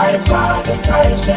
drei 0.00 0.18
Fragezeichen. 0.20 1.36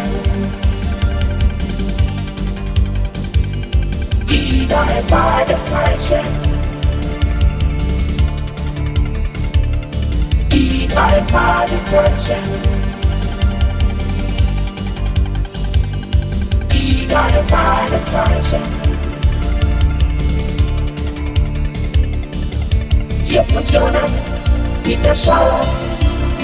Die 4.30 4.66
drei 4.68 5.00
Fragezeichen. 5.10 6.26
Die 10.50 10.88
drei 10.88 11.22
Fragezeichen. 11.28 12.44
Die 16.72 17.08
drei 17.08 17.44
Fragezeichen. 17.50 18.64
Justus 23.28 23.72
Jonas, 23.72 24.24
Peter 24.84 25.16
Schauer, 25.16 25.66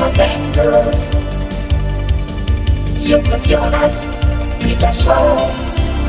Avengers. 0.02 1.39
Justus 3.10 3.44
Jonas, 3.48 4.08
Peter 4.60 4.94
Schauer, 4.94 5.50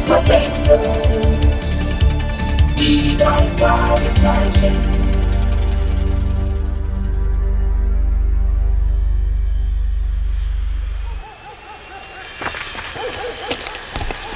Avengers. 0.07 0.87
Die 2.79 3.17
drei 3.17 3.49
Fragezeichen. 3.57 4.77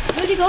Entschuldigung, 0.09 0.49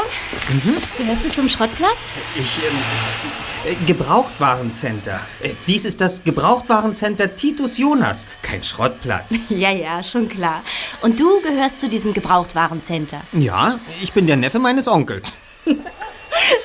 gehörst 0.98 1.26
du 1.26 1.32
zum 1.34 1.50
Schrottplatz? 1.50 2.14
Ich, 2.36 2.60
ähm, 2.60 2.78
äh, 2.78 3.55
Gebrauchtwarencenter. 3.88 5.20
Äh, 5.42 5.52
dies 5.68 5.86
ist 5.86 6.00
das 6.02 6.24
Gebrauchtwarencenter 6.24 7.36
Titus 7.36 7.78
Jonas, 7.78 8.28
kein 8.42 8.64
Schrottplatz. 8.64 9.34
Ja, 9.50 9.72
ja, 9.72 10.04
schon 10.04 10.28
klar. 10.30 10.62
Und 11.02 11.20
du 11.20 11.42
gehörst 11.42 11.80
zu 11.80 11.88
diesem 11.90 12.14
Gebrauchtwarencenter. 12.14 13.22
Ja, 13.34 13.80
ich 14.02 14.12
bin 14.14 14.28
der 14.28 14.36
Neffe 14.38 14.60
meines 14.60 14.88
Onkels. 14.88 15.36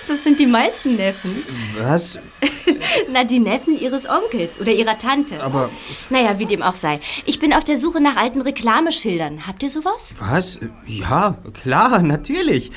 Das 0.09 0.25
sind 0.25 0.41
die 0.41 0.47
meisten 0.47 0.97
Neffen. 0.97 1.45
Was? 1.79 2.19
Na, 3.13 3.23
die 3.23 3.39
Neffen 3.39 3.79
ihres 3.79 4.05
Onkels 4.09 4.59
oder 4.61 4.73
ihrer 4.73 4.99
Tante. 4.99 5.41
Aber- 5.41 5.71
Naja, 6.11 6.41
wie 6.41 6.47
dem 6.47 6.61
auch 6.63 6.75
sei. 6.75 6.99
Ich 7.25 7.39
bin 7.39 7.55
auf 7.55 7.63
der 7.63 7.79
Suche 7.79 8.01
nach 8.01 8.17
alten 8.17 8.41
Reklameschildern. 8.41 9.47
Habt 9.47 9.63
ihr 9.63 9.71
sowas? 9.71 10.13
Was? 10.19 10.59
Ja, 10.87 11.37
klar, 11.63 12.03
natürlich. 12.03 12.73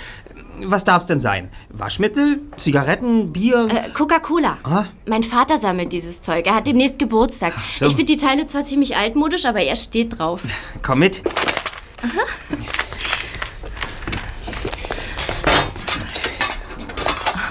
Was 0.61 0.83
darf's 0.83 1.05
denn 1.07 1.19
sein? 1.19 1.49
Waschmittel, 1.69 2.39
Zigaretten, 2.57 3.33
Bier? 3.33 3.67
Äh, 3.69 3.89
Coca-Cola. 3.89 4.57
Ah. 4.63 4.85
Mein 5.07 5.23
Vater 5.23 5.57
sammelt 5.57 5.91
dieses 5.91 6.21
Zeug. 6.21 6.45
Er 6.45 6.55
hat 6.55 6.67
demnächst 6.67 6.99
Geburtstag. 6.99 7.53
so. 7.77 7.85
Ich 7.85 7.95
finde 7.95 8.13
die 8.13 8.17
Teile 8.17 8.45
zwar 8.47 8.63
ziemlich 8.63 8.95
altmodisch, 8.95 9.45
aber 9.45 9.61
er 9.61 9.75
steht 9.75 10.17
drauf. 10.19 10.41
Komm 10.83 10.99
mit. 10.99 11.21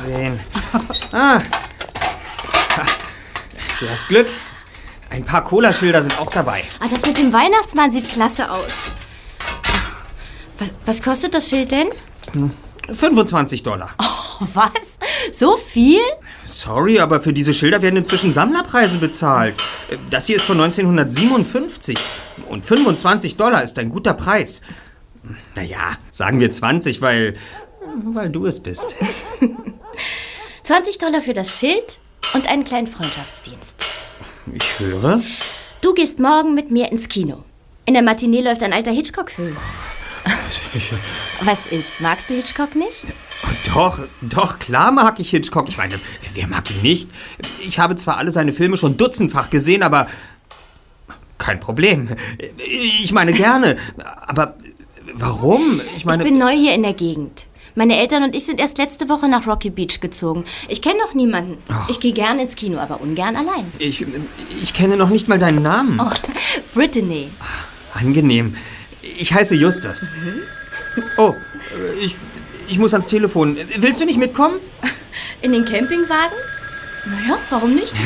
Sehen. 0.04 0.40
Ah. 1.12 1.40
Du 3.78 3.88
hast 3.88 4.08
Glück. 4.08 4.28
Ein 5.10 5.24
paar 5.24 5.44
Cola-Schilder 5.44 6.02
sind 6.02 6.18
auch 6.18 6.30
dabei. 6.30 6.64
Ah, 6.80 6.86
das 6.88 7.04
mit 7.04 7.18
dem 7.18 7.32
Weihnachtsmann 7.32 7.92
sieht 7.92 8.08
klasse 8.08 8.50
aus. 8.50 8.92
Was, 10.58 10.72
was 10.86 11.02
kostet 11.02 11.34
das 11.34 11.48
Schild 11.50 11.72
denn? 11.72 11.88
25 12.90 13.62
Dollar. 13.62 13.90
Oh, 14.40 14.46
was? 14.54 14.98
So 15.30 15.56
viel? 15.56 16.00
Sorry, 16.46 16.98
aber 16.98 17.20
für 17.20 17.32
diese 17.32 17.54
Schilder 17.54 17.80
werden 17.80 17.96
inzwischen 17.96 18.32
Sammlerpreise 18.32 18.98
bezahlt. 18.98 19.54
Das 20.10 20.26
hier 20.26 20.36
ist 20.36 20.44
von 20.46 20.60
1957. 20.60 21.96
Und 22.48 22.64
25 22.64 23.36
Dollar 23.36 23.62
ist 23.62 23.78
ein 23.78 23.90
guter 23.90 24.14
Preis. 24.14 24.62
Naja, 25.54 25.96
sagen 26.10 26.40
wir 26.40 26.50
20, 26.50 27.00
weil. 27.02 27.34
weil 28.04 28.30
du 28.30 28.46
es 28.46 28.58
bist. 28.58 28.96
20 30.64 30.98
Dollar 30.98 31.20
für 31.22 31.34
das 31.34 31.58
Schild 31.60 31.98
und 32.34 32.50
einen 32.50 32.64
kleinen 32.64 32.88
Freundschaftsdienst. 32.88 33.84
Ich 34.52 34.80
höre. 34.80 35.22
Du 35.82 35.94
gehst 35.94 36.18
morgen 36.18 36.54
mit 36.54 36.72
mir 36.72 36.90
ins 36.90 37.08
Kino. 37.08 37.44
In 37.84 37.94
der 37.94 38.02
Matinee 38.02 38.40
läuft 38.40 38.62
ein 38.62 38.72
alter 38.72 38.92
Hitchcock-Film. 38.92 39.56
Was 41.44 41.66
ist? 41.66 42.00
Magst 42.00 42.30
du 42.30 42.34
Hitchcock 42.34 42.74
nicht? 42.74 43.04
Doch, 43.66 43.98
doch, 44.20 44.58
klar 44.58 44.92
mag 44.92 45.18
ich 45.20 45.30
Hitchcock. 45.30 45.68
Ich 45.68 45.76
meine, 45.76 45.98
wer 46.34 46.46
mag 46.46 46.70
ihn 46.70 46.82
nicht? 46.82 47.10
Ich 47.60 47.78
habe 47.78 47.96
zwar 47.96 48.18
alle 48.18 48.32
seine 48.32 48.52
Filme 48.52 48.76
schon 48.76 48.96
dutzendfach 48.96 49.50
gesehen, 49.50 49.82
aber. 49.82 50.06
Kein 51.38 51.58
Problem. 51.58 52.10
Ich 52.58 53.12
meine 53.12 53.32
gerne. 53.32 53.76
Aber 54.26 54.54
warum? 55.14 55.80
Ich 55.96 56.04
meine. 56.04 56.22
Ich 56.22 56.28
bin 56.28 56.38
neu 56.38 56.52
hier 56.52 56.74
in 56.74 56.82
der 56.82 56.94
Gegend. 56.94 57.46
Meine 57.74 57.96
Eltern 57.96 58.22
und 58.22 58.36
ich 58.36 58.44
sind 58.44 58.60
erst 58.60 58.76
letzte 58.76 59.08
Woche 59.08 59.28
nach 59.28 59.46
Rocky 59.46 59.70
Beach 59.70 60.00
gezogen. 60.00 60.44
Ich 60.68 60.82
kenne 60.82 60.98
noch 60.98 61.14
niemanden. 61.14 61.56
Ich 61.88 62.00
gehe 62.00 62.12
gern 62.12 62.38
ins 62.38 62.54
Kino, 62.54 62.78
aber 62.78 63.00
ungern 63.00 63.34
allein. 63.34 63.64
ich, 63.78 64.04
ich 64.62 64.74
kenne 64.74 64.98
noch 64.98 65.08
nicht 65.08 65.26
mal 65.26 65.38
deinen 65.38 65.62
Namen. 65.62 65.98
Oh, 65.98 66.10
Brittany. 66.74 67.30
Angenehm. 67.94 68.56
Ich 69.02 69.32
heiße 69.32 69.54
Justus. 69.54 70.10
Oh, 71.16 71.34
ich, 72.00 72.16
ich 72.68 72.78
muss 72.78 72.92
ans 72.94 73.06
Telefon. 73.06 73.56
Willst 73.78 74.00
du 74.00 74.04
nicht 74.04 74.18
mitkommen? 74.18 74.56
In 75.40 75.52
den 75.52 75.64
Campingwagen? 75.64 76.36
Naja, 77.06 77.38
warum 77.50 77.74
nicht? 77.74 77.92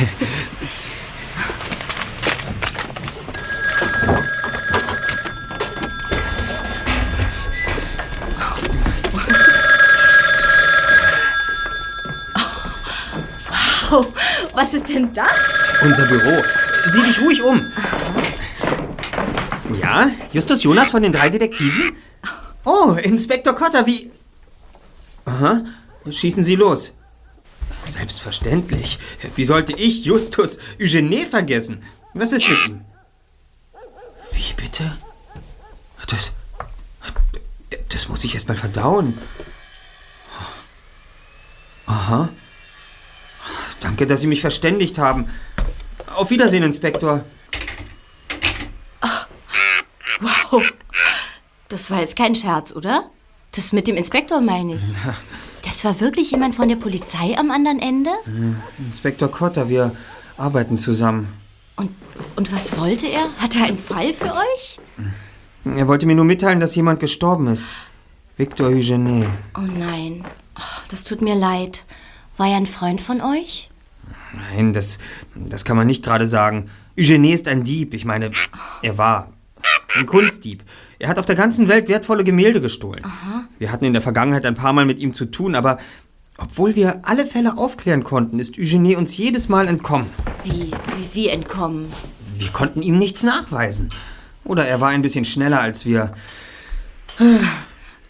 Wow, 13.89 14.05
was 14.53 14.73
ist 14.73 14.89
denn 14.89 15.13
das? 15.13 15.27
Unser 15.81 16.05
Büro. 16.07 16.43
Sieh 16.87 17.01
dich 17.03 17.21
ruhig 17.21 17.41
um. 17.41 17.61
Ja, 19.79 20.09
Justus 20.33 20.63
Jonas 20.63 20.89
von 20.89 21.03
den 21.03 21.11
drei 21.11 21.29
Detektiven? 21.29 21.95
Oh, 22.65 22.95
Inspektor 23.01 23.53
Cotter, 23.53 23.85
wie... 23.85 24.11
Aha, 25.25 25.65
schießen 26.09 26.43
Sie 26.43 26.55
los. 26.55 26.93
Selbstverständlich. 27.83 28.99
Wie 29.35 29.45
sollte 29.45 29.73
ich 29.73 30.05
Justus 30.05 30.57
Eugenie 30.79 31.25
vergessen? 31.25 31.83
Was 32.13 32.33
ist 32.33 32.47
mit 32.47 32.67
ihm? 32.67 32.81
Wie 34.31 34.53
bitte? 34.55 34.97
Das... 36.07 36.31
Das 37.89 38.09
muss 38.09 38.23
ich 38.23 38.33
erst 38.33 38.47
mal 38.47 38.57
verdauen. 38.57 39.17
Aha. 41.85 42.29
Danke, 43.79 44.07
dass 44.07 44.21
Sie 44.21 44.27
mich 44.27 44.41
verständigt 44.41 44.97
haben. 44.97 45.29
Auf 46.15 46.29
Wiedersehen, 46.29 46.63
Inspektor. 46.63 47.25
Wow, 50.19 50.63
das 51.69 51.91
war 51.91 51.99
jetzt 52.01 52.15
kein 52.15 52.35
Scherz, 52.35 52.71
oder? 52.71 53.09
Das 53.51 53.71
mit 53.71 53.87
dem 53.87 53.97
Inspektor 53.97 54.41
meine 54.41 54.75
ich. 54.75 54.83
Das 55.63 55.83
war 55.83 55.99
wirklich 55.99 56.31
jemand 56.31 56.55
von 56.55 56.69
der 56.69 56.75
Polizei 56.75 57.37
am 57.37 57.51
anderen 57.51 57.79
Ende? 57.79 58.11
Inspektor 58.79 59.29
Cotter, 59.29 59.67
wir 59.69 59.95
arbeiten 60.37 60.77
zusammen. 60.77 61.27
Und, 61.75 61.91
und 62.35 62.51
was 62.53 62.77
wollte 62.77 63.07
er? 63.07 63.23
Hat 63.37 63.55
er 63.55 63.65
einen 63.65 63.77
Fall 63.77 64.13
für 64.13 64.33
euch? 64.33 64.79
Er 65.75 65.87
wollte 65.87 66.05
mir 66.05 66.15
nur 66.15 66.25
mitteilen, 66.25 66.59
dass 66.59 66.75
jemand 66.75 66.99
gestorben 66.99 67.47
ist. 67.47 67.65
Victor 68.37 68.67
Eugenie. 68.67 69.25
Oh 69.57 69.61
nein, 69.61 70.23
das 70.89 71.03
tut 71.03 71.21
mir 71.21 71.35
leid. 71.35 71.83
War 72.37 72.47
er 72.47 72.57
ein 72.57 72.65
Freund 72.65 73.01
von 73.01 73.21
euch? 73.21 73.69
Nein, 74.53 74.73
das, 74.73 74.99
das 75.35 75.65
kann 75.65 75.75
man 75.75 75.87
nicht 75.87 76.03
gerade 76.03 76.27
sagen. 76.27 76.69
Eugenie 76.97 77.33
ist 77.33 77.47
ein 77.47 77.63
Dieb. 77.63 77.93
Ich 77.93 78.05
meine, 78.05 78.31
er 78.81 78.97
war 78.97 79.33
ein 79.95 80.05
Kunstdieb. 80.05 80.63
Er 80.99 81.09
hat 81.09 81.19
auf 81.19 81.25
der 81.25 81.35
ganzen 81.35 81.67
Welt 81.67 81.87
wertvolle 81.87 82.23
Gemälde 82.23 82.61
gestohlen. 82.61 83.03
Wir 83.59 83.71
hatten 83.71 83.85
in 83.85 83.93
der 83.93 84.01
Vergangenheit 84.01 84.45
ein 84.45 84.55
paar 84.55 84.73
Mal 84.73 84.85
mit 84.85 84.99
ihm 84.99 85.13
zu 85.13 85.25
tun, 85.25 85.55
aber 85.55 85.77
obwohl 86.37 86.75
wir 86.75 87.01
alle 87.03 87.25
Fälle 87.25 87.57
aufklären 87.57 88.03
konnten, 88.03 88.39
ist 88.39 88.57
Eugenie 88.59 88.95
uns 88.95 89.17
jedes 89.17 89.49
Mal 89.49 89.67
entkommen. 89.67 90.07
Wie, 90.43 90.71
wie, 90.71 91.09
wie 91.13 91.27
entkommen? 91.29 91.91
Wir 92.37 92.49
konnten 92.49 92.81
ihm 92.81 92.99
nichts 92.99 93.23
nachweisen. 93.23 93.89
Oder 94.43 94.67
er 94.67 94.79
war 94.79 94.89
ein 94.89 95.01
bisschen 95.01 95.25
schneller 95.25 95.59
als 95.59 95.85
wir. 95.85 96.13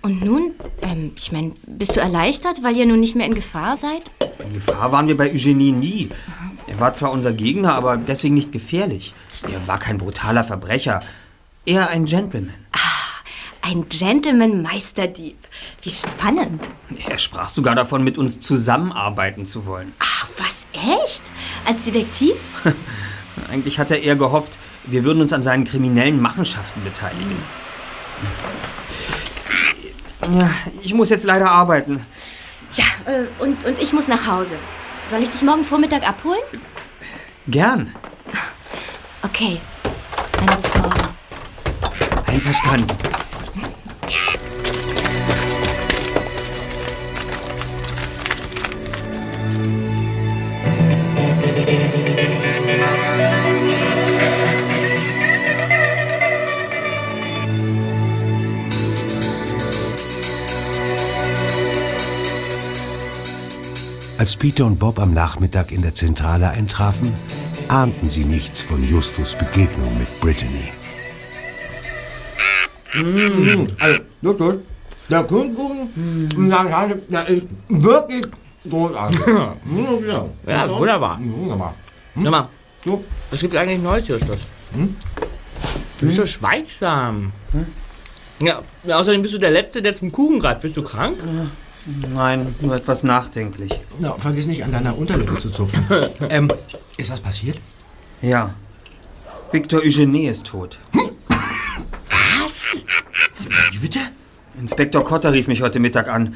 Und 0.02 0.24
nun, 0.24 0.54
ähm, 0.82 1.14
ich 1.16 1.32
meine, 1.32 1.54
bist 1.66 1.96
du 1.96 2.02
erleichtert, 2.02 2.64
weil 2.64 2.76
ihr 2.76 2.86
nun 2.86 3.00
nicht 3.00 3.16
mehr 3.16 3.26
in 3.26 3.34
Gefahr 3.34 3.78
seid? 3.78 4.12
In 4.46 4.54
Gefahr 4.54 4.92
waren 4.92 5.08
wir 5.08 5.18
bei 5.18 5.32
Eugenie 5.32 5.72
nie. 5.72 6.10
Er 6.68 6.80
war 6.80 6.94
zwar 6.94 7.12
unser 7.12 7.32
Gegner, 7.32 7.74
aber 7.74 7.98
deswegen 7.98 8.36
nicht 8.36 8.52
gefährlich. 8.52 9.14
Er 9.52 9.66
war 9.68 9.80
kein 9.80 9.98
brutaler 9.98 10.44
Verbrecher. 10.44 11.02
Eher 11.68 11.90
ein 11.90 12.06
Gentleman. 12.06 12.54
Ein 13.62 13.90
Gentleman-Meisterdieb. 13.90 15.36
Wie 15.82 15.90
spannend. 15.90 16.64
Er 17.10 17.18
sprach 17.18 17.50
sogar 17.50 17.76
davon, 17.76 18.06
mit 18.06 18.18
uns 18.18 18.40
zusammenarbeiten 18.40 19.46
zu 19.46 19.66
wollen. 19.66 19.94
Ach, 20.00 20.30
was, 20.38 20.66
echt? 20.72 21.24
Als 21.66 21.84
Detektiv? 21.84 22.36
Eigentlich 23.52 23.80
hat 23.80 23.92
er 23.92 24.02
eher 24.02 24.16
gehofft, 24.16 24.58
wir 24.86 25.04
würden 25.04 25.20
uns 25.20 25.34
an 25.34 25.42
seinen 25.42 25.66
kriminellen 25.66 26.22
Machenschaften 26.22 26.82
beteiligen. 26.86 27.36
Ja, 30.40 30.50
ich 30.82 30.94
muss 30.94 31.10
jetzt 31.10 31.26
leider 31.26 31.52
arbeiten. 31.52 32.06
Ja, 32.76 32.86
äh, 33.06 33.26
und, 33.40 33.66
und 33.66 33.78
ich 33.80 33.92
muss 33.92 34.08
nach 34.08 34.26
Hause. 34.26 34.56
Soll 35.06 35.22
ich 35.22 35.30
dich 35.30 35.42
morgen 35.42 35.66
Vormittag 35.66 36.08
abholen? 36.08 36.40
Gern. 37.48 37.94
Okay, 39.22 39.60
dann 40.32 40.56
bis 40.56 40.74
morgen. 40.74 41.17
Einverstanden. 42.28 42.98
Als 64.18 64.36
Peter 64.36 64.66
und 64.66 64.80
Bob 64.80 65.00
am 65.00 65.14
Nachmittag 65.14 65.72
in 65.72 65.82
der 65.82 65.96
Zentrale 65.96 66.50
eintrafen, 66.50 67.14
ahnten 67.68 68.10
sie 68.10 68.26
nichts 68.26 68.62
von 68.62 68.86
Justus 68.86 69.36
Begegnung 69.36 69.98
mit 69.98 70.20
Brittany. 70.20 70.70
Also, 73.80 74.00
Justus, 74.22 74.56
der 75.10 75.24
Kuchenkuchen, 75.24 76.30
na, 76.38 76.64
na, 76.64 76.88
der 77.10 77.28
ist 77.28 77.48
wirklich 77.70 78.26
großartig. 78.70 79.20
Ich 79.20 79.26
sagen. 79.26 80.30
Ja, 80.46 80.70
wunderbar. 80.70 81.20
Wunderbar. 81.22 81.76
Sag 82.16 82.32
mal, 82.32 82.50
So. 82.86 83.04
was 83.32 83.40
gibt 83.40 83.56
eigentlich 83.56 83.82
Neues, 83.82 84.08
Justus? 84.08 84.42
Du 86.00 86.06
bist 86.06 86.18
so 86.18 86.26
schweigsam. 86.26 87.32
Ja, 88.40 88.62
außerdem 88.88 89.22
bist 89.22 89.34
du 89.34 89.38
der 89.40 89.52
Letzte, 89.52 89.82
der 89.82 89.96
zum 89.96 90.12
Kuchen 90.12 90.40
greift. 90.40 90.62
Bist 90.62 90.78
du 90.78 90.84
krank? 90.84 91.18
Nein, 92.14 92.54
nur 92.60 92.76
etwas 92.76 93.04
nachdenklich. 93.04 93.72
Na, 94.00 94.14
vergiss 94.18 94.46
nicht, 94.46 94.64
an 94.64 94.72
deiner 94.74 94.98
Unterlippe 94.98 95.38
zu 95.38 95.50
zupfen. 95.50 95.86
ähm, 96.30 96.52
ist 96.98 97.12
was 97.12 97.22
passiert? 97.22 97.60
Ja. 98.22 98.54
Victor 99.52 99.80
Eugenie 99.82 100.28
ist 100.28 100.46
tot. 100.48 100.80
Wie 103.72 103.78
bitte? 103.78 104.00
Inspektor 104.60 105.04
Cotter 105.04 105.34
rief 105.34 105.48
mich 105.48 105.62
heute 105.62 105.80
Mittag 105.80 106.08
an. 106.08 106.36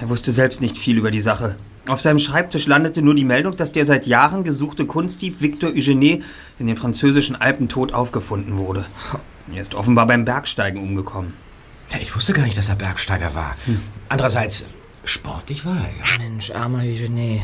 Er 0.00 0.08
wusste 0.08 0.32
selbst 0.32 0.60
nicht 0.60 0.78
viel 0.78 0.98
über 0.98 1.10
die 1.10 1.20
Sache. 1.20 1.56
Auf 1.88 2.00
seinem 2.00 2.18
Schreibtisch 2.18 2.66
landete 2.66 3.02
nur 3.02 3.14
die 3.14 3.24
Meldung, 3.24 3.56
dass 3.56 3.72
der 3.72 3.84
seit 3.86 4.06
Jahren 4.06 4.44
gesuchte 4.44 4.86
Kunstdieb 4.86 5.40
Victor 5.40 5.70
Eugenie 5.70 6.22
in 6.58 6.68
den 6.68 6.76
französischen 6.76 7.34
Alpen 7.34 7.68
tot 7.68 7.92
aufgefunden 7.92 8.56
wurde. 8.56 8.86
Er 9.52 9.60
ist 9.60 9.74
offenbar 9.74 10.06
beim 10.06 10.24
Bergsteigen 10.24 10.80
umgekommen. 10.80 11.32
Ja, 11.90 11.98
ich 12.00 12.14
wusste 12.14 12.32
gar 12.32 12.44
nicht, 12.44 12.56
dass 12.56 12.68
er 12.68 12.76
Bergsteiger 12.76 13.34
war. 13.34 13.56
Andererseits, 14.08 14.64
sportlich 15.04 15.64
war 15.66 15.76
er 15.76 15.80
ja. 15.80 16.18
Mensch, 16.18 16.52
armer 16.52 16.82
Eugenie. 16.82 17.42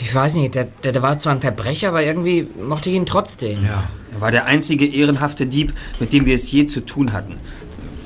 Ich 0.00 0.12
weiß 0.12 0.34
nicht, 0.34 0.54
der, 0.54 0.64
der, 0.64 0.92
der 0.92 1.02
war 1.02 1.18
zwar 1.18 1.34
ein 1.34 1.40
Verbrecher, 1.40 1.88
aber 1.88 2.02
irgendwie 2.02 2.48
mochte 2.60 2.90
ich 2.90 2.96
ihn 2.96 3.06
trotzdem. 3.06 3.64
Ja. 3.64 3.84
Er 4.12 4.20
war 4.20 4.30
der 4.30 4.46
einzige 4.46 4.86
ehrenhafte 4.86 5.46
Dieb, 5.46 5.72
mit 6.00 6.12
dem 6.12 6.26
wir 6.26 6.34
es 6.34 6.50
je 6.50 6.66
zu 6.66 6.80
tun 6.84 7.12
hatten. 7.12 7.36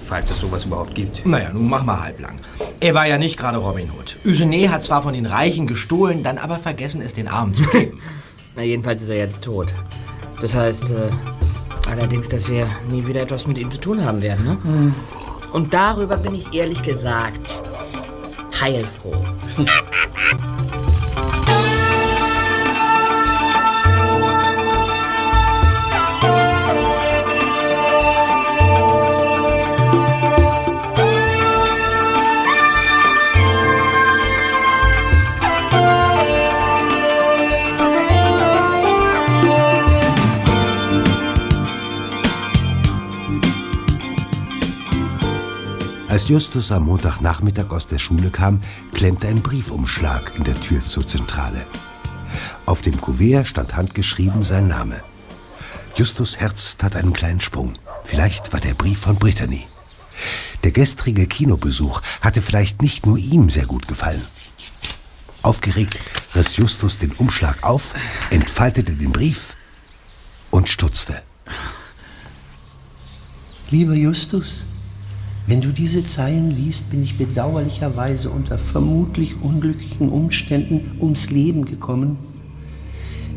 Falls 0.07 0.31
es 0.31 0.39
sowas 0.39 0.65
überhaupt 0.65 0.95
gibt. 0.95 1.27
Naja, 1.27 1.53
nun 1.53 1.69
mach 1.69 1.83
mal 1.83 2.01
halblang. 2.01 2.39
Er 2.79 2.95
war 2.95 3.07
ja 3.09 3.19
nicht 3.19 3.37
gerade 3.37 3.59
Robin 3.59 3.91
Hood. 3.91 4.17
Eugenie 4.25 4.69
hat 4.69 4.85
zwar 4.85 5.03
von 5.03 5.15
den 5.15 5.27
Reichen 5.27 5.67
gestohlen, 5.67 6.23
dann 6.23 6.39
aber 6.39 6.59
vergessen, 6.61 7.03
es 7.03 7.13
den 7.13 7.27
Armen 7.27 7.57
zu 7.57 7.65
geben. 7.65 8.01
Na, 8.55 8.63
jedenfalls 8.63 9.03
ist 9.03 9.09
er 9.09 9.17
jetzt 9.17 9.43
tot. 9.43 9.75
Das 10.41 10.55
heißt, 10.55 10.91
äh, 10.91 11.11
allerdings, 11.91 12.29
dass 12.29 12.49
wir 12.49 12.69
nie 12.89 13.05
wieder 13.05 13.23
etwas 13.23 13.49
mit 13.49 13.59
ihm 13.59 13.69
zu 13.69 13.81
tun 13.81 14.05
haben 14.05 14.23
werden, 14.23 14.45
ne? 14.45 14.95
Und 15.53 15.75
darüber 15.75 16.17
bin 16.17 16.37
ich 16.37 16.53
ehrlich 16.55 16.83
gesagt 16.85 17.61
heilfroh. 18.61 19.25
Als 46.17 46.29
Justus 46.29 46.73
am 46.73 46.87
Montagnachmittag 46.87 47.71
aus 47.73 47.89
der 47.89 47.99
Schule 47.99 48.31
kam, 48.31 48.63
klemmte 48.95 49.29
ein 49.29 49.43
Briefumschlag 49.43 50.33
in 50.35 50.45
der 50.45 50.59
Tür 50.59 50.83
zur 50.83 51.07
Zentrale. 51.07 51.67
Auf 52.65 52.81
dem 52.81 52.99
Kuvert 52.99 53.47
stand 53.47 53.77
handgeschrieben 53.77 54.43
sein 54.43 54.67
Name. 54.67 55.03
Justus 55.95 56.39
Herz 56.39 56.79
tat 56.79 56.97
einen 56.97 57.13
kleinen 57.13 57.43
Sprung. 57.43 57.75
Vielleicht 58.05 58.55
war 58.55 58.61
der 58.61 58.73
Brief 58.73 59.01
von 59.01 59.19
Brittany. 59.19 59.67
Der 60.65 60.71
gestrige 60.71 61.27
Kinobesuch 61.27 62.01
hatte 62.23 62.41
vielleicht 62.41 62.81
nicht 62.81 63.05
nur 63.05 63.19
ihm 63.19 63.51
sehr 63.51 63.67
gut 63.67 63.87
gefallen. 63.87 64.23
Aufgeregt 65.43 66.01
riss 66.35 66.57
Justus 66.57 66.97
den 66.97 67.13
Umschlag 67.13 67.63
auf, 67.63 67.93
entfaltete 68.31 68.93
den 68.93 69.13
Brief 69.13 69.55
und 70.51 70.71
stutzte. 70.71 71.23
Lieber 73.71 73.93
Justus, 73.93 74.63
wenn 75.47 75.61
du 75.61 75.73
diese 75.73 76.03
Zeilen 76.03 76.51
liest, 76.51 76.91
bin 76.91 77.05
ich 77.05 77.17
bedauerlicherweise 77.17 78.31
unter 78.31 78.59
vermutlich 78.59 79.41
unglücklichen 79.41 80.09
Umständen 80.09 80.97
ums 81.01 81.31
Leben 81.31 81.65
gekommen. 81.65 82.19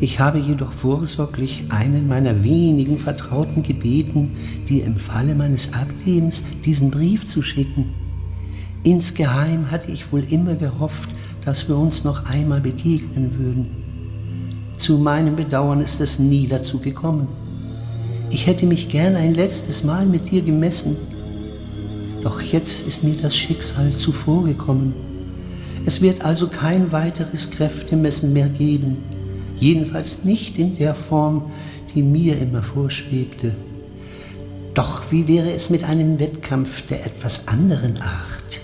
Ich 0.00 0.18
habe 0.18 0.38
jedoch 0.38 0.72
vorsorglich 0.72 1.64
einen 1.68 2.08
meiner 2.08 2.42
wenigen 2.42 2.98
Vertrauten 2.98 3.62
gebeten, 3.62 4.32
dir 4.68 4.84
im 4.84 4.96
Falle 4.96 5.34
meines 5.34 5.72
Ablebens 5.72 6.42
diesen 6.64 6.90
Brief 6.90 7.28
zu 7.28 7.42
schicken. 7.42 7.94
Insgeheim 8.82 9.70
hatte 9.70 9.92
ich 9.92 10.10
wohl 10.10 10.24
immer 10.30 10.54
gehofft, 10.54 11.10
dass 11.44 11.68
wir 11.68 11.76
uns 11.76 12.02
noch 12.02 12.28
einmal 12.30 12.60
begegnen 12.60 13.38
würden. 13.38 13.66
Zu 14.78 14.96
meinem 14.96 15.36
Bedauern 15.36 15.82
ist 15.82 16.00
es 16.00 16.18
nie 16.18 16.48
dazu 16.48 16.78
gekommen. 16.78 17.28
Ich 18.30 18.46
hätte 18.46 18.64
mich 18.64 18.88
gern 18.88 19.16
ein 19.16 19.34
letztes 19.34 19.84
Mal 19.84 20.06
mit 20.06 20.30
dir 20.30 20.40
gemessen. 20.40 20.96
Doch 22.22 22.40
jetzt 22.40 22.86
ist 22.86 23.02
mir 23.02 23.14
das 23.14 23.36
Schicksal 23.36 23.92
zuvorgekommen. 23.92 24.94
Es 25.86 26.02
wird 26.02 26.24
also 26.24 26.48
kein 26.48 26.92
weiteres 26.92 27.50
Kräftemessen 27.50 28.32
mehr 28.32 28.48
geben. 28.48 28.98
Jedenfalls 29.58 30.24
nicht 30.24 30.58
in 30.58 30.76
der 30.76 30.94
Form, 30.94 31.50
die 31.94 32.02
mir 32.02 32.38
immer 32.38 32.62
vorschwebte. 32.62 33.54
Doch 34.74 35.10
wie 35.10 35.26
wäre 35.26 35.52
es 35.52 35.70
mit 35.70 35.84
einem 35.84 36.18
Wettkampf 36.18 36.86
der 36.86 37.04
etwas 37.04 37.48
anderen 37.48 37.96
Art? 37.98 38.60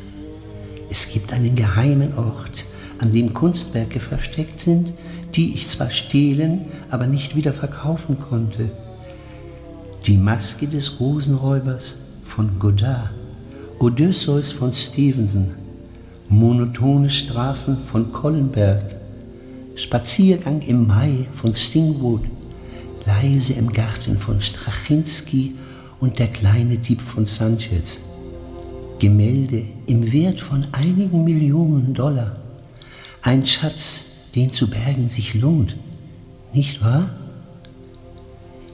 Es 0.90 1.10
gibt 1.10 1.32
einen 1.32 1.56
geheimen 1.56 2.16
Ort, 2.16 2.64
an 2.98 3.12
dem 3.12 3.34
Kunstwerke 3.34 4.00
versteckt 4.00 4.60
sind, 4.60 4.92
die 5.34 5.54
ich 5.54 5.68
zwar 5.68 5.90
stehlen, 5.90 6.66
aber 6.90 7.06
nicht 7.06 7.34
wieder 7.34 7.52
verkaufen 7.52 8.18
konnte. 8.20 8.70
Die 10.06 10.16
Maske 10.16 10.68
des 10.68 11.00
Rosenräubers 11.00 11.96
von 12.24 12.58
Godard, 12.58 13.10
Odysseus 13.78 14.52
von 14.52 14.72
Stevenson, 14.72 15.48
Monotone 16.30 17.10
Strafen 17.10 17.76
von 17.84 18.10
Collenberg, 18.10 18.96
Spaziergang 19.74 20.62
im 20.62 20.86
Mai 20.86 21.26
von 21.34 21.52
Stingwood, 21.52 22.22
Leise 23.04 23.52
im 23.52 23.70
Garten 23.70 24.18
von 24.18 24.40
Straczynski 24.40 25.56
und 26.00 26.18
der 26.18 26.28
kleine 26.28 26.78
Dieb 26.78 27.02
von 27.02 27.26
Sanchez. 27.26 27.98
Gemälde 28.98 29.62
im 29.86 30.10
Wert 30.10 30.40
von 30.40 30.66
einigen 30.72 31.24
Millionen 31.24 31.92
Dollar. 31.92 32.36
Ein 33.20 33.44
Schatz, 33.44 34.30
den 34.34 34.52
zu 34.52 34.70
bergen 34.70 35.10
sich 35.10 35.34
lohnt. 35.34 35.76
Nicht 36.54 36.82
wahr? 36.82 37.10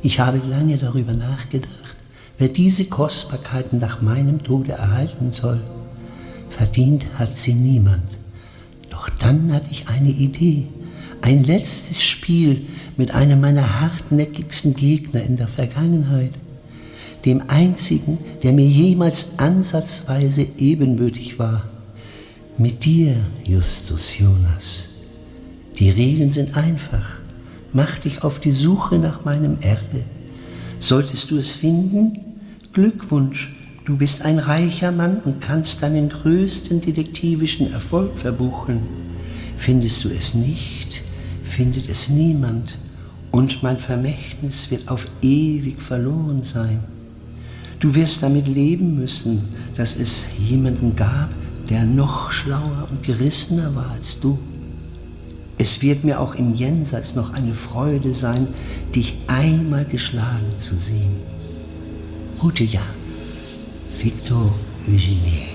Ich 0.01 0.21
habe 0.21 0.41
lange 0.49 0.79
darüber 0.79 1.13
nachgedacht, 1.13 1.82
wer 2.43 2.49
diese 2.49 2.87
Kostbarkeiten 2.87 3.79
nach 3.79 4.03
meinem 4.03 4.43
Tode 4.43 4.73
erhalten 4.73 5.31
soll. 5.31 5.61
Verdient 6.51 7.07
hat 7.15 7.39
sie 7.39 7.55
niemand. 7.55 8.19
Doch 8.91 9.09
dann 9.11 9.53
hatte 9.53 9.69
ich 9.71 9.87
eine 9.87 10.09
Idee. 10.09 10.67
Ein 11.21 11.45
letztes 11.45 12.03
Spiel 12.03 12.63
mit 12.97 13.15
einem 13.15 13.41
meiner 13.41 13.81
hartnäckigsten 13.81 14.75
Gegner 14.75 15.23
in 15.23 15.37
der 15.37 15.47
Vergangenheit. 15.47 16.33
Dem 17.25 17.45
einzigen, 17.47 18.19
der 18.43 18.53
mir 18.53 18.67
jemals 18.67 19.39
ansatzweise 19.39 20.45
ebenbürtig 20.59 21.39
war. 21.39 21.67
Mit 22.59 22.85
dir, 22.85 23.19
Justus 23.45 24.19
Jonas. 24.19 24.87
Die 25.79 25.91
Regeln 25.91 26.33
sind 26.33 26.57
einfach. 26.57 27.21
Mach 27.73 28.01
dich 28.01 28.25
auf 28.25 28.41
die 28.41 28.51
Suche 28.51 28.99
nach 28.99 29.25
meinem 29.25 29.59
Erbe. 29.61 30.01
Solltest 30.81 31.31
du 31.31 31.39
es 31.39 31.53
finden, 31.53 32.32
Glückwunsch, 32.73 33.55
Du 33.85 33.97
bist 33.97 34.23
ein 34.25 34.39
reicher 34.39 34.93
Mann 34.93 35.19
und 35.25 35.41
kannst 35.41 35.83
deinen 35.83 36.09
größten 36.09 36.81
detektivischen 36.81 37.73
Erfolg 37.73 38.17
verbuchen. 38.17 38.83
Findest 39.59 40.05
du 40.05 40.09
es 40.09 40.35
nicht, 40.35 41.03
findet 41.43 41.89
es 41.89 42.09
niemand. 42.09 42.79
Und 43.33 43.61
mein 43.65 43.79
Vermächtnis 43.79 44.71
wird 44.71 44.89
auf 44.89 45.07
ewig 45.21 45.83
verloren 45.83 46.45
sein. 46.45 46.85
Du 47.81 47.97
wirst 47.97 48.23
damit 48.23 48.47
leben 48.47 48.95
müssen, 48.95 49.49
dass 49.77 49.97
es 49.97 50.27
jemanden 50.39 50.95
gab, 50.95 51.31
der 51.69 51.85
noch 51.85 52.31
schlauer 52.31 52.87
und 52.89 53.03
gerissener 53.03 53.75
war 53.75 53.91
als 53.91 54.21
du. 54.21 54.39
Es 55.59 55.83
wird 55.83 56.05
mir 56.05 56.21
auch 56.21 56.37
im 56.37 56.55
Jenseits 56.55 57.17
noch 57.17 57.33
eine 57.33 57.55
Freude 57.55 58.15
sein, 58.15 58.47
dich 58.95 59.17
einmal 59.27 59.85
geschlagen 59.85 60.53
zu 60.61 60.77
sehen. 60.77 61.42
Gute 62.43 62.65
Jagd, 62.65 62.85
Victor 64.01 64.53
Eugenie. 64.89 65.55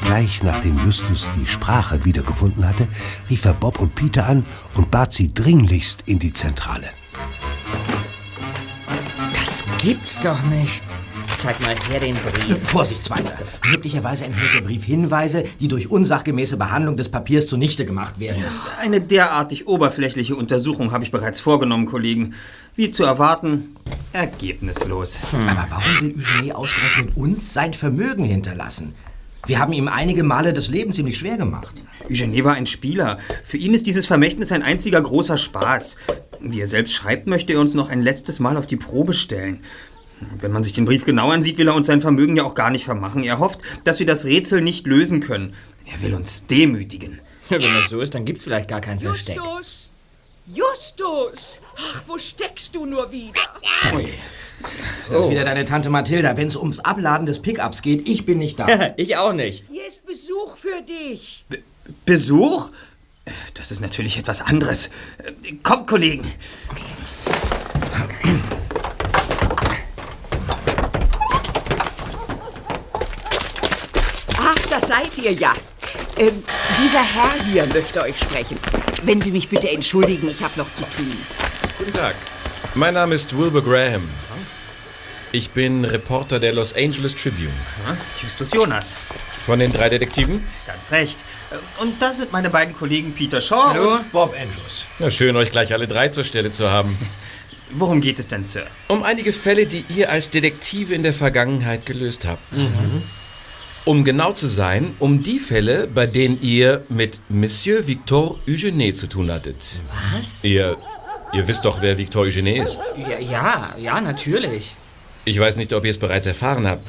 Gleich 0.00 0.44
nachdem 0.44 0.78
Justus 0.84 1.28
die 1.32 1.48
Sprache 1.48 2.04
wiedergefunden 2.04 2.64
hatte, 2.64 2.86
rief 3.28 3.44
er 3.44 3.54
Bob 3.54 3.80
und 3.80 3.96
Peter 3.96 4.24
an 4.28 4.46
und 4.74 4.92
bat 4.92 5.12
sie 5.12 5.34
dringlichst 5.34 6.04
in 6.06 6.20
die 6.20 6.32
Zentrale. 6.32 6.90
Das 9.32 9.64
gibt's 9.78 10.20
doch 10.20 10.40
nicht. 10.44 10.84
Zeig 11.36 11.60
mal 11.60 11.76
her 11.88 12.00
den 12.00 12.16
Brief. 12.16 12.58
Vorsicht, 12.62 13.04
Zweiter. 13.04 13.32
Möglicherweise 13.70 14.24
enthält 14.24 14.54
der 14.54 14.60
Brief 14.62 14.84
Hinweise, 14.84 15.44
die 15.60 15.68
durch 15.68 15.90
unsachgemäße 15.90 16.56
Behandlung 16.56 16.96
des 16.96 17.08
Papiers 17.08 17.46
zunichte 17.46 17.84
gemacht 17.84 18.18
werden. 18.18 18.42
Eine 18.80 19.00
derartig 19.00 19.68
oberflächliche 19.68 20.34
Untersuchung 20.34 20.92
habe 20.92 21.04
ich 21.04 21.10
bereits 21.10 21.40
vorgenommen, 21.40 21.86
Kollegen. 21.86 22.34
Wie 22.74 22.90
zu 22.90 23.04
erwarten, 23.04 23.76
ergebnislos. 24.12 25.20
Aber 25.32 25.66
warum 25.68 26.00
will 26.00 26.14
Eugenie 26.18 26.52
ausgerechnet 26.52 27.16
uns 27.16 27.52
sein 27.52 27.74
Vermögen 27.74 28.24
hinterlassen? 28.24 28.94
Wir 29.46 29.58
haben 29.60 29.72
ihm 29.72 29.88
einige 29.88 30.24
Male 30.24 30.52
das 30.52 30.68
Leben 30.68 30.92
ziemlich 30.92 31.18
schwer 31.18 31.38
gemacht. 31.38 31.82
Eugenie 32.10 32.44
war 32.44 32.54
ein 32.54 32.66
Spieler. 32.66 33.18
Für 33.44 33.56
ihn 33.56 33.72
ist 33.72 33.86
dieses 33.86 34.06
Vermächtnis 34.06 34.52
ein 34.52 34.62
einziger 34.62 35.00
großer 35.00 35.38
Spaß. 35.38 35.96
Wie 36.40 36.60
er 36.60 36.66
selbst 36.66 36.92
schreibt, 36.92 37.26
möchte 37.26 37.54
er 37.54 37.60
uns 37.60 37.72
noch 37.74 37.88
ein 37.88 38.02
letztes 38.02 38.40
Mal 38.40 38.56
auf 38.56 38.66
die 38.66 38.76
Probe 38.76 39.14
stellen. 39.14 39.60
Wenn 40.40 40.52
man 40.52 40.64
sich 40.64 40.72
den 40.72 40.84
Brief 40.84 41.04
genau 41.04 41.30
ansieht, 41.30 41.58
will 41.58 41.68
er 41.68 41.74
uns 41.74 41.86
sein 41.86 42.00
Vermögen 42.00 42.36
ja 42.36 42.44
auch 42.44 42.54
gar 42.54 42.70
nicht 42.70 42.84
vermachen. 42.84 43.24
Er 43.24 43.38
hofft, 43.38 43.60
dass 43.84 43.98
wir 43.98 44.06
das 44.06 44.24
Rätsel 44.24 44.60
nicht 44.60 44.86
lösen 44.86 45.20
können. 45.20 45.54
Er 45.86 46.02
will 46.02 46.14
uns 46.14 46.46
demütigen. 46.46 47.20
Wenn 47.48 47.60
das 47.60 47.90
so 47.90 48.00
ist, 48.00 48.14
dann 48.14 48.24
gibt's 48.24 48.44
vielleicht 48.44 48.68
gar 48.68 48.80
kein 48.80 49.00
Versteck. 49.00 49.36
Justus! 49.36 49.90
Justus! 50.46 51.60
Ach, 51.76 52.02
wo 52.06 52.18
steckst 52.18 52.74
du 52.74 52.86
nur 52.86 53.10
wieder? 53.12 53.40
Das 55.08 55.24
ist 55.24 55.30
wieder 55.30 55.44
deine 55.44 55.64
Tante 55.64 55.88
Mathilda. 55.90 56.36
Wenn 56.36 56.48
es 56.48 56.56
ums 56.56 56.80
Abladen 56.80 57.26
des 57.26 57.40
Pickups 57.40 57.82
geht, 57.82 58.08
ich 58.08 58.26
bin 58.26 58.38
nicht 58.38 58.58
da. 58.58 58.92
ich 58.96 59.16
auch 59.16 59.32
nicht. 59.32 59.64
Hier 59.70 59.86
ist 59.86 60.06
Besuch 60.06 60.56
für 60.56 60.82
dich. 60.82 61.44
Besuch? 62.04 62.70
Das 63.54 63.70
ist 63.70 63.80
natürlich 63.80 64.18
etwas 64.18 64.40
anderes. 64.40 64.90
Kommt, 65.62 65.86
Kollegen. 65.86 66.24
Ach, 74.36 74.67
da 74.78 74.86
seid 74.86 75.16
ihr 75.18 75.32
ja. 75.32 75.54
Ähm, 76.16 76.42
dieser 76.82 77.02
Herr 77.02 77.32
hier 77.44 77.66
möchte 77.66 78.00
euch 78.02 78.18
sprechen. 78.18 78.58
Wenn 79.02 79.20
Sie 79.20 79.30
mich 79.30 79.48
bitte 79.48 79.70
entschuldigen, 79.70 80.28
ich 80.28 80.42
habe 80.42 80.54
noch 80.56 80.72
zu 80.72 80.82
tun. 80.82 81.16
Guten 81.78 81.92
Tag. 81.92 82.14
Mein 82.74 82.94
Name 82.94 83.14
ist 83.14 83.36
Wilbur 83.36 83.62
Graham. 83.62 84.08
Ich 85.30 85.50
bin 85.50 85.84
Reporter 85.84 86.40
der 86.40 86.52
Los 86.52 86.74
Angeles 86.74 87.14
Tribune. 87.14 87.52
Justus 88.22 88.52
Jonas. 88.52 88.96
Von 89.44 89.58
den 89.58 89.72
drei 89.72 89.88
Detektiven? 89.88 90.44
Ganz 90.66 90.90
recht. 90.90 91.18
Und 91.80 92.00
das 92.00 92.18
sind 92.18 92.32
meine 92.32 92.50
beiden 92.50 92.74
Kollegen 92.74 93.12
Peter 93.12 93.40
Shaw 93.40 93.74
Hallo? 93.74 93.96
und... 93.96 94.12
Bob 94.12 94.34
Andrews. 94.34 94.84
Na, 94.98 95.10
schön, 95.10 95.36
euch 95.36 95.50
gleich 95.50 95.72
alle 95.72 95.86
drei 95.86 96.08
zur 96.08 96.24
Stelle 96.24 96.52
zu 96.52 96.70
haben. 96.70 96.96
Worum 97.70 98.00
geht 98.00 98.18
es 98.18 98.26
denn, 98.26 98.42
Sir? 98.42 98.66
Um 98.88 99.02
einige 99.02 99.32
Fälle, 99.32 99.66
die 99.66 99.84
ihr 99.94 100.10
als 100.10 100.30
Detektive 100.30 100.94
in 100.94 101.02
der 101.02 101.12
Vergangenheit 101.12 101.84
gelöst 101.84 102.26
habt. 102.26 102.56
Um 103.88 104.04
genau 104.04 104.34
zu 104.34 104.48
sein, 104.48 104.94
um 104.98 105.22
die 105.22 105.38
Fälle, 105.38 105.88
bei 105.88 106.06
denen 106.06 106.42
ihr 106.42 106.84
mit 106.90 107.20
Monsieur 107.30 107.86
Victor 107.86 108.38
Eugenie 108.46 108.92
zu 108.92 109.06
tun 109.06 109.32
hattet. 109.32 109.56
Was? 110.12 110.44
Ihr, 110.44 110.76
ihr 111.32 111.48
wisst 111.48 111.64
doch, 111.64 111.80
wer 111.80 111.96
Victor 111.96 112.24
Eugenie 112.24 112.58
ist. 112.58 112.78
Ja, 112.98 113.18
ja, 113.18 113.74
ja, 113.78 113.98
natürlich. 114.02 114.76
Ich 115.24 115.40
weiß 115.40 115.56
nicht, 115.56 115.72
ob 115.72 115.86
ihr 115.86 115.90
es 115.90 115.96
bereits 115.96 116.26
erfahren 116.26 116.66
habt. 116.66 116.84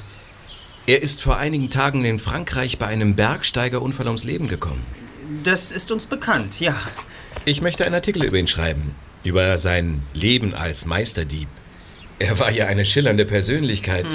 Er 0.87 1.01
ist 1.01 1.21
vor 1.21 1.37
einigen 1.37 1.69
Tagen 1.69 2.03
in 2.03 2.19
Frankreich 2.19 2.77
bei 2.77 2.87
einem 2.87 3.15
Bergsteigerunfall 3.15 4.07
ums 4.07 4.25
Leben 4.25 4.49
gekommen. 4.49 4.83
Das 5.45 5.71
ist 5.71 5.93
uns 5.93 6.05
bekannt, 6.05 6.59
ja. 6.59 6.75
Ich 7.45 7.61
möchte 7.61 7.85
einen 7.85 7.95
Artikel 7.95 8.25
über 8.25 8.35
ihn 8.35 8.47
schreiben. 8.47 8.93
Über 9.23 9.57
sein 9.57 10.03
Leben 10.13 10.53
als 10.53 10.85
Meisterdieb. 10.85 11.47
Er 12.19 12.39
war 12.39 12.51
ja 12.51 12.65
eine 12.67 12.83
schillernde 12.83 13.23
Persönlichkeit. 13.23 14.07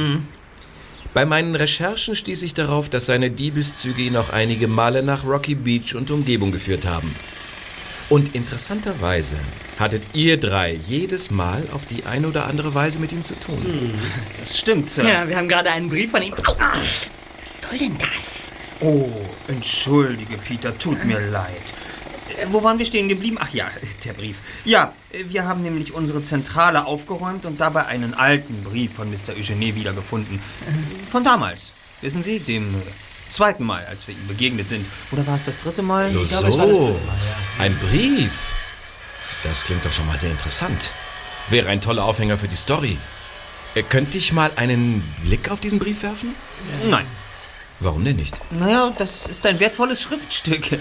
Bei 1.14 1.24
meinen 1.24 1.54
Recherchen 1.54 2.16
stieß 2.16 2.42
ich 2.42 2.54
darauf, 2.54 2.88
dass 2.88 3.06
seine 3.06 3.30
Diebeszüge 3.30 4.02
ihn 4.02 4.16
auch 4.16 4.30
einige 4.30 4.66
Male 4.66 5.00
nach 5.04 5.24
Rocky 5.24 5.54
Beach 5.54 5.94
und 5.94 6.10
Umgebung 6.10 6.50
geführt 6.50 6.84
haben. 6.84 7.14
Und 8.10 8.34
interessanterweise 8.34 9.36
hattet 9.78 10.02
ihr 10.12 10.38
drei 10.38 10.72
jedes 10.72 11.30
Mal 11.30 11.62
auf 11.72 11.86
die 11.86 12.04
eine 12.04 12.26
oder 12.26 12.46
andere 12.46 12.74
Weise 12.74 12.98
mit 12.98 13.12
ihm 13.12 13.22
zu 13.22 13.34
tun. 13.38 13.94
Das 14.40 14.58
stimmt, 14.58 14.88
Sir. 14.88 15.04
Ja, 15.04 15.28
wir 15.28 15.36
haben 15.36 15.48
gerade 15.48 15.70
einen 15.70 15.88
Brief 15.88 16.10
von 16.10 16.20
ihm. 16.20 16.34
Au. 16.34 16.56
Was 17.44 17.60
soll 17.62 17.78
denn 17.78 17.96
das? 17.96 18.50
Oh, 18.80 19.08
entschuldige, 19.46 20.36
Peter, 20.36 20.76
tut 20.76 21.04
mir 21.04 21.20
leid. 21.30 21.62
Äh, 22.38 22.46
Wo 22.50 22.62
waren 22.62 22.78
wir 22.78 22.86
stehen 22.86 23.08
geblieben? 23.08 23.36
Ach 23.40 23.52
ja, 23.52 23.66
der 24.04 24.12
Brief. 24.12 24.38
Ja, 24.64 24.92
äh, 25.12 25.24
wir 25.28 25.46
haben 25.46 25.62
nämlich 25.62 25.92
unsere 25.92 26.22
Zentrale 26.22 26.86
aufgeräumt 26.86 27.44
und 27.46 27.60
dabei 27.60 27.86
einen 27.86 28.14
alten 28.14 28.62
Brief 28.64 28.94
von 28.94 29.10
Mr. 29.10 29.30
Eugenie 29.36 29.74
wiedergefunden. 29.74 30.40
Von 31.10 31.24
damals. 31.24 31.72
Wissen 32.00 32.22
Sie, 32.22 32.38
dem 32.40 32.74
äh, 32.74 32.82
zweiten 33.30 33.64
Mal, 33.64 33.84
als 33.86 34.06
wir 34.08 34.14
ihm 34.14 34.26
begegnet 34.26 34.68
sind. 34.68 34.84
Oder 35.12 35.26
war 35.26 35.36
es 35.36 35.44
das 35.44 35.58
dritte 35.58 35.82
Mal? 35.82 36.10
So, 36.10 36.22
Ich 36.22 36.28
glaube, 36.28 36.48
es 36.48 36.58
war 36.58 36.66
das 36.66 36.76
so. 36.76 36.86
dritte 36.92 37.06
Mal, 37.06 37.16
ja. 37.58 37.64
Ein 37.64 37.78
Brief. 37.78 38.32
Das 39.42 39.64
klingt 39.64 39.84
doch 39.84 39.92
schon 39.92 40.06
mal 40.06 40.18
sehr 40.18 40.30
interessant. 40.30 40.90
Wäre 41.50 41.68
ein 41.68 41.80
toller 41.80 42.04
Aufhänger 42.04 42.38
für 42.38 42.48
die 42.48 42.56
Story. 42.56 42.96
Äh, 43.74 43.82
Könnte 43.82 44.18
ich 44.18 44.32
mal 44.32 44.50
einen 44.56 45.02
Blick 45.24 45.50
auf 45.50 45.60
diesen 45.60 45.78
Brief 45.78 46.02
werfen? 46.02 46.34
Nein. 46.88 47.06
Warum 47.80 48.04
denn 48.04 48.16
nicht? 48.16 48.34
Naja, 48.52 48.94
das 48.96 49.26
ist 49.26 49.44
ein 49.46 49.60
wertvolles 49.60 50.00
Schriftstück. 50.00 50.78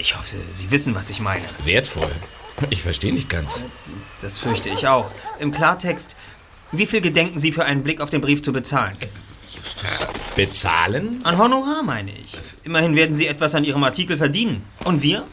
Ich 0.00 0.16
hoffe, 0.16 0.36
Sie 0.52 0.70
wissen, 0.70 0.94
was 0.94 1.10
ich 1.10 1.20
meine. 1.20 1.44
Wertvoll. 1.64 2.10
Ich 2.70 2.82
verstehe 2.82 3.12
nicht 3.12 3.28
ganz. 3.28 3.64
Das 4.20 4.38
fürchte 4.38 4.68
ich 4.68 4.86
auch. 4.86 5.10
Im 5.38 5.52
Klartext, 5.52 6.16
wie 6.72 6.86
viel 6.86 7.00
gedenken 7.00 7.38
Sie 7.38 7.52
für 7.52 7.64
einen 7.64 7.82
Blick 7.82 8.00
auf 8.00 8.10
den 8.10 8.20
Brief 8.20 8.42
zu 8.42 8.52
bezahlen? 8.52 8.96
Bezahlen? 10.36 11.20
An 11.24 11.38
Honorar 11.38 11.82
meine 11.82 12.10
ich. 12.10 12.36
Immerhin 12.64 12.96
werden 12.96 13.14
Sie 13.14 13.26
etwas 13.26 13.54
an 13.54 13.64
Ihrem 13.64 13.84
Artikel 13.84 14.16
verdienen. 14.16 14.64
Und 14.84 15.02
wir? 15.02 15.26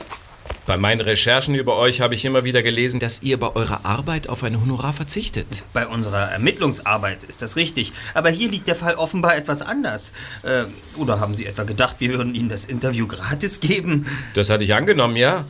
Bei 0.68 0.78
meinen 0.78 1.02
Recherchen 1.02 1.56
über 1.56 1.76
euch 1.78 2.02
habe 2.02 2.14
ich 2.14 2.24
immer 2.24 2.44
wieder 2.44 2.62
gelesen, 2.62 3.00
dass 3.00 3.24
ihr 3.24 3.40
bei 3.40 3.56
eurer 3.56 3.84
Arbeit 3.84 4.30
auf 4.30 4.44
ein 4.44 4.62
Honorar 4.62 4.94
verzichtet. 4.94 5.48
Bei 5.74 5.88
unserer 5.88 6.32
Ermittlungsarbeit 6.32 7.24
ist 7.24 7.42
das 7.42 7.56
richtig. 7.56 7.94
Aber 8.14 8.30
hier 8.30 8.50
liegt 8.50 8.68
der 8.68 8.76
Fall 8.76 8.96
offenbar 8.96 9.36
etwas 9.36 9.64
anders. 9.64 10.14
Äh, 10.44 10.66
oder 10.98 11.20
haben 11.20 11.34
Sie 11.34 11.48
etwa 11.48 11.64
gedacht, 11.64 11.96
wir 12.00 12.14
würden 12.14 12.36
Ihnen 12.36 12.50
das 12.50 12.66
Interview 12.66 13.08
gratis 13.08 13.60
geben? 13.60 14.06
Das 14.36 14.52
hatte 14.52 14.64
ich 14.64 14.76
angenommen, 14.76 15.16
ja? 15.16 15.46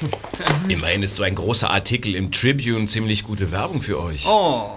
Immerhin 0.68 1.04
ist 1.04 1.14
so 1.14 1.22
ein 1.22 1.36
großer 1.36 1.70
Artikel 1.70 2.16
im 2.16 2.32
Tribune 2.32 2.86
ziemlich 2.88 3.22
gute 3.22 3.52
Werbung 3.52 3.80
für 3.80 4.00
euch. 4.00 4.26
Oh, 4.26 4.70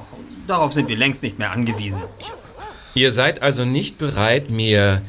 darauf 0.45 0.73
sind 0.73 0.89
wir 0.89 0.97
längst 0.97 1.23
nicht 1.23 1.39
mehr 1.39 1.51
angewiesen. 1.51 2.03
Ihr 2.93 3.11
seid 3.11 3.41
also 3.41 3.65
nicht 3.65 3.97
bereit, 3.97 4.51
mir 4.51 5.01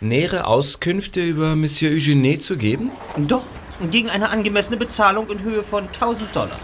nähere 0.00 0.46
Auskünfte 0.46 1.20
über 1.20 1.56
Monsieur 1.56 1.92
Eugenie 1.92 2.38
zu 2.38 2.56
geben? 2.56 2.92
Doch, 3.16 3.42
gegen 3.88 4.10
eine 4.10 4.28
angemessene 4.28 4.76
Bezahlung 4.76 5.30
in 5.30 5.40
Höhe 5.42 5.62
von 5.62 5.84
1000 5.84 6.36
Dollar. 6.36 6.58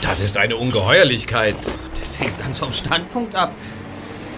Das 0.00 0.20
ist 0.20 0.36
eine 0.36 0.56
Ungeheuerlichkeit. 0.56 1.56
Das 2.00 2.18
hängt 2.18 2.38
ganz 2.38 2.58
vom 2.58 2.72
Standpunkt 2.72 3.34
ab. 3.36 3.54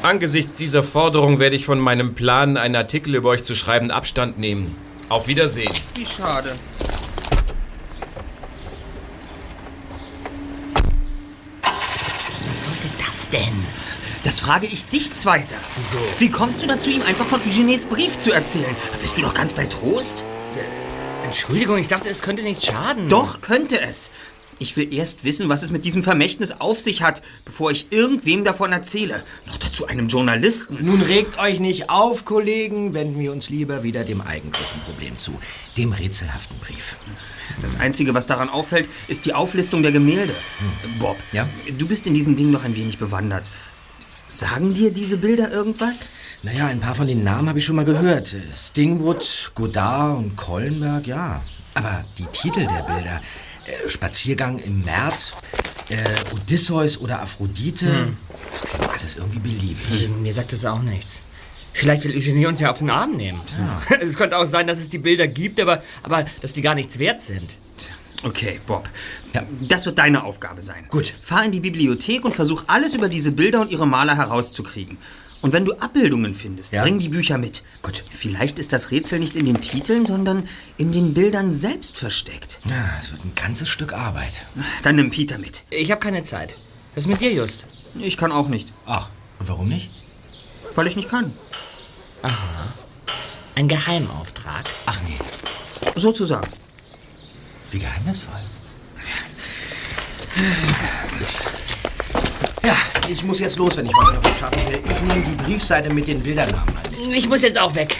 Angesichts 0.02 0.56
dieser 0.56 0.82
Forderung 0.82 1.38
werde 1.38 1.56
ich 1.56 1.64
von 1.64 1.80
meinem 1.80 2.14
Plan, 2.14 2.58
einen 2.58 2.76
Artikel 2.76 3.14
über 3.14 3.30
euch 3.30 3.42
zu 3.42 3.54
schreiben, 3.54 3.90
Abstand 3.90 4.38
nehmen. 4.38 4.76
Auf 5.08 5.26
Wiedersehen. 5.26 5.72
Wie 5.94 6.04
schade. 6.04 6.52
Was 11.62 12.64
sollte 12.64 12.88
das 12.98 13.30
denn? 13.30 13.64
Das 14.24 14.40
frage 14.40 14.66
ich 14.66 14.86
dich, 14.86 15.12
Zweiter. 15.12 15.56
Wieso? 15.76 15.98
Wie 16.18 16.30
kommst 16.30 16.62
du 16.62 16.66
dazu, 16.66 16.90
ihm 16.90 17.02
einfach 17.02 17.26
von 17.26 17.40
Eugenies 17.42 17.86
Brief 17.86 18.18
zu 18.18 18.32
erzählen? 18.32 18.76
Bist 19.00 19.16
du 19.16 19.22
doch 19.22 19.34
ganz 19.34 19.52
bei 19.52 19.66
Trost? 19.66 20.24
Entschuldigung, 21.34 21.78
ich 21.78 21.88
dachte, 21.88 22.08
es 22.08 22.22
könnte 22.22 22.44
nicht 22.44 22.64
schaden. 22.64 23.08
Doch, 23.08 23.40
könnte 23.40 23.80
es. 23.80 24.12
Ich 24.60 24.76
will 24.76 24.94
erst 24.94 25.24
wissen, 25.24 25.48
was 25.48 25.64
es 25.64 25.72
mit 25.72 25.84
diesem 25.84 26.04
Vermächtnis 26.04 26.52
auf 26.60 26.78
sich 26.78 27.02
hat, 27.02 27.22
bevor 27.44 27.72
ich 27.72 27.88
irgendwem 27.90 28.44
davon 28.44 28.70
erzähle. 28.70 29.24
Noch 29.46 29.56
dazu 29.56 29.84
einem 29.88 30.06
Journalisten. 30.06 30.78
Nun 30.80 31.02
regt 31.02 31.36
euch 31.40 31.58
nicht 31.58 31.90
auf, 31.90 32.24
Kollegen. 32.24 32.94
Wenden 32.94 33.18
wir 33.18 33.32
uns 33.32 33.50
lieber 33.50 33.82
wieder 33.82 34.04
dem 34.04 34.20
eigentlichen 34.20 34.80
Problem 34.82 35.16
zu. 35.16 35.32
Dem 35.76 35.92
rätselhaften 35.92 36.56
Brief. 36.60 36.94
Das 37.60 37.80
Einzige, 37.80 38.14
was 38.14 38.26
daran 38.26 38.48
auffällt, 38.48 38.88
ist 39.08 39.26
die 39.26 39.34
Auflistung 39.34 39.82
der 39.82 39.90
Gemälde. 39.90 40.34
Bob, 41.00 41.16
Ja? 41.32 41.48
du 41.76 41.88
bist 41.88 42.06
in 42.06 42.14
diesen 42.14 42.36
Dingen 42.36 42.52
noch 42.52 42.62
ein 42.62 42.76
wenig 42.76 42.98
bewandert. 42.98 43.50
Sagen 44.38 44.74
dir 44.74 44.92
diese 44.92 45.18
Bilder 45.18 45.52
irgendwas? 45.52 46.10
Naja, 46.42 46.66
ein 46.66 46.80
paar 46.80 46.96
von 46.96 47.06
den 47.06 47.22
Namen 47.22 47.48
habe 47.48 47.60
ich 47.60 47.64
schon 47.64 47.76
mal 47.76 47.84
gehört. 47.84 48.34
Stingwood, 48.56 49.52
Godard 49.54 50.18
und 50.18 50.34
Kollenberg, 50.34 51.06
ja. 51.06 51.40
Aber 51.74 52.04
die 52.18 52.26
Titel 52.26 52.66
der 52.66 52.82
Bilder, 52.82 53.20
äh, 53.64 53.88
Spaziergang 53.88 54.58
im 54.58 54.84
März, 54.84 55.34
äh, 55.88 56.34
Odysseus 56.34 56.98
oder 56.98 57.22
Aphrodite, 57.22 58.08
das 58.50 58.62
klingt 58.62 58.88
alles 58.88 59.16
irgendwie 59.16 59.38
beliebig. 59.38 59.86
Also, 59.92 60.08
mir 60.08 60.34
sagt 60.34 60.52
das 60.52 60.64
auch 60.64 60.82
nichts. 60.82 61.22
Vielleicht 61.72 62.02
will 62.02 62.16
Eugenie 62.16 62.46
uns 62.46 62.58
ja 62.58 62.72
auf 62.72 62.78
den 62.78 62.90
Arm 62.90 63.16
nehmen. 63.16 63.40
Es 64.00 64.16
könnte 64.16 64.36
auch 64.36 64.46
sein, 64.46 64.66
dass 64.66 64.80
es 64.80 64.88
die 64.88 64.98
Bilder 64.98 65.28
gibt, 65.28 65.60
aber, 65.60 65.80
aber 66.02 66.24
dass 66.40 66.52
die 66.52 66.62
gar 66.62 66.74
nichts 66.74 66.98
wert 66.98 67.22
sind. 67.22 67.56
Okay, 68.24 68.60
Bob. 68.66 68.88
Das 69.60 69.84
wird 69.86 69.98
deine 69.98 70.24
Aufgabe 70.24 70.62
sein. 70.62 70.86
Gut. 70.90 71.14
Fahr 71.20 71.44
in 71.44 71.52
die 71.52 71.60
Bibliothek 71.60 72.24
und 72.24 72.34
versuch 72.34 72.64
alles 72.66 72.94
über 72.94 73.08
diese 73.08 73.32
Bilder 73.32 73.60
und 73.60 73.70
ihre 73.70 73.86
Maler 73.86 74.16
herauszukriegen. 74.16 74.96
Und 75.42 75.52
wenn 75.52 75.66
du 75.66 75.74
Abbildungen 75.74 76.34
findest, 76.34 76.72
Ja. 76.72 76.82
bring 76.82 76.98
die 76.98 77.10
Bücher 77.10 77.36
mit. 77.36 77.62
Gut. 77.82 78.02
Vielleicht 78.10 78.58
ist 78.58 78.72
das 78.72 78.90
Rätsel 78.90 79.18
nicht 79.18 79.36
in 79.36 79.44
den 79.44 79.60
Titeln, 79.60 80.06
sondern 80.06 80.48
in 80.78 80.90
den 80.90 81.12
Bildern 81.12 81.52
selbst 81.52 81.98
versteckt. 81.98 82.60
Ja, 82.64 82.96
es 82.98 83.12
wird 83.12 83.22
ein 83.26 83.34
ganzes 83.34 83.68
Stück 83.68 83.92
Arbeit. 83.92 84.46
Dann 84.82 84.96
nimm 84.96 85.10
Peter 85.10 85.36
mit. 85.36 85.64
Ich 85.68 85.90
habe 85.90 86.00
keine 86.00 86.24
Zeit. 86.24 86.56
Was 86.94 87.04
ist 87.04 87.08
mit 87.10 87.20
dir, 87.20 87.30
Just? 87.30 87.66
Ich 87.98 88.16
kann 88.16 88.32
auch 88.32 88.48
nicht, 88.48 88.72
Ach, 88.86 89.10
und 89.38 89.48
warum 89.48 89.68
nicht? 89.68 89.90
weil 90.74 90.86
ich 90.86 90.96
nicht 90.96 91.10
kann. 91.10 91.34
Ein 93.54 93.68
Geheimauftrag? 93.68 94.64
Ach 94.86 94.98
nee, 95.06 95.18
Sozusagen. 95.94 96.48
Wie 97.74 97.80
geheimnisvoll. 97.80 98.40
Ja, 102.62 102.76
ich 103.08 103.22
muss 103.24 103.40
jetzt 103.40 103.56
los, 103.56 103.76
wenn 103.76 103.86
ich 103.86 103.92
heute 103.96 104.14
noch 104.14 104.24
was 104.24 104.38
schaffen 104.38 104.60
will. 104.68 104.80
Ich 104.90 105.02
nehme 105.02 105.24
die 105.24 105.42
Briefseite 105.42 105.92
mit 105.92 106.06
den 106.06 106.22
Bildernamen 106.22 106.68
an. 106.68 107.12
Ich 107.12 107.28
muss 107.28 107.42
jetzt 107.42 107.58
auch 107.58 107.74
weg. 107.74 107.96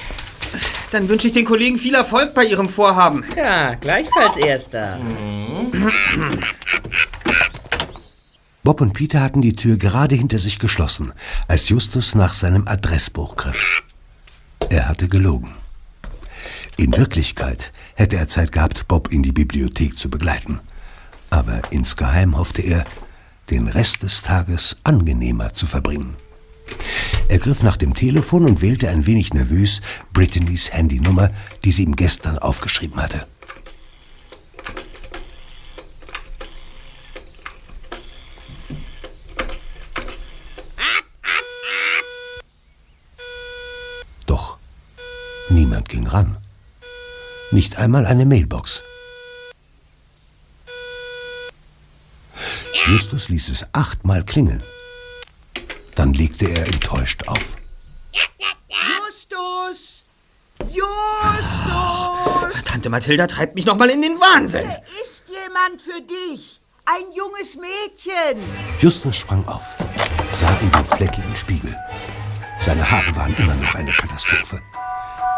Dann 0.90 1.08
wünsche 1.08 1.26
ich 1.26 1.32
den 1.32 1.44
Kollegen 1.44 1.76
viel 1.76 1.94
Erfolg 1.94 2.34
bei 2.34 2.44
ihrem 2.44 2.68
Vorhaben. 2.68 3.24
Ja, 3.36 3.74
gleichfalls 3.74 4.36
Erster. 4.36 4.98
Bob 8.62 8.80
und 8.80 8.92
Peter 8.92 9.20
hatten 9.20 9.42
die 9.42 9.56
Tür 9.56 9.76
gerade 9.76 10.14
hinter 10.14 10.38
sich 10.38 10.58
geschlossen, 10.58 11.12
als 11.48 11.68
Justus 11.68 12.14
nach 12.14 12.32
seinem 12.32 12.68
Adressbuch 12.68 13.36
griff. 13.36 13.82
Er 14.70 14.88
hatte 14.88 15.08
gelogen. 15.08 15.54
In 16.76 16.96
Wirklichkeit 16.96 17.72
hätte 17.94 18.16
er 18.16 18.28
Zeit 18.28 18.52
gehabt, 18.52 18.88
Bob 18.88 19.10
in 19.10 19.22
die 19.22 19.32
Bibliothek 19.32 19.96
zu 19.96 20.10
begleiten. 20.10 20.60
Aber 21.30 21.62
insgeheim 21.70 22.36
hoffte 22.36 22.62
er, 22.62 22.84
den 23.50 23.68
Rest 23.68 24.02
des 24.02 24.22
Tages 24.22 24.76
angenehmer 24.84 25.52
zu 25.52 25.66
verbringen. 25.66 26.16
Er 27.28 27.38
griff 27.38 27.62
nach 27.62 27.76
dem 27.76 27.94
Telefon 27.94 28.44
und 28.46 28.62
wählte 28.62 28.88
ein 28.88 29.06
wenig 29.06 29.34
nervös 29.34 29.80
Brittany's 30.12 30.72
Handynummer, 30.72 31.30
die 31.64 31.72
sie 31.72 31.82
ihm 31.82 31.96
gestern 31.96 32.38
aufgeschrieben 32.38 33.02
hatte. 33.02 33.26
Doch 44.26 44.58
niemand 45.48 45.88
ging 45.88 46.06
ran. 46.06 46.38
Nicht 47.54 47.78
einmal 47.78 48.04
eine 48.04 48.26
Mailbox. 48.26 48.82
Justus 52.88 53.28
ließ 53.28 53.48
es 53.48 53.64
achtmal 53.72 54.24
klingeln. 54.24 54.64
Dann 55.94 56.14
legte 56.14 56.46
er 56.46 56.66
enttäuscht 56.66 57.28
auf. 57.28 57.56
Justus! 58.68 60.04
Justus! 60.64 62.64
Tante 62.64 62.90
Mathilda 62.90 63.28
treibt 63.28 63.54
mich 63.54 63.66
noch 63.66 63.76
mal 63.76 63.88
in 63.88 64.02
den 64.02 64.18
Wahnsinn. 64.18 64.68
Ist 65.04 65.26
jemand 65.28 65.80
für 65.80 66.02
dich? 66.02 66.60
Ein 66.86 67.04
junges 67.14 67.54
Mädchen! 67.54 68.42
Justus 68.80 69.16
sprang 69.16 69.46
auf, 69.46 69.76
sah 70.34 70.58
in 70.58 70.72
den 70.72 70.84
fleckigen 70.84 71.36
Spiegel. 71.36 71.76
Seine 72.64 72.90
Haare 72.90 73.14
waren 73.14 73.36
immer 73.36 73.54
noch 73.56 73.74
eine 73.74 73.92
Katastrophe. 73.92 74.58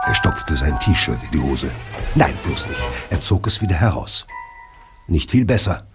Er 0.05 0.15
stopfte 0.15 0.57
sein 0.57 0.79
T-Shirt 0.79 1.19
in 1.25 1.31
die 1.33 1.41
Hose. 1.41 1.75
Nein, 2.15 2.39
bloß 2.45 2.69
nicht. 2.69 2.81
Er 3.11 3.21
zog 3.21 3.49
es 3.49 3.61
wieder 3.61 3.75
heraus. 3.75 4.29
Nicht 5.09 5.33
viel 5.33 5.45
besser, 5.45 5.89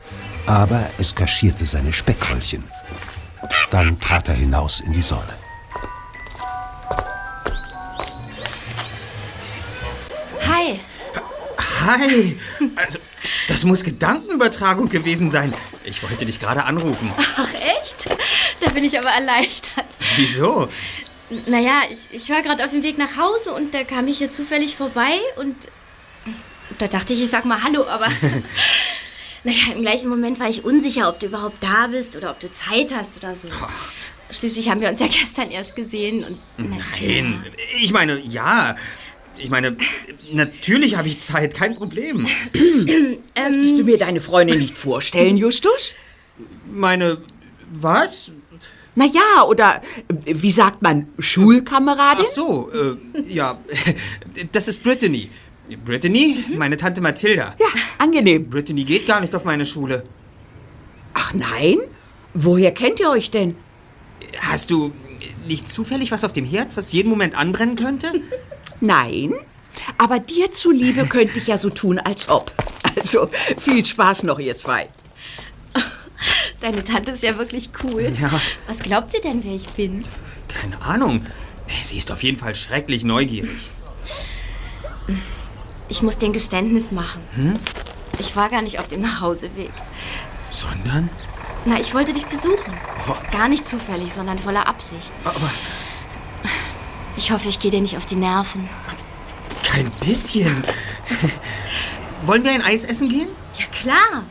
aber 0.46 0.90
es 0.98 1.16
kaschierte 1.16 1.66
seine 1.66 1.94
Speckröllchen. 1.94 2.66
Dann 3.70 3.98
trat 4.02 4.28
er 4.28 4.34
hinaus 4.36 4.82
in 4.82 4.92
die 4.92 5.02
Sonne. 5.02 5.34
Hi. 10.50 10.82
Hi. 11.86 12.40
Also, 12.76 13.00
das 13.48 13.64
muss 13.64 13.86
Gedankenübertragung 13.86 14.90
gewesen 14.90 15.32
sein. 15.32 15.54
Ich 15.86 16.04
wollte 16.04 16.26
dich 16.26 16.42
gerade 16.42 16.66
anrufen. 16.66 17.10
Ach, 17.38 17.54
echt? 17.54 18.06
Da 18.60 18.70
bin 18.72 18.84
ich 18.84 19.00
aber 19.00 19.12
erleichtert. 19.12 19.86
Wieso? 20.18 20.68
Naja, 21.48 21.84
ich, 21.90 22.22
ich 22.24 22.30
war 22.30 22.42
gerade 22.42 22.64
auf 22.66 22.72
dem 22.72 22.84
Weg 22.84 22.98
nach 22.98 23.18
Hause 23.18 23.54
und 23.54 23.74
da 23.74 23.84
kam 23.84 24.08
ich 24.08 24.18
hier 24.18 24.30
zufällig 24.30 24.76
vorbei 24.76 25.20
und 25.38 25.56
da 26.78 26.88
dachte 26.88 27.14
ich, 27.14 27.24
ich 27.24 27.30
sag 27.30 27.46
mal 27.46 27.64
Hallo, 27.64 27.86
aber 27.88 28.08
naja, 29.44 29.74
im 29.74 29.82
gleichen 29.82 30.10
Moment 30.10 30.40
war 30.40 30.50
ich 30.50 30.66
unsicher, 30.66 31.08
ob 31.10 31.20
du 31.20 31.28
überhaupt 31.28 31.64
da 31.64 31.88
bist 31.88 32.16
oder 32.16 32.32
ob 32.32 32.40
du 32.40 32.52
Zeit 32.52 32.94
hast 32.94 33.18
oder 33.18 33.36
so. 33.36 33.48
Schließlich 34.30 34.70
haben 34.70 34.82
wir 34.82 34.90
uns 34.90 35.00
ja 35.00 35.08
gestern 35.08 35.52
erst 35.52 35.76
gesehen 35.76 36.24
und 36.24 36.40
Nein. 36.58 37.46
Ich 37.82 37.92
meine, 37.92 38.20
ja. 38.20 38.76
Ich 39.38 39.50
meine, 39.50 39.78
natürlich 40.32 40.98
habe 40.98 41.08
ich 41.08 41.20
Zeit, 41.20 41.56
kein 41.56 41.76
Problem. 41.76 42.28
Möchtest 42.54 43.78
du 43.78 43.84
mir 43.84 43.98
deine 43.98 44.22
Freundin 44.22 44.60
nicht 44.60 44.78
vorstellen, 44.78 45.38
Justus? 45.38 45.96
Meine, 46.70 47.18
was? 47.72 48.32
Na 48.96 49.06
ja, 49.06 49.44
oder 49.48 49.82
äh, 50.26 50.36
wie 50.36 50.52
sagt 50.52 50.82
man, 50.82 51.08
Schulkameradin? 51.18 52.26
Ach 52.28 52.34
so, 52.34 52.70
äh, 52.72 53.22
ja. 53.28 53.58
Das 54.52 54.68
ist 54.68 54.84
Brittany. 54.84 55.30
Brittany, 55.86 56.44
meine 56.58 56.76
Tante 56.76 57.00
Mathilda. 57.02 57.56
Ja, 57.60 57.68
angenehm. 57.98 58.50
Brittany 58.50 58.84
geht 58.84 59.08
gar 59.08 59.22
nicht 59.22 59.34
auf 59.36 59.46
meine 59.46 59.66
Schule. 59.66 60.04
Ach 61.14 61.34
nein? 61.34 61.78
Woher 62.34 62.72
kennt 62.72 63.00
ihr 63.00 63.10
euch 63.10 63.32
denn? 63.32 63.56
Hast 64.40 64.70
du 64.70 64.92
nicht 65.48 65.70
zufällig 65.70 66.12
was 66.12 66.24
auf 66.24 66.34
dem 66.34 66.46
Herd, 66.46 66.76
was 66.76 66.92
jeden 66.92 67.10
Moment 67.10 67.38
anbrennen 67.38 67.76
könnte? 67.76 68.12
Nein, 68.80 69.34
aber 69.98 70.20
dir 70.20 70.52
zuliebe 70.52 71.06
könnte 71.06 71.38
ich 71.38 71.48
ja 71.48 71.58
so 71.58 71.70
tun, 71.70 72.00
als 72.00 72.30
ob. 72.30 72.52
Also, 72.98 73.30
viel 73.60 73.86
Spaß 73.86 74.24
noch, 74.24 74.40
ihr 74.40 74.58
zwei. 74.58 74.90
Deine 76.62 76.84
Tante 76.84 77.12
ist 77.12 77.24
ja 77.24 77.38
wirklich 77.38 77.70
cool. 77.84 78.14
Ja. 78.20 78.32
Was 78.68 78.80
glaubt 78.80 79.12
sie 79.12 79.20
denn, 79.22 79.44
wer 79.44 79.54
ich 79.54 79.68
bin? 79.70 80.06
Keine 80.48 80.82
Ahnung. 80.82 81.26
Sie 81.84 81.98
ist 81.98 82.12
auf 82.12 82.24
jeden 82.24 82.38
Fall 82.38 82.56
schrecklich 82.56 83.04
neugierig. 83.04 83.70
Ich 85.88 86.02
muss 86.02 86.18
dir 86.18 86.28
ein 86.28 86.34
Geständnis 86.34 86.92
machen. 86.92 87.22
Ich 88.20 88.36
war 88.36 88.50
gar 88.50 88.62
nicht 88.62 88.80
auf 88.80 88.88
dem 88.88 89.02
Nachhauseweg. 89.02 89.72
Sondern? 90.50 91.10
Na, 91.66 91.80
ich 91.80 91.94
wollte 91.94 92.14
dich 92.14 92.26
besuchen. 92.26 92.74
Oh. 93.08 93.16
Gar 93.32 93.48
nicht 93.50 93.68
zufällig, 93.68 94.12
sondern 94.14 94.38
voller 94.40 94.68
Absicht. 94.68 95.12
Aber 95.24 95.50
Ich 97.16 97.32
hoffe, 97.32 97.50
ich 97.50 97.60
gehe 97.60 97.72
dir 97.72 97.82
nicht 97.82 97.98
auf 97.98 98.06
die 98.06 98.16
Nerven. 98.16 98.70
kein 99.64 99.92
bisschen. 99.92 100.64
Wollen 102.26 102.44
wir 102.44 102.52
ein 102.52 102.62
Eis 102.64 102.84
essen 102.86 103.10
gehen? 103.10 103.28
Ja, 103.58 103.66
klar. 103.68 104.24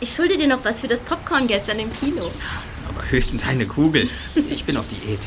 Ich 0.00 0.14
schulde 0.14 0.36
dir 0.36 0.46
noch 0.46 0.64
was 0.64 0.80
für 0.80 0.86
das 0.86 1.00
Popcorn 1.00 1.48
gestern 1.48 1.80
im 1.80 1.92
Kino. 1.92 2.30
Aber 2.88 3.10
höchstens 3.10 3.46
eine 3.46 3.66
Kugel. 3.66 4.08
Ich 4.48 4.64
bin 4.64 4.76
auf 4.76 4.86
Diät. 4.86 5.26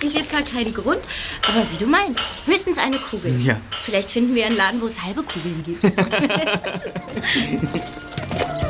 Ich 0.00 0.12
sehe 0.12 0.26
zwar 0.26 0.42
keinen 0.42 0.72
Grund, 0.72 1.02
aber 1.46 1.66
wie 1.70 1.76
du 1.76 1.86
meinst. 1.86 2.24
Höchstens 2.46 2.78
eine 2.78 2.98
Kugel. 2.98 3.38
Ja. 3.40 3.60
Vielleicht 3.84 4.10
finden 4.10 4.34
wir 4.34 4.46
einen 4.46 4.56
Laden, 4.56 4.80
wo 4.80 4.86
es 4.86 5.02
halbe 5.02 5.22
Kugeln 5.22 5.62
gibt. 5.62 5.84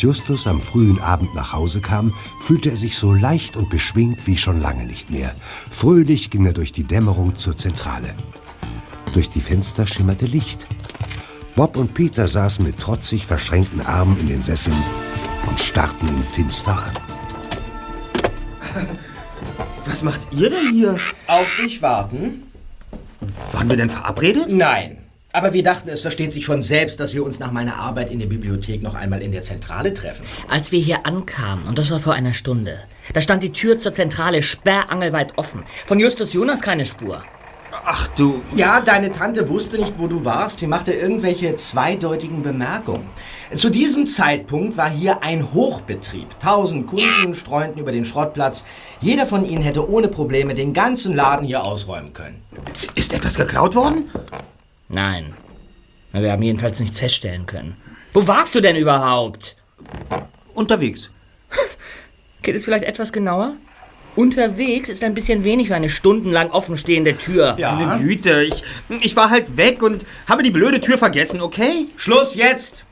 Als 0.00 0.16
Justus 0.16 0.46
am 0.46 0.62
frühen 0.62 0.98
Abend 0.98 1.34
nach 1.34 1.52
Hause 1.52 1.82
kam, 1.82 2.14
fühlte 2.40 2.70
er 2.70 2.78
sich 2.78 2.96
so 2.96 3.12
leicht 3.12 3.58
und 3.58 3.68
beschwingt 3.68 4.26
wie 4.26 4.38
schon 4.38 4.58
lange 4.58 4.86
nicht 4.86 5.10
mehr. 5.10 5.34
Fröhlich 5.68 6.30
ging 6.30 6.46
er 6.46 6.54
durch 6.54 6.72
die 6.72 6.84
Dämmerung 6.84 7.36
zur 7.36 7.54
Zentrale. 7.54 8.14
Durch 9.12 9.28
die 9.28 9.42
Fenster 9.42 9.86
schimmerte 9.86 10.24
Licht. 10.24 10.66
Bob 11.54 11.76
und 11.76 11.92
Peter 11.92 12.28
saßen 12.28 12.64
mit 12.64 12.78
trotzig 12.78 13.26
verschränkten 13.26 13.82
Armen 13.82 14.18
in 14.20 14.28
den 14.28 14.40
Sesseln 14.40 14.82
und 15.46 15.60
starrten 15.60 16.08
ihn 16.08 16.24
finster 16.24 16.82
an. 16.82 16.92
Was 19.84 20.02
macht 20.02 20.20
ihr 20.30 20.48
denn 20.48 20.72
hier? 20.72 20.96
Auf 21.26 21.56
dich 21.62 21.82
warten? 21.82 22.44
Waren 23.52 23.68
wir 23.68 23.76
denn 23.76 23.90
verabredet? 23.90 24.50
Nein. 24.50 24.99
Aber 25.32 25.52
wir 25.52 25.62
dachten, 25.62 25.88
es 25.88 26.02
versteht 26.02 26.32
sich 26.32 26.44
von 26.44 26.60
selbst, 26.60 26.98
dass 26.98 27.14
wir 27.14 27.24
uns 27.24 27.38
nach 27.38 27.52
meiner 27.52 27.76
Arbeit 27.76 28.10
in 28.10 28.18
der 28.18 28.26
Bibliothek 28.26 28.82
noch 28.82 28.94
einmal 28.94 29.22
in 29.22 29.30
der 29.30 29.42
Zentrale 29.42 29.94
treffen. 29.94 30.26
Als 30.48 30.72
wir 30.72 30.80
hier 30.80 31.06
ankamen, 31.06 31.68
und 31.68 31.78
das 31.78 31.92
war 31.92 32.00
vor 32.00 32.14
einer 32.14 32.34
Stunde, 32.34 32.80
da 33.14 33.20
stand 33.20 33.44
die 33.44 33.52
Tür 33.52 33.78
zur 33.78 33.92
Zentrale 33.92 34.42
sperrangelweit 34.42 35.38
offen. 35.38 35.62
Von 35.86 36.00
Justus 36.00 36.32
Jonas 36.32 36.62
keine 36.62 36.84
Spur. 36.84 37.22
Ach 37.84 38.08
du. 38.08 38.42
Ja, 38.56 38.80
deine 38.80 39.12
Tante 39.12 39.48
wusste 39.48 39.78
nicht, 39.78 39.94
wo 39.96 40.08
du 40.08 40.24
warst. 40.24 40.58
Sie 40.58 40.66
machte 40.66 40.92
irgendwelche 40.92 41.54
zweideutigen 41.54 42.42
Bemerkungen. 42.42 43.06
Zu 43.54 43.70
diesem 43.70 44.08
Zeitpunkt 44.08 44.76
war 44.76 44.90
hier 44.90 45.22
ein 45.22 45.52
Hochbetrieb. 45.54 46.40
Tausend 46.40 46.88
Kunden 46.88 47.36
streunten 47.36 47.78
über 47.78 47.92
den 47.92 48.04
Schrottplatz. 48.04 48.64
Jeder 49.00 49.26
von 49.26 49.46
ihnen 49.46 49.62
hätte 49.62 49.88
ohne 49.88 50.08
Probleme 50.08 50.54
den 50.54 50.72
ganzen 50.72 51.14
Laden 51.14 51.46
hier 51.46 51.64
ausräumen 51.64 52.12
können. 52.12 52.42
Ist 52.96 53.14
etwas 53.14 53.36
geklaut 53.36 53.76
worden? 53.76 54.10
Nein. 54.90 55.34
Wir 56.12 56.32
haben 56.32 56.42
jedenfalls 56.42 56.80
nichts 56.80 56.98
feststellen 56.98 57.46
können. 57.46 57.76
Wo 58.12 58.26
warst 58.26 58.54
du 58.54 58.60
denn 58.60 58.74
überhaupt? 58.76 59.56
Unterwegs. 60.52 61.10
Geht 62.42 62.56
es 62.56 62.64
vielleicht 62.64 62.84
etwas 62.84 63.12
genauer? 63.12 63.54
Unterwegs 64.16 64.88
ist 64.88 65.04
ein 65.04 65.14
bisschen 65.14 65.44
wenig 65.44 65.68
für 65.68 65.76
eine 65.76 65.88
stundenlang 65.88 66.50
offenstehende 66.50 67.16
Tür. 67.16 67.56
Meine 67.76 67.98
Güte, 68.00 68.42
ich, 68.42 68.64
ich 69.00 69.14
war 69.14 69.30
halt 69.30 69.56
weg 69.56 69.82
und 69.82 70.04
habe 70.26 70.42
die 70.42 70.50
blöde 70.50 70.80
Tür 70.80 70.98
vergessen, 70.98 71.40
okay? 71.40 71.86
Schluss 71.96 72.34
jetzt! 72.34 72.84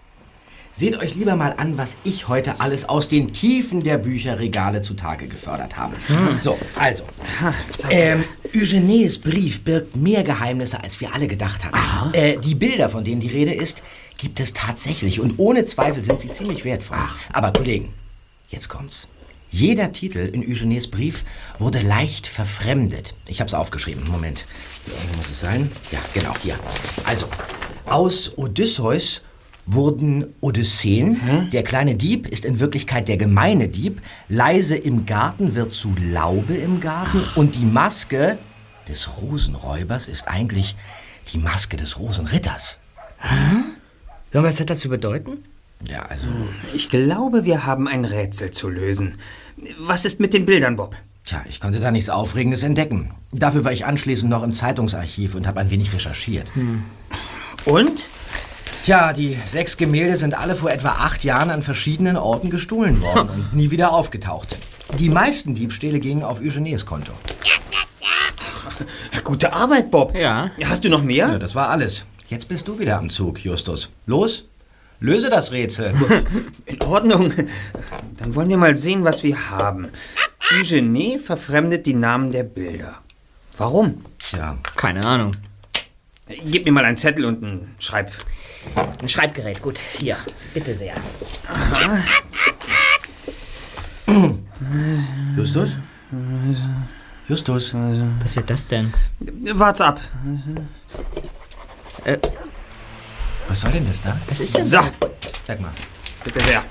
Seht 0.79 0.97
euch 0.97 1.17
lieber 1.17 1.35
mal 1.35 1.55
an, 1.57 1.77
was 1.77 1.97
ich 2.05 2.29
heute 2.29 2.61
alles 2.61 2.89
aus 2.89 3.09
den 3.09 3.33
Tiefen 3.33 3.83
der 3.83 3.99
Bücherregale 3.99 4.81
zutage 4.81 5.27
gefördert 5.27 5.77
habe. 5.77 5.97
So, 6.41 6.57
also. 6.79 7.03
Ähm, 7.91 8.23
Eugenes 8.55 9.19
Brief 9.21 9.65
birgt 9.65 9.97
mehr 9.97 10.23
Geheimnisse, 10.23 10.81
als 10.81 11.01
wir 11.01 11.13
alle 11.13 11.27
gedacht 11.27 11.65
hatten. 11.65 12.15
Äh, 12.15 12.37
die 12.39 12.55
Bilder, 12.55 12.89
von 12.91 13.03
denen 13.03 13.21
die 13.21 13.27
Rede 13.27 13.53
ist, 13.53 13.83
gibt 14.19 14.39
es 14.39 14.53
tatsächlich. 14.53 15.19
Und 15.19 15.41
ohne 15.41 15.65
Zweifel 15.65 16.05
sind 16.05 16.21
sie 16.21 16.31
ziemlich 16.31 16.65
wertvoll. 16.65 16.99
Aber 17.33 17.53
Kollegen, 17.53 17.93
jetzt 18.47 18.69
kommt's. 18.69 19.09
Jeder 19.51 19.93
Titel 19.93 20.31
in 20.33 20.49
Eugenes 20.49 20.89
Brief 20.89 21.25
wurde 21.59 21.81
leicht 21.81 22.29
verfremdet. 22.29 23.17
Ich 23.27 23.41
habe 23.41 23.49
es 23.49 23.55
aufgeschrieben. 23.55 24.09
Moment. 24.09 24.45
Hier 24.85 25.17
muss 25.17 25.29
es 25.29 25.41
sein. 25.41 25.73
Ja, 25.91 25.99
genau, 26.15 26.35
hier. 26.41 26.55
Also, 27.05 27.27
aus 27.87 28.39
Odysseus 28.39 29.23
wurden 29.71 30.35
Odysseen. 30.41 31.49
Der 31.53 31.63
kleine 31.63 31.95
Dieb 31.95 32.27
ist 32.27 32.45
in 32.45 32.59
Wirklichkeit 32.59 33.09
der 33.09 33.17
gemeine 33.17 33.69
Dieb. 33.69 34.01
Leise 34.29 34.77
im 34.77 35.07
Garten 35.07 35.55
wird 35.55 35.73
zu 35.73 35.95
Laube 36.01 36.55
im 36.55 36.81
Garten. 36.81 37.21
Und 37.37 37.57
die 37.57 37.65
Maske 37.65 38.39
des 38.89 39.09
Rosenräubers 39.21 40.09
ist 40.09 40.27
eigentlich 40.27 40.75
die 41.33 41.39
Maske 41.39 41.77
des 41.77 41.99
Rosenritters. 41.99 42.79
Und 44.33 44.43
was 44.43 44.59
hat 44.59 44.71
das 44.71 44.79
zu 44.79 44.89
bedeuten? 44.89 45.45
Ja, 45.87 46.03
also. 46.03 46.27
Ich 46.75 46.91
glaube, 46.91 47.45
wir 47.45 47.67
haben 47.67 47.87
ein 47.87 48.05
Rätsel 48.05 48.51
zu 48.51 48.69
lösen. 48.69 49.19
Was 49.79 50.05
ist 50.05 50.19
mit 50.19 50.35
den 50.35 50.47
Bildern, 50.47 50.77
Bob? 50.77 50.97
Tja, 51.25 51.45
ich 51.49 51.61
konnte 51.61 51.79
da 51.79 51.91
nichts 51.91 52.09
Aufregendes 52.09 52.63
entdecken. 52.63 53.11
Dafür 53.33 53.65
war 53.65 53.73
ich 53.73 53.85
anschließend 53.85 54.31
noch 54.31 54.43
im 54.43 54.55
Zeitungsarchiv 54.55 55.35
und 55.35 55.47
habe 55.47 55.61
ein 55.61 55.71
wenig 55.71 55.93
recherchiert. 55.93 56.51
Und? 57.67 58.07
Tja, 58.89 59.13
die 59.13 59.37
sechs 59.45 59.77
Gemälde 59.77 60.17
sind 60.17 60.33
alle 60.33 60.57
vor 60.57 60.71
etwa 60.71 60.93
acht 60.93 61.23
Jahren 61.23 61.51
an 61.51 61.63
verschiedenen 61.63 62.17
Orten 62.17 62.49
gestohlen 62.49 63.03
worden 63.03 63.29
und 63.29 63.53
nie 63.55 63.71
wieder 63.71 63.93
aufgetaucht. 63.93 64.57
Die 64.99 65.11
meisten 65.11 65.55
Diebstähle 65.55 66.01
gingen 66.01 66.25
auf 66.25 66.41
Eugenes 66.41 66.87
Konto. 66.87 67.13
Gute 69.25 69.53
Arbeit, 69.53 69.91
Bob. 69.91 70.17
Ja. 70.17 70.53
Hast 70.65 70.85
du 70.85 70.89
noch 70.89 71.03
mehr? 71.03 71.29
Ja, 71.29 71.39
das 71.39 71.55
war 71.55 71.69
alles. 71.69 72.07
Jetzt 72.29 72.49
bist 72.49 72.67
du 72.67 72.79
wieder 72.79 72.97
am 72.97 73.11
Zug, 73.11 73.45
Justus. 73.45 73.91
Los, 74.07 74.47
löse 75.01 75.29
das 75.29 75.53
Rätsel. 75.53 75.93
In 76.65 76.81
Ordnung. 76.81 77.31
Dann 78.17 78.35
wollen 78.35 78.49
wir 78.49 78.57
mal 78.57 78.75
sehen, 78.75 79.05
was 79.05 79.23
wir 79.23 79.51
haben. 79.51 79.89
Eugenie 80.59 81.19
verfremdet 81.19 81.85
die 81.85 81.93
Namen 81.93 82.33
der 82.33 82.45
Bilder. 82.45 82.95
Warum? 83.55 84.03
Ja, 84.33 84.57
Keine 84.77 85.05
Ahnung. 85.05 85.33
Gib 86.47 86.65
mir 86.65 86.73
mal 86.73 86.87
einen 86.87 86.97
Zettel 86.97 87.27
und 87.27 87.45
einen 87.45 87.75
Schreib. 87.79 88.13
Ein 89.01 89.09
Schreibgerät, 89.09 89.61
gut. 89.63 89.79
Hier, 89.99 90.17
bitte 90.55 90.75
sehr. 90.75 90.95
Justus? 95.37 95.71
Justus? 97.29 97.75
Was 98.23 98.37
wird 98.37 98.51
das 98.51 98.67
denn? 98.67 98.93
Wart's 99.55 99.81
ab. 99.81 100.01
Was 103.49 103.61
soll 103.61 103.73
denn 103.73 103.87
das 103.87 104.01
da? 104.03 104.17
Was 104.27 104.41
ist 104.41 104.57
denn 104.57 104.65
So, 104.65 104.79
Sag 105.47 105.61
mal. 105.61 105.71
bitte 106.25 106.41
sehr. 106.45 106.63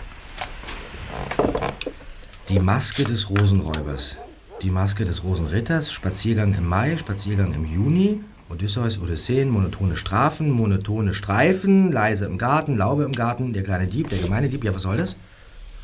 Die 2.49 2.60
Maske 2.60 3.03
des 3.03 3.29
Rosenräubers. 3.29 4.17
Die 4.62 4.69
Maske 4.69 5.05
des 5.05 5.23
Rosenritters. 5.23 5.91
Spaziergang 5.91 6.53
im 6.55 6.65
Mai, 6.67 6.97
Spaziergang 6.97 7.53
im 7.53 7.65
Juni. 7.65 8.21
Odysseus, 8.49 8.97
Odysseen, 8.99 9.49
monotone 9.49 9.97
Strafen, 9.97 10.51
monotone 10.51 11.13
Streifen, 11.13 11.91
leise 11.91 12.25
im 12.25 12.38
Garten, 12.38 12.77
Laube 12.77 13.03
im 13.03 13.12
Garten, 13.12 13.51
der 13.53 13.63
kleine 13.63 13.88
Dieb, 13.88 14.10
der 14.10 14.19
gemeine 14.19 14.47
Dieb. 14.47 14.63
Ja, 14.63 14.73
was 14.73 14.83
soll 14.83 14.97
das? 14.97 15.17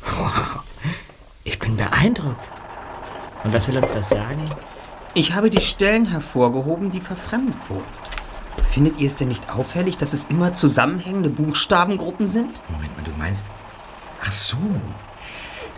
Ich 1.46 1.58
bin 1.58 1.76
beeindruckt. 1.76 2.48
Und 3.44 3.52
was 3.52 3.68
will 3.68 3.76
uns 3.76 3.92
das 3.92 4.08
sagen? 4.08 4.48
Ich 5.12 5.34
habe 5.34 5.50
die 5.50 5.60
Stellen 5.60 6.06
hervorgehoben, 6.06 6.90
die 6.90 7.02
verfremdet 7.02 7.58
wurden. 7.68 7.84
Findet 8.62 8.98
ihr 8.98 9.08
es 9.08 9.16
denn 9.16 9.28
nicht 9.28 9.50
auffällig, 9.50 9.98
dass 9.98 10.14
es 10.14 10.24
immer 10.24 10.54
zusammenhängende 10.54 11.28
Buchstabengruppen 11.28 12.26
sind? 12.26 12.62
Moment 12.70 12.96
mal, 12.96 13.04
du 13.04 13.10
meinst. 13.18 13.44
Ach 14.24 14.32
so. 14.32 14.56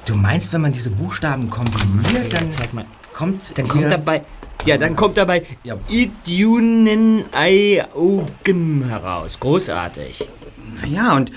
Du 0.05 0.15
meinst, 0.15 0.53
wenn 0.53 0.61
man 0.61 0.71
diese 0.71 0.91
Buchstaben 0.91 1.51
kombiniert, 1.51 2.33
dann 2.33 2.49
Zeig 2.53 2.73
mal. 2.73 2.85
kommt. 3.13 3.59
Dann 3.59 3.67
kommt 3.67 3.91
dabei. 3.91 4.25
Ja, 4.67 4.77
dann 4.79 4.97
kommt 4.97 5.17
dabei 5.17 5.47
Ja. 5.63 5.79
Idunenaiogim 5.89 8.89
heraus. 8.89 9.39
Großartig. 9.39 10.29
Ja, 10.87 11.15
und 11.17 11.31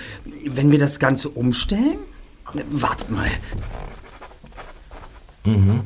wenn 0.46 0.72
wir 0.72 0.80
das 0.80 0.98
Ganze 1.00 1.30
umstellen? 1.30 2.00
Wartet 2.72 3.12
mal. 3.12 3.30
Mm, 5.44 5.82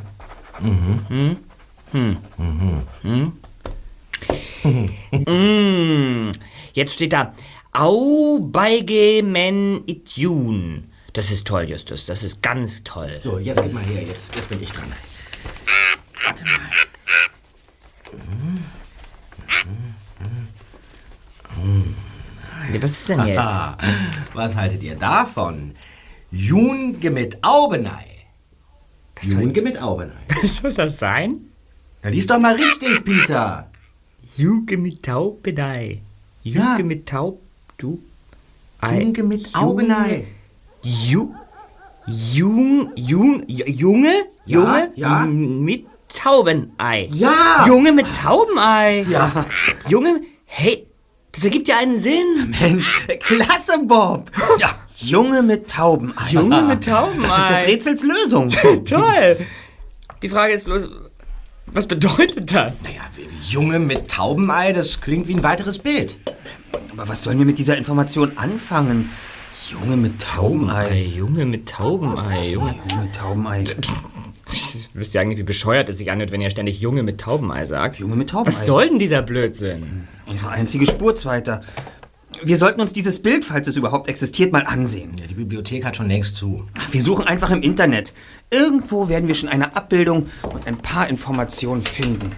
jetzt 6.74 6.94
steht 6.94 7.12
da 7.12 7.34
Aubeigemen 7.74 9.84
Itjun. 9.86 10.86
Das 11.12 11.30
ist 11.30 11.46
toll, 11.46 11.70
Justus. 11.70 12.06
Das 12.06 12.24
ist 12.24 12.42
ganz 12.42 12.86
toll. 12.86 13.18
So, 13.20 13.38
jetzt 13.38 13.62
gib 13.62 13.74
mal 13.74 13.84
her, 13.84 14.04
jetzt, 14.04 14.34
jetzt 14.36 14.48
bin 14.50 14.64
ich 14.64 14.72
dran. 14.72 14.86
Warte 16.26 16.46
mal. 16.46 16.62
Was 22.82 22.92
ist 22.92 23.10
denn 23.10 23.26
jetzt? 23.26 23.38
Was 24.34 24.56
haltet 24.56 24.82
ihr 24.84 24.96
davon? 24.96 25.74
Junge 26.32 27.10
mit 27.12 27.38
Aubenei. 27.44 28.06
Junge 29.22 29.62
mit 29.62 29.80
Aubenei. 29.82 30.14
Was 30.42 30.58
soll 30.58 30.74
das 30.74 30.98
sein? 30.98 31.40
Na, 32.02 32.10
lies 32.10 32.28
doch 32.28 32.40
mal 32.40 32.56
richtig, 32.56 33.04
Peter. 33.06 33.70
Juge 34.36 34.78
mit 34.78 35.04
Taubedei. 35.04 36.02
Juge 36.42 36.60
Ja. 36.60 36.78
mit 36.84 37.08
Taub. 37.08 37.40
Du. 37.78 38.00
Junge 38.82 39.24
mit 39.24 39.54
Aubenei. 39.56 40.26
Ju. 40.82 41.34
Jung. 42.08 42.92
Jung. 42.96 43.44
Junge? 43.48 44.14
Ja, 44.46 44.60
Junge? 44.60 44.92
ja. 44.96 45.24
M- 45.24 45.64
Mit 45.64 45.86
Taubenei. 46.16 47.10
Ja. 47.12 47.66
Junge 47.68 47.92
mit 47.92 48.08
Taubenei. 48.22 49.06
Ja. 49.10 49.46
Junge. 49.88 50.22
Hey. 50.46 50.88
Das 51.34 51.44
ergibt 51.44 51.68
ja 51.68 51.78
einen 51.80 52.00
Sinn. 52.00 52.56
Mensch, 52.62 53.08
klasse, 53.22 53.80
Bob. 53.80 54.30
Ja, 54.60 54.76
Junge 54.98 55.42
mit 55.42 55.68
Taubenei. 55.68 56.30
Junge 56.30 56.62
mit 56.62 56.86
Taubenei. 56.86 57.28
Das 57.28 57.38
ist 57.40 57.50
des 57.50 57.64
Rätsels 57.64 58.04
Lösung. 58.04 58.50
Toll. 58.86 59.38
Die 60.22 60.30
Frage 60.30 60.54
ist 60.54 60.66
bloß, 60.66 60.90
was 61.66 61.88
bedeutet 61.88 62.54
das? 62.54 62.84
Naja, 62.84 63.02
Junge 63.50 63.80
mit 63.80 64.10
Taubenei, 64.10 64.74
das 64.74 65.02
klingt 65.02 65.28
wie 65.28 65.34
ein 65.34 65.44
weiteres 65.44 65.80
Bild. 65.80 66.20
Aber 66.92 67.10
was 67.10 67.24
sollen 67.24 67.40
wir 67.40 67.46
mit 67.48 67.58
dieser 67.58 67.78
Information 67.78 68.38
anfangen? 68.38 69.10
Junge 69.72 69.98
mit 69.98 70.22
Taubenei. 70.22 71.04
Junge 71.16 71.46
mit 71.46 71.68
Taubenei, 71.68 72.50
Junge. 72.50 72.76
Junge 72.90 73.04
mit 73.04 73.16
Taubenei. 73.16 73.64
Wisst 74.94 75.16
ihr 75.16 75.22
eigentlich, 75.22 75.40
wie 75.40 75.44
bescheuert 75.44 75.90
es 75.90 75.98
sich 75.98 76.12
anhört, 76.12 76.32
wenn 76.32 76.42
ihr 76.42 76.50
ständig 76.50 76.80
Junge 76.80 77.04
mit 77.04 77.20
Taubenei 77.20 77.66
sagt? 77.66 77.98
Junge 77.98 78.16
mit 78.16 78.30
Taubenei. 78.30 78.56
Was 78.56 78.66
soll 78.66 78.90
denn 78.90 79.00
dieser 79.00 79.22
Blödsinn? 79.22 80.08
Unsere 80.26 80.52
einzige 80.52 80.86
Spur, 80.86 81.16
Zweiter. 81.16 81.62
Wir 82.44 82.58
sollten 82.58 82.82
uns 82.82 82.94
dieses 82.94 83.22
Bild, 83.22 83.46
falls 83.46 83.68
es 83.68 83.78
überhaupt 83.78 84.10
existiert, 84.10 84.52
mal 84.52 84.66
ansehen. 84.66 85.14
Ja, 85.20 85.28
die 85.28 85.36
Bibliothek 85.36 85.86
hat 85.86 85.96
schon 85.98 86.08
längst 86.08 86.36
zu. 86.36 86.66
Wir 86.92 87.02
suchen 87.02 87.26
einfach 87.28 87.52
im 87.52 87.62
Internet. 87.62 88.14
Irgendwo 88.50 89.08
werden 89.08 89.28
wir 89.28 89.36
schon 89.36 89.50
eine 89.50 89.76
Abbildung 89.76 90.28
und 90.52 90.68
ein 90.68 90.78
paar 90.78 91.08
Informationen 91.10 91.84
finden. 91.84 92.32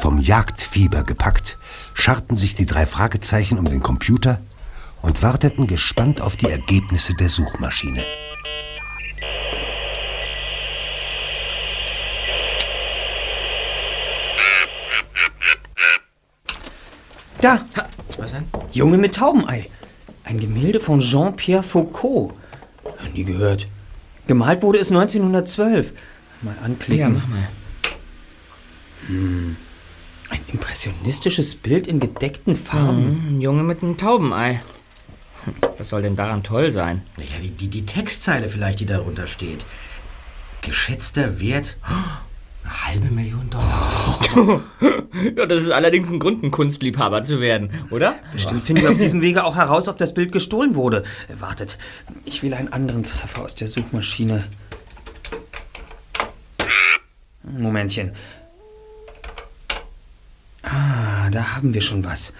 Vom 0.00 0.18
Jagdfieber 0.18 1.02
gepackt, 1.02 1.58
scharten 1.92 2.36
sich 2.36 2.54
die 2.54 2.66
drei 2.66 2.86
Fragezeichen 2.86 3.58
um 3.58 3.66
den 3.66 3.82
Computer 3.82 4.40
und 5.02 5.22
warteten 5.22 5.66
gespannt 5.66 6.20
auf 6.20 6.36
die 6.36 6.50
Ergebnisse 6.50 7.14
der 7.14 7.28
Suchmaschine. 7.28 8.04
Da! 17.40 17.64
Was 18.18 18.32
denn? 18.32 18.46
Junge 18.72 18.98
mit 18.98 19.14
Taubenei. 19.14 19.70
Ein 20.24 20.40
Gemälde 20.40 20.80
von 20.80 21.00
Jean-Pierre 21.00 21.62
Foucault. 21.62 22.34
Nie 23.14 23.24
gehört. 23.24 23.68
Gemalt 24.26 24.62
wurde 24.62 24.78
es 24.78 24.90
1912. 24.90 25.94
Mal 26.42 26.56
anklicken. 26.62 26.98
Ja, 26.98 27.08
mach 27.08 27.28
mal. 27.28 27.48
Hm. 29.06 29.56
Ein 30.30 30.40
impressionistisches 30.52 31.54
Bild 31.54 31.86
in 31.86 32.00
gedeckten 32.00 32.54
Farben. 32.54 33.04
Hm, 33.04 33.36
ein 33.36 33.40
Junge 33.40 33.62
mit 33.62 33.82
einem 33.82 33.96
Taubenei. 33.96 34.60
Hm, 35.44 35.54
Was 35.78 35.88
soll 35.88 36.02
denn 36.02 36.16
daran 36.16 36.42
toll 36.42 36.70
sein? 36.70 37.02
Naja, 37.18 37.38
die, 37.42 37.50
die, 37.50 37.68
die 37.68 37.86
Textzeile 37.86 38.48
vielleicht, 38.48 38.80
die 38.80 38.86
darunter 38.86 39.26
steht. 39.26 39.64
Geschätzter 40.62 41.40
Wert. 41.40 41.76
oh, 41.88 41.94
Eine 42.64 42.86
halbe 42.86 43.14
Million 43.14 43.48
Dollar. 43.48 44.62
ja, 45.36 45.46
das 45.46 45.62
ist 45.62 45.70
allerdings 45.70 46.10
ein 46.10 46.18
Grund, 46.18 46.42
ein 46.42 46.50
Kunstliebhaber 46.50 47.24
zu 47.24 47.40
werden, 47.40 47.70
oder? 47.90 48.16
Bestimmt 48.32 48.62
finden 48.62 48.82
wir 48.82 48.90
auf 48.90 48.98
diesem 48.98 49.22
Wege 49.22 49.44
auch 49.44 49.56
heraus, 49.56 49.88
ob 49.88 49.96
das 49.96 50.12
Bild 50.12 50.32
gestohlen 50.32 50.74
wurde. 50.74 51.02
Wartet, 51.38 51.78
ich 52.26 52.42
will 52.42 52.52
einen 52.52 52.70
anderen 52.70 53.04
Treffer 53.04 53.40
aus 53.40 53.54
der 53.54 53.68
Suchmaschine. 53.68 54.44
Momentchen. 57.42 58.12
Ah, 60.62 61.30
da 61.30 61.56
haben 61.56 61.72
wir 61.72 61.80
schon 61.80 62.04
was. 62.04 62.34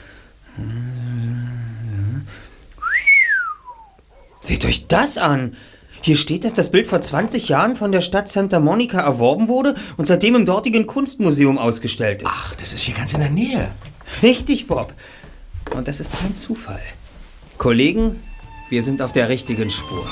Seht 4.49 4.65
euch 4.65 4.87
das 4.87 5.19
an! 5.19 5.57
Hier 6.01 6.17
steht, 6.17 6.47
dass 6.47 6.55
das 6.55 6.71
Bild 6.71 6.87
vor 6.87 7.03
20 7.03 7.51
Jahren 7.51 7.77
von 7.77 7.93
der 7.93 8.01
Stadt 8.01 8.31
Santa 8.31 8.61
Monica 8.61 8.99
erworben 8.99 9.47
wurde 9.47 9.75
und 9.99 10.07
seitdem 10.07 10.37
im 10.37 10.47
dortigen 10.47 10.87
Kunstmuseum 10.87 11.59
ausgestellt 11.59 12.23
ist. 12.23 12.31
Ach, 12.33 12.55
das 12.55 12.73
ist 12.73 12.81
hier 12.81 12.95
ganz 12.95 13.13
in 13.13 13.21
der 13.21 13.29
Nähe. 13.29 13.73
Richtig, 14.23 14.67
Bob. 14.67 14.95
Und 15.77 15.87
das 15.87 16.01
ist 16.01 16.15
kein 16.19 16.35
Zufall. 16.35 16.81
Kollegen, 17.59 18.23
wir 18.71 18.83
sind 18.83 19.03
auf 19.03 19.13
der 19.13 19.29
richtigen 19.29 19.69
Spur. 19.69 20.07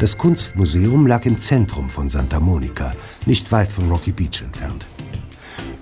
Das 0.00 0.16
Kunstmuseum 0.16 1.08
lag 1.08 1.26
im 1.26 1.40
Zentrum 1.40 1.90
von 1.90 2.08
Santa 2.08 2.38
Monica, 2.38 2.92
nicht 3.26 3.50
weit 3.50 3.72
von 3.72 3.90
Rocky 3.90 4.12
Beach 4.12 4.42
entfernt. 4.42 4.86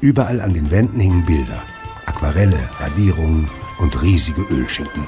Überall 0.00 0.40
an 0.40 0.54
den 0.54 0.70
Wänden 0.70 0.98
hingen 0.98 1.26
Bilder, 1.26 1.62
Aquarelle, 2.06 2.58
Radierungen 2.80 3.50
und 3.78 4.00
riesige 4.02 4.40
Ölschinken. 4.40 5.06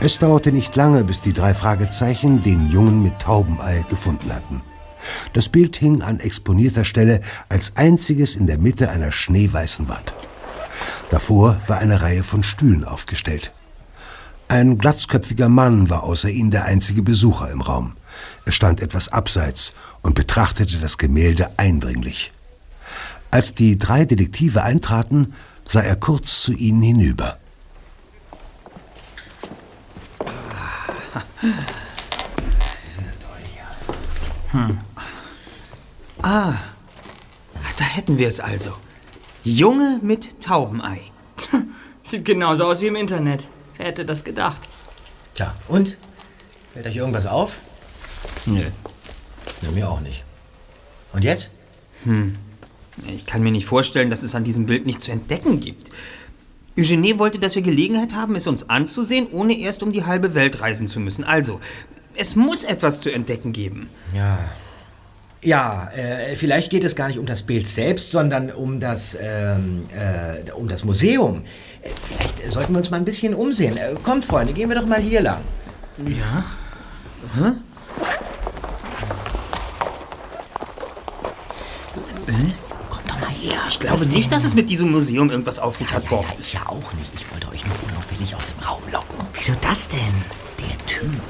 Es 0.00 0.18
dauerte 0.18 0.50
nicht 0.50 0.74
lange, 0.74 1.04
bis 1.04 1.20
die 1.20 1.32
drei 1.32 1.54
Fragezeichen 1.54 2.42
den 2.42 2.68
Jungen 2.68 3.00
mit 3.00 3.20
Taubenei 3.20 3.84
gefunden 3.88 4.34
hatten. 4.34 4.60
Das 5.32 5.48
Bild 5.48 5.76
hing 5.76 6.02
an 6.02 6.18
exponierter 6.18 6.84
Stelle 6.84 7.20
als 7.48 7.76
einziges 7.76 8.34
in 8.34 8.48
der 8.48 8.58
Mitte 8.58 8.90
einer 8.90 9.12
schneeweißen 9.12 9.88
Wand. 9.88 10.14
Davor 11.10 11.60
war 11.68 11.78
eine 11.78 12.02
Reihe 12.02 12.24
von 12.24 12.42
Stühlen 12.42 12.84
aufgestellt. 12.84 13.52
Ein 14.48 14.78
glatzköpfiger 14.78 15.50
Mann 15.50 15.90
war 15.90 16.04
außer 16.04 16.30
ihnen 16.30 16.50
der 16.50 16.64
einzige 16.64 17.02
Besucher 17.02 17.50
im 17.50 17.60
Raum. 17.60 17.96
Er 18.46 18.52
stand 18.52 18.80
etwas 18.80 19.10
abseits 19.10 19.74
und 20.00 20.14
betrachtete 20.14 20.78
das 20.78 20.96
Gemälde 20.96 21.50
eindringlich. 21.58 22.32
Als 23.30 23.54
die 23.54 23.78
drei 23.78 24.06
Detektive 24.06 24.62
eintraten, 24.62 25.34
sah 25.68 25.82
er 25.82 25.96
kurz 25.96 26.40
zu 26.40 26.52
ihnen 26.52 26.80
hinüber. 26.80 27.38
Hm. 34.52 34.78
Ah, 36.22 36.54
da 37.76 37.84
hätten 37.84 38.16
wir 38.16 38.28
es 38.28 38.40
also. 38.40 38.72
Junge 39.44 40.00
mit 40.02 40.40
Taubenei. 40.40 41.02
Sieht 42.02 42.24
genauso 42.24 42.64
aus 42.64 42.80
wie 42.80 42.86
im 42.86 42.96
Internet. 42.96 43.46
Wer 43.78 43.86
hätte 43.86 44.04
das 44.04 44.24
gedacht? 44.24 44.60
Tja, 45.34 45.54
und? 45.68 45.96
Fällt 46.74 46.86
euch 46.86 46.96
irgendwas 46.96 47.26
auf? 47.26 47.58
Nö. 48.44 48.64
Ja, 49.62 49.70
mir 49.70 49.88
auch 49.88 50.00
nicht. 50.00 50.24
Und 51.12 51.24
jetzt? 51.24 51.50
Hm. 52.04 52.36
Ich 53.06 53.24
kann 53.24 53.42
mir 53.42 53.52
nicht 53.52 53.66
vorstellen, 53.66 54.10
dass 54.10 54.22
es 54.22 54.34
an 54.34 54.44
diesem 54.44 54.66
Bild 54.66 54.84
nichts 54.84 55.04
zu 55.04 55.12
entdecken 55.12 55.60
gibt. 55.60 55.90
Eugenie 56.76 57.18
wollte, 57.18 57.38
dass 57.38 57.54
wir 57.54 57.62
Gelegenheit 57.62 58.14
haben, 58.14 58.34
es 58.34 58.46
uns 58.46 58.68
anzusehen, 58.68 59.28
ohne 59.30 59.56
erst 59.56 59.82
um 59.82 59.92
die 59.92 60.04
halbe 60.04 60.34
Welt 60.34 60.60
reisen 60.60 60.88
zu 60.88 61.00
müssen. 61.00 61.24
Also, 61.24 61.60
es 62.14 62.36
muss 62.36 62.64
etwas 62.64 63.00
zu 63.00 63.10
entdecken 63.10 63.52
geben. 63.52 63.88
Ja. 64.14 64.38
Ja, 65.42 65.88
äh, 65.94 66.34
vielleicht 66.34 66.70
geht 66.70 66.82
es 66.82 66.96
gar 66.96 67.06
nicht 67.06 67.18
um 67.18 67.26
das 67.26 67.42
Bild 67.42 67.68
selbst, 67.68 68.10
sondern 68.10 68.50
um 68.50 68.80
das, 68.80 69.16
ähm, 69.20 69.84
äh, 69.94 70.50
um 70.50 70.66
das 70.66 70.84
Museum. 70.84 71.44
Äh, 71.82 71.90
vielleicht 72.02 72.50
sollten 72.50 72.72
wir 72.72 72.78
uns 72.78 72.90
mal 72.90 72.96
ein 72.96 73.04
bisschen 73.04 73.34
umsehen. 73.34 73.76
Äh, 73.76 73.94
kommt, 74.02 74.24
Freunde, 74.24 74.52
gehen 74.52 74.68
wir 74.68 74.76
doch 74.76 74.86
mal 74.86 75.00
hier 75.00 75.20
lang. 75.20 75.42
Ja? 75.98 76.44
Hä? 77.36 77.52
Kommt 82.90 83.08
doch 83.08 83.20
mal 83.20 83.30
her. 83.30 83.60
Ich 83.68 83.78
glaube 83.78 84.06
nicht, 84.06 84.32
dass 84.32 84.42
es 84.42 84.56
mit 84.56 84.68
diesem 84.70 84.90
Museum 84.90 85.30
irgendwas 85.30 85.60
auf 85.60 85.76
sich 85.76 85.92
hat, 85.92 86.08
Bob. 86.08 86.24
Ja, 86.28 86.34
ich 86.40 86.52
ja 86.52 86.66
auch 86.66 86.92
nicht. 86.94 87.12
Ich 87.14 87.30
wollte 87.32 87.48
euch 87.48 87.64
nur 87.64 87.76
unauffällig 87.88 88.34
aus 88.34 88.44
dem 88.46 88.58
Raum 88.58 88.82
locken. 88.90 89.24
Wieso 89.34 89.52
das 89.60 89.86
denn? 89.86 89.98
Der 90.58 90.86
Typ, 90.86 91.20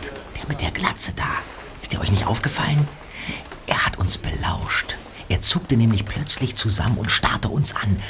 der 0.41 0.49
mit 0.49 0.63
der 0.63 0.71
Glatze 0.71 1.13
da. 1.15 1.29
Ist 1.83 1.93
der 1.93 2.01
euch 2.01 2.11
nicht 2.11 2.27
aufgefallen? 2.27 2.89
Er 3.69 3.85
hat 3.85 3.99
uns 3.99 4.19
belauscht. 4.19 4.97
Er 5.29 5.43
zuckte 5.43 5.77
nämlich 5.77 6.07
plötzlich 6.07 6.57
zusammen 6.57 6.97
und 6.97 7.13
starrte 7.13 7.49
uns 7.49 7.77
an. 7.77 8.01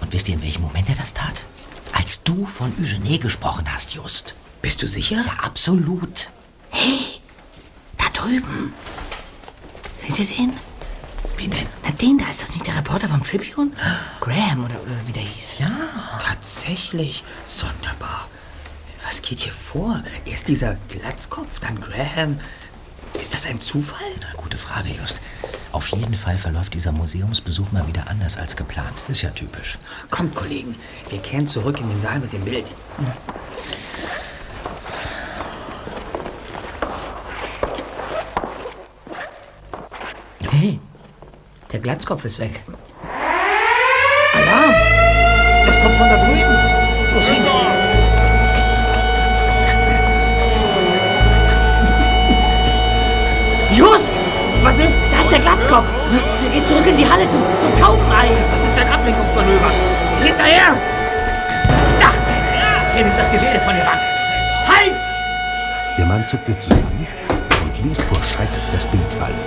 Und 0.00 0.12
wisst 0.12 0.28
ihr, 0.28 0.34
in 0.34 0.42
welchem 0.42 0.62
Moment 0.62 0.88
er 0.88 0.94
das 0.94 1.14
tat? 1.14 1.44
Als 1.92 2.22
du 2.22 2.46
von 2.46 2.72
Eugenie 2.80 3.18
gesprochen 3.18 3.72
hast, 3.72 3.94
Just. 3.94 4.36
Bist 4.62 4.80
du 4.82 4.86
sicher? 4.86 5.16
Ja, 5.16 5.44
absolut. 5.44 6.30
Hey, 6.70 7.20
da 7.98 8.04
drüben. 8.12 8.72
Seht 10.00 10.18
ihr 10.20 10.36
den? 10.36 10.52
Wen 11.36 11.50
denn? 11.50 11.66
Na, 11.82 11.90
den 11.90 12.18
da, 12.18 12.30
ist 12.30 12.42
das 12.42 12.52
nicht 12.52 12.66
der 12.66 12.76
Reporter 12.76 13.08
vom 13.08 13.22
Tribune? 13.24 13.72
Graham 14.20 14.64
oder, 14.64 14.80
oder 14.80 15.06
wie 15.06 15.12
der 15.12 15.22
hieß. 15.22 15.58
Ja. 15.58 15.70
Tatsächlich. 16.20 17.24
Sonderbar. 17.44 18.28
Was 19.04 19.22
geht 19.22 19.40
hier 19.40 19.52
vor? 19.52 20.02
Erst 20.24 20.48
dieser 20.48 20.76
Glatzkopf, 20.88 21.58
dann 21.58 21.80
Graham. 21.80 22.38
Ist 23.24 23.32
das 23.32 23.46
ein 23.46 23.58
Zufall? 23.58 24.06
Na, 24.20 24.26
gute 24.36 24.58
Frage, 24.58 24.90
Just. 24.90 25.18
Auf 25.72 25.88
jeden 25.88 26.12
Fall 26.12 26.36
verläuft 26.36 26.74
dieser 26.74 26.92
Museumsbesuch 26.92 27.72
mal 27.72 27.86
wieder 27.86 28.06
anders 28.06 28.36
als 28.36 28.54
geplant. 28.54 28.92
Ist 29.08 29.22
ja 29.22 29.30
typisch. 29.30 29.78
Kommt, 30.10 30.34
Kollegen. 30.34 30.76
Wir 31.08 31.20
kehren 31.20 31.46
zurück 31.46 31.80
in 31.80 31.88
den 31.88 31.98
Saal 31.98 32.20
mit 32.20 32.34
dem 32.34 32.44
Bild. 32.44 32.70
Hey, 40.50 40.78
der 41.72 41.80
Glatzkopf 41.80 42.26
ist 42.26 42.38
weg. 42.38 42.62
Alarm! 44.34 44.74
Das 45.64 45.80
kommt 45.80 45.94
von 45.96 46.08
da 46.10 46.16
drüben. 46.18 46.63
Was 54.64 54.78
ist? 54.78 54.98
Da 55.12 55.20
ist 55.20 55.30
der 55.30 55.40
Glatzkopf. 55.40 55.84
Er 56.42 56.50
geht 56.50 56.66
zurück 56.66 56.86
in 56.86 56.96
die 56.96 57.06
Halle 57.06 57.24
zum, 57.30 57.42
zum 57.60 57.78
Taubenei. 57.78 58.30
Das 58.50 58.62
ist 58.62 58.78
ein 58.80 58.90
Ablenkungsmanöver. 58.90 59.70
Hinterher! 60.22 60.72
Da! 62.00 62.10
Er 62.96 63.04
nimmt 63.04 63.18
das 63.18 63.30
Gemälde 63.30 63.60
von 63.60 63.74
der 63.74 63.84
Wand. 63.84 64.00
Halt! 64.66 65.00
Der 65.98 66.06
Mann 66.06 66.26
zuckte 66.26 66.56
zusammen 66.56 67.06
und 67.62 67.84
ließ 67.84 68.00
vor 68.00 68.16
Schreck 68.24 68.48
das 68.72 68.86
Bild 68.86 69.12
fallen. 69.12 69.38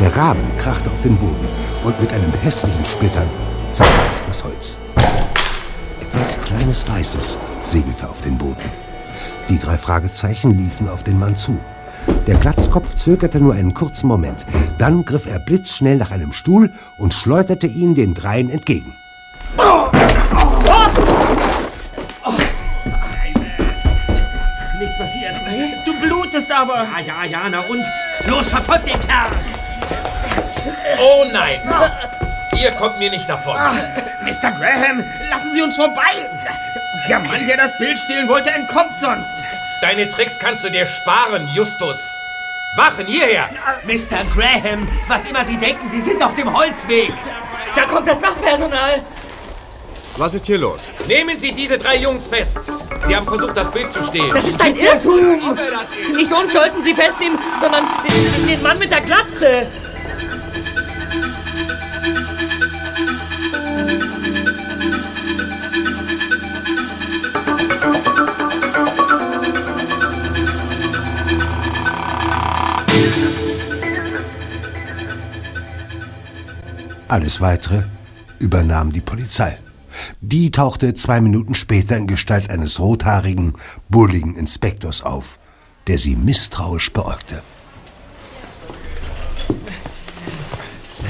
Der 0.00 0.16
Rahmen 0.16 0.50
krachte 0.56 0.90
auf 0.90 1.02
den 1.02 1.18
Boden 1.18 1.46
und 1.84 2.00
mit 2.00 2.10
einem 2.10 2.32
hässlichen 2.42 2.86
Splittern 2.86 3.28
zerriss 3.70 4.24
das 4.26 4.42
Holz. 4.42 4.78
Etwas 6.00 6.40
kleines 6.40 6.88
Weißes 6.88 7.36
segelte 7.60 8.08
auf 8.08 8.22
den 8.22 8.38
Boden. 8.38 8.64
Die 9.50 9.58
drei 9.58 9.76
Fragezeichen 9.76 10.56
liefen 10.56 10.88
auf 10.88 11.04
den 11.04 11.18
Mann 11.18 11.36
zu. 11.36 11.58
Der 12.28 12.36
Glatzkopf 12.36 12.94
zögerte 12.94 13.40
nur 13.40 13.54
einen 13.54 13.72
kurzen 13.72 14.06
Moment. 14.06 14.44
Dann 14.76 15.06
griff 15.06 15.24
er 15.24 15.38
blitzschnell 15.38 15.96
nach 15.96 16.10
einem 16.10 16.32
Stuhl 16.32 16.70
und 16.98 17.14
schleuderte 17.14 17.66
ihn 17.66 17.94
den 17.94 18.12
dreien 18.12 18.50
entgegen. 18.50 18.94
Nichts 24.78 24.98
passiert. 24.98 25.34
Du 25.86 25.98
blutest 26.02 26.52
aber. 26.52 26.86
Ja, 26.98 27.24
ja, 27.24 27.24
ja, 27.24 27.48
na 27.48 27.60
und? 27.60 27.86
Los, 28.26 28.48
verfolgt 28.48 28.86
den 28.86 29.00
Kerl! 29.06 29.30
Oh 31.00 31.24
nein! 31.32 31.60
Ihr 32.62 32.72
kommt 32.72 32.98
mir 32.98 33.10
nicht 33.10 33.26
davon. 33.26 33.54
Mr. 33.54 34.50
Graham, 34.50 35.02
lassen 35.30 35.54
Sie 35.54 35.62
uns 35.62 35.76
vorbei. 35.76 36.28
Der 37.08 37.20
Mann, 37.20 37.46
der 37.46 37.56
das 37.56 37.78
Bild 37.78 37.98
stehlen 37.98 38.28
wollte, 38.28 38.50
entkommt 38.50 38.98
sonst. 38.98 39.42
Deine 39.80 40.08
Tricks 40.10 40.38
kannst 40.40 40.64
du 40.64 40.70
dir 40.70 40.86
sparen, 40.86 41.48
Justus. 41.54 41.98
Wachen 42.76 43.06
hierher! 43.06 43.48
Mr. 43.84 44.24
Graham, 44.34 44.88
was 45.06 45.24
immer 45.24 45.44
Sie 45.44 45.56
denken, 45.56 45.88
Sie 45.88 46.00
sind 46.00 46.22
auf 46.22 46.34
dem 46.34 46.52
Holzweg. 46.52 47.12
Da 47.76 47.84
kommt 47.84 48.08
das 48.08 48.20
Wachpersonal. 48.20 49.02
Was 50.16 50.34
ist 50.34 50.46
hier 50.46 50.58
los? 50.58 50.80
Nehmen 51.06 51.38
Sie 51.38 51.52
diese 51.52 51.78
drei 51.78 51.96
Jungs 51.96 52.26
fest. 52.26 52.58
Sie 53.06 53.14
haben 53.14 53.24
versucht, 53.24 53.56
das 53.56 53.70
Bild 53.70 53.90
zu 53.92 54.02
stehlen. 54.02 54.32
Das 54.34 54.48
ist 54.48 54.60
ein 54.60 54.74
Irrtum. 54.74 55.56
Nicht 56.12 56.32
uns 56.32 56.52
sollten 56.52 56.82
Sie 56.82 56.92
festnehmen, 56.92 57.38
sondern 57.60 57.86
den, 58.06 58.48
den 58.48 58.62
Mann 58.62 58.80
mit 58.80 58.90
der 58.90 59.00
Glatze. 59.00 59.68
Alles 77.08 77.40
Weitere 77.40 77.84
übernahm 78.38 78.92
die 78.92 79.00
Polizei. 79.00 79.58
Die 80.20 80.50
tauchte 80.50 80.94
zwei 80.94 81.22
Minuten 81.22 81.54
später 81.54 81.96
in 81.96 82.06
Gestalt 82.06 82.50
eines 82.50 82.78
rothaarigen, 82.78 83.54
bulligen 83.88 84.34
Inspektors 84.34 85.02
auf, 85.02 85.38
der 85.86 85.96
sie 85.96 86.16
misstrauisch 86.16 86.92
beäugte. 86.92 87.42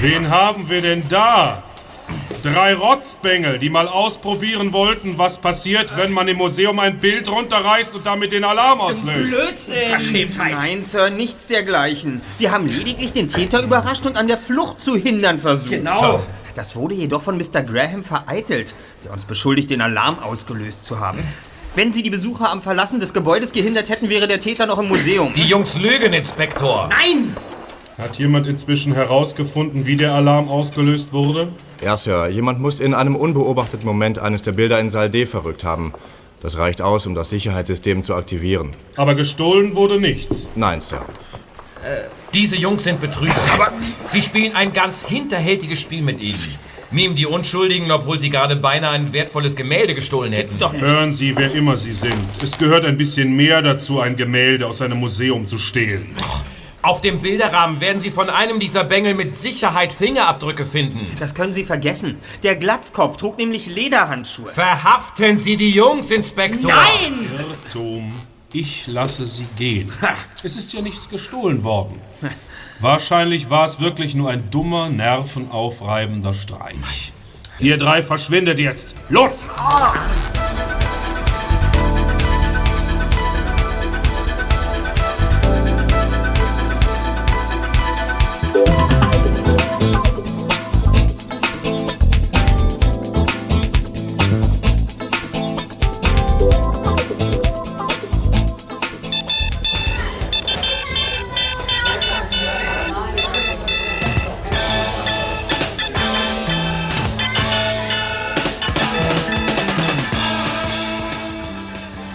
Wen 0.01 0.31
haben 0.31 0.69
wir 0.69 0.83
denn 0.83 1.03
da? 1.09 1.65
Drei 2.43 2.75
Rotzbengel, 2.75 3.59
die 3.59 3.69
mal 3.69 3.89
ausprobieren 3.89 4.73
wollten, 4.73 5.19
was 5.19 5.39
passiert, 5.39 5.97
wenn 5.97 6.13
man 6.13 6.29
im 6.29 6.37
Museum 6.37 6.79
ein 6.79 6.99
Bild 6.99 7.29
runterreißt 7.29 7.95
und 7.95 8.07
damit 8.07 8.33
den 8.33 8.45
Alarm 8.45 8.81
auslöst. 8.81 9.35
Verschämtheit. 9.89 10.59
Nein, 10.59 10.83
Sir, 10.83 11.11
nichts 11.11 11.47
dergleichen. 11.47 12.21
Wir 12.39 12.53
haben 12.53 12.67
lediglich 12.67 13.13
den 13.13 13.29
Täter 13.29 13.63
überrascht 13.63 14.07
und 14.07 14.17
an 14.17 14.29
der 14.29 14.39
Flucht 14.39 14.81
zu 14.81 14.97
hindern 14.97 15.39
versucht. 15.39 15.71
Genau. 15.71 16.01
So. 16.01 16.21
Das 16.55 16.75
wurde 16.75 16.95
jedoch 16.95 17.23
von 17.23 17.37
Mr. 17.37 17.63
Graham 17.63 18.03
vereitelt, 18.03 18.75
der 19.05 19.13
uns 19.13 19.25
beschuldigt, 19.25 19.71
den 19.71 19.81
Alarm 19.81 20.19
ausgelöst 20.19 20.85
zu 20.85 20.99
haben. 21.01 21.21
Wenn 21.75 21.93
Sie 21.93 22.03
die 22.03 22.11
Besucher 22.11 22.51
am 22.51 22.63
Verlassen 22.63 22.99
des 22.99 23.13
Gebäudes 23.13 23.53
gehindert 23.53 23.89
hätten, 23.89 24.09
wäre 24.09 24.27
der 24.27 24.41
Täter 24.41 24.67
noch 24.67 24.79
im 24.79 24.89
Museum. 24.89 25.33
Die 25.35 25.45
Jungs 25.45 25.77
lügen, 25.77 26.13
Inspektor. 26.13 26.89
Nein! 26.89 27.37
Hat 27.97 28.19
jemand 28.19 28.47
inzwischen 28.47 28.95
herausgefunden, 28.95 29.87
wie 29.87 29.97
der 29.97 30.15
Alarm 30.15 30.49
ausgelöst 30.49 31.13
wurde? 31.13 31.49
Ja, 31.83 31.97
Sir. 31.97 32.29
Jemand 32.29 32.61
muss 32.61 32.81
in 32.81 32.95
einem 32.95 33.17
unbeobachteten 33.17 33.87
Moment 33.87 34.19
eines 34.19 34.43
der 34.43 34.53
Bilder 34.53 34.81
in 34.81 34.91
Saal 34.91 35.11
D 35.11 35.27
verrückt 35.27 35.65
haben. 35.65 35.93
Das 36.41 36.57
reicht 36.57 36.83
aus, 36.83 37.07
um 37.07 37.15
das 37.15 37.31
Sicherheitssystem 37.31 38.05
zu 38.05 38.15
aktivieren. 38.15 38.75
Aber 38.97 39.15
gestohlen 39.15 39.75
wurde 39.75 40.01
nichts. 40.01 40.49
Nein, 40.55 40.81
Sir. 40.81 41.05
Diese 42.35 42.57
Jungs 42.57 42.85
sind 42.85 43.01
Betrüger. 43.01 43.41
Aber 43.55 43.73
sie 44.09 44.21
spielen 44.21 44.55
ein 44.55 44.73
ganz 44.73 45.05
hinterhältiges 45.05 45.81
Spiel 45.81 46.03
mit 46.03 46.21
ihnen. 46.21 46.39
Mimen 46.91 47.15
die 47.17 47.27
Unschuldigen, 47.27 47.91
obwohl 47.91 48.19
sie 48.19 48.31
gerade 48.31 48.57
beinahe 48.57 48.93
ein 48.93 49.13
wertvolles 49.13 49.55
Gemälde 49.55 49.95
gestohlen 49.95 50.33
hätten. 50.33 50.59
Hören 50.81 51.13
Sie, 51.13 51.37
wer 51.37 51.53
immer 51.53 51.77
Sie 51.77 51.93
sind. 51.93 52.15
Es 52.43 52.57
gehört 52.57 52.85
ein 52.87 52.97
bisschen 52.97 53.37
mehr 53.37 53.61
dazu, 53.61 54.01
ein 54.01 54.17
Gemälde 54.17 54.67
aus 54.67 54.81
einem 54.81 54.99
Museum 54.99 55.47
zu 55.47 55.59
stehlen. 55.59 56.17
Auf 56.81 57.01
dem 57.01 57.21
Bilderrahmen 57.21 57.81
werden 57.81 57.99
Sie 57.99 58.13
von 58.13 58.31
einem 58.31 58.61
dieser 58.61 58.85
Bengel 58.85 59.15
mit 59.15 59.37
Sicherheit 59.37 59.93
Fingerabdrücke 59.93 60.65
finden. 60.65 61.09
Das 61.19 61.35
können 61.35 61.53
Sie 61.53 61.65
vergessen. 61.65 62.19
Der 62.45 62.55
Glatzkopf 62.55 63.17
trug 63.17 63.37
nämlich 63.37 63.67
Lederhandschuhe. 63.67 64.53
Verhaften 64.53 65.39
Sie 65.39 65.57
die 65.57 65.71
Jungs, 65.71 66.11
Inspektor! 66.13 66.73
Nein! 66.73 67.31
Irrtum. 67.37 68.15
Ich 68.53 68.87
lasse 68.87 69.27
Sie 69.27 69.47
gehen. 69.57 69.93
Es 70.43 70.57
ist 70.57 70.73
ja 70.73 70.81
nichts 70.81 71.11
gestohlen 71.11 71.65
worden. 71.65 72.01
Wahrscheinlich 72.79 73.51
war 73.51 73.65
es 73.65 73.81
wirklich 73.81 74.15
nur 74.15 74.31
ein 74.31 74.51
dummer, 74.51 74.89
nervenaufreibender 74.89 76.33
Streich. 76.33 77.13
Ihr 77.59 77.77
drei 77.77 78.05
verschwindet 78.05 78.61
jetzt. 78.61 78.95
Los! 79.09 79.47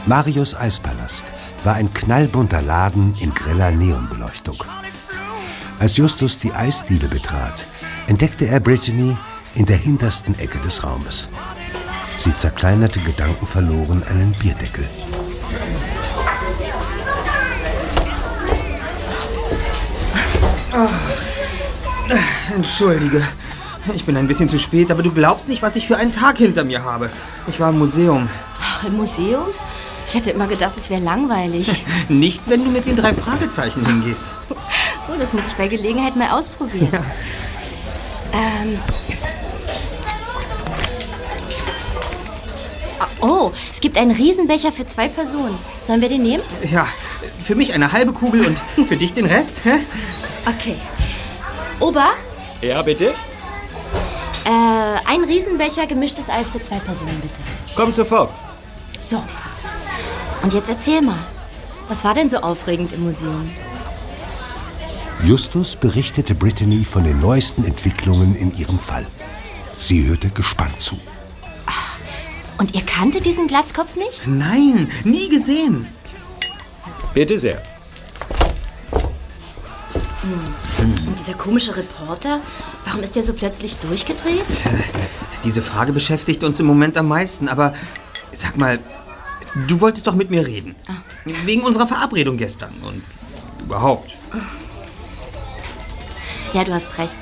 Marius 0.05 0.53
Eispalast 0.53 1.25
war 1.63 1.75
ein 1.75 1.93
knallbunter 1.93 2.61
Laden 2.61 3.15
in 3.21 3.33
greller 3.33 3.71
Neonbeleuchtung. 3.71 4.57
Als 5.79 5.95
Justus 5.95 6.37
die 6.37 6.51
Eisdiele 6.51 7.07
betrat, 7.07 7.63
entdeckte 8.07 8.45
er 8.45 8.59
Brittany 8.59 9.15
in 9.55 9.65
der 9.65 9.77
hintersten 9.77 10.37
Ecke 10.39 10.59
des 10.59 10.83
Raumes. 10.83 11.29
Sie 12.17 12.35
zerkleinerte 12.35 12.99
gedankenverloren 12.99 14.03
einen 14.03 14.33
Bierdeckel. 14.33 14.85
Entschuldige. 22.53 23.23
Ich 23.93 24.05
bin 24.05 24.17
ein 24.17 24.27
bisschen 24.27 24.49
zu 24.49 24.59
spät, 24.59 24.91
aber 24.91 25.01
du 25.01 25.11
glaubst 25.11 25.47
nicht, 25.47 25.61
was 25.61 25.77
ich 25.77 25.87
für 25.87 25.97
einen 25.97 26.11
Tag 26.11 26.37
hinter 26.37 26.63
mir 26.63 26.83
habe. 26.83 27.09
Ich 27.47 27.59
war 27.59 27.69
im 27.69 27.79
Museum. 27.79 28.29
Ach, 28.61 28.83
im 28.83 28.97
Museum? 28.97 29.45
Ich 30.13 30.19
hätte 30.19 30.29
immer 30.29 30.45
gedacht, 30.45 30.77
es 30.77 30.91
wäre 30.91 31.01
langweilig. 31.01 31.83
Nicht, 32.07 32.43
wenn 32.45 32.63
du 32.63 32.69
mit 32.69 32.85
den 32.85 32.95
drei 32.95 33.15
Fragezeichen 33.15 33.83
hingehst. 33.83 34.31
Oh, 35.09 35.17
das 35.17 35.33
muss 35.33 35.47
ich 35.47 35.55
bei 35.55 35.67
Gelegenheit 35.67 36.15
mal 36.15 36.29
ausprobieren. 36.29 37.03
Ähm. 38.31 38.79
Ah, 42.99 43.07
Oh, 43.21 43.51
es 43.71 43.81
gibt 43.81 43.97
einen 43.97 44.11
Riesenbecher 44.11 44.71
für 44.71 44.85
zwei 44.85 45.07
Personen. 45.07 45.57
Sollen 45.81 46.01
wir 46.01 46.09
den 46.09 46.21
nehmen? 46.21 46.43
Ja, 46.71 46.87
für 47.41 47.55
mich 47.55 47.73
eine 47.73 47.91
halbe 47.91 48.13
Kugel 48.13 48.45
und 48.77 48.85
für 48.87 48.95
dich 48.97 49.13
den 49.13 49.25
Rest. 49.25 49.61
hä? 49.65 49.79
Okay. 50.45 50.75
Ober, 51.79 52.09
Ja, 52.61 52.83
bitte? 52.83 53.15
äh, 54.45 55.09
ein 55.09 55.23
Riesenbecher 55.23 55.87
gemischtes 55.87 56.29
Eis 56.29 56.51
für 56.51 56.61
zwei 56.61 56.77
Personen, 56.77 57.19
bitte. 57.19 57.33
Komm 57.75 57.91
sofort. 57.91 58.29
So. 59.03 59.23
Und 60.43 60.53
jetzt 60.53 60.69
erzähl 60.69 61.01
mal. 61.01 61.19
Was 61.87 62.03
war 62.03 62.13
denn 62.13 62.29
so 62.29 62.37
aufregend 62.37 62.93
im 62.93 63.03
Museum? 63.03 63.49
Justus 65.23 65.75
berichtete 65.75 66.35
Brittany 66.35 66.83
von 66.83 67.03
den 67.03 67.19
neuesten 67.19 67.63
Entwicklungen 67.63 68.35
in 68.35 68.55
ihrem 68.57 68.77
Fall. 68.77 69.07
Sie 69.77 70.05
hörte 70.05 70.29
gespannt 70.29 70.79
zu. 70.79 70.99
Und 72.57 72.75
ihr 72.75 72.81
kanntet 72.81 73.25
diesen 73.25 73.47
Glatzkopf 73.47 73.95
nicht? 73.95 74.27
Nein, 74.27 74.89
nie 75.03 75.29
gesehen. 75.29 75.87
Bitte 77.13 77.39
sehr. 77.39 77.61
Und 81.07 81.19
dieser 81.19 81.33
komische 81.33 81.75
Reporter, 81.75 82.39
warum 82.85 83.01
ist 83.01 83.15
der 83.15 83.23
so 83.23 83.33
plötzlich 83.33 83.77
durchgedreht? 83.77 84.45
Diese 85.43 85.61
Frage 85.61 85.93
beschäftigt 85.93 86.43
uns 86.43 86.59
im 86.59 86.65
Moment 86.65 86.97
am 86.97 87.07
meisten, 87.07 87.49
aber 87.49 87.73
sag 88.33 88.57
mal, 88.57 88.79
du 89.67 89.81
wolltest 89.81 90.07
doch 90.07 90.15
mit 90.15 90.29
mir 90.29 90.45
reden. 90.45 90.75
Wegen 91.25 91.63
unserer 91.63 91.87
Verabredung 91.87 92.37
gestern 92.37 92.73
und 92.81 93.03
überhaupt. 93.61 94.17
Ja, 96.53 96.63
du 96.63 96.73
hast 96.73 96.97
recht. 96.97 97.13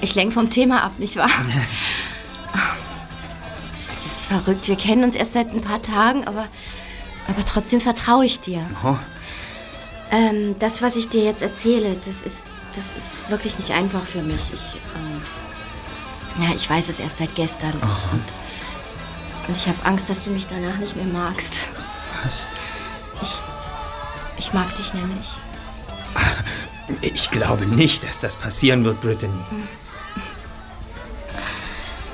Ich 0.00 0.14
lenk 0.14 0.32
vom 0.32 0.50
Thema 0.50 0.82
ab, 0.82 0.92
nicht 0.98 1.16
wahr? 1.16 1.30
Es 3.90 4.06
ist 4.06 4.24
verrückt. 4.26 4.68
Wir 4.68 4.76
kennen 4.76 5.04
uns 5.04 5.14
erst 5.14 5.32
seit 5.32 5.52
ein 5.52 5.60
paar 5.62 5.82
Tagen, 5.82 6.26
aber, 6.26 6.46
aber 7.28 7.44
trotzdem 7.46 7.80
vertraue 7.80 8.24
ich 8.24 8.40
dir. 8.40 8.60
Oh, 8.84 8.96
Ähm, 10.10 10.54
das, 10.58 10.80
was 10.82 10.96
ich 10.96 11.08
dir 11.08 11.22
jetzt 11.24 11.42
erzähle, 11.42 11.96
das 12.06 12.22
ist, 12.22 12.46
das 12.74 12.96
ist 12.96 13.30
wirklich 13.30 13.58
nicht 13.58 13.72
einfach 13.72 14.02
für 14.02 14.22
mich. 14.22 14.40
Ich, 14.52 14.78
ähm, 14.96 16.44
ja, 16.44 16.54
ich 16.54 16.68
weiß 16.68 16.88
es 16.88 17.00
erst 17.00 17.18
seit 17.18 17.34
gestern. 17.34 17.72
Und, 17.72 18.24
und 19.48 19.56
ich 19.56 19.66
habe 19.66 19.84
Angst, 19.84 20.08
dass 20.10 20.22
du 20.22 20.30
mich 20.30 20.46
danach 20.46 20.76
nicht 20.76 20.94
mehr 20.94 21.06
magst. 21.06 21.54
was? 22.22 22.46
Ich, 23.22 23.42
ich 24.38 24.52
mag 24.52 24.74
dich 24.76 24.94
nämlich. 24.94 25.28
Ich 27.02 27.30
glaube 27.30 27.66
nicht, 27.66 28.02
dass 28.02 28.18
das 28.18 28.34
passieren 28.36 28.82
wird, 28.82 29.02
Brittany. 29.02 29.38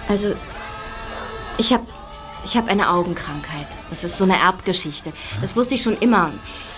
Also, 0.09 0.35
ich 1.59 1.73
habe 1.73 1.85
ich 2.45 2.57
hab 2.57 2.69
eine 2.69 2.91
Augenkrankheit. 2.91 3.69
Das 3.89 4.03
ist 4.03 4.19
so 4.19 4.25
eine 4.25 4.37
Erbgeschichte. 4.37 5.13
Das 5.41 5.55
wusste 5.55 5.77
ich 5.77 5.83
schon 5.83 5.97
immer. 5.99 6.33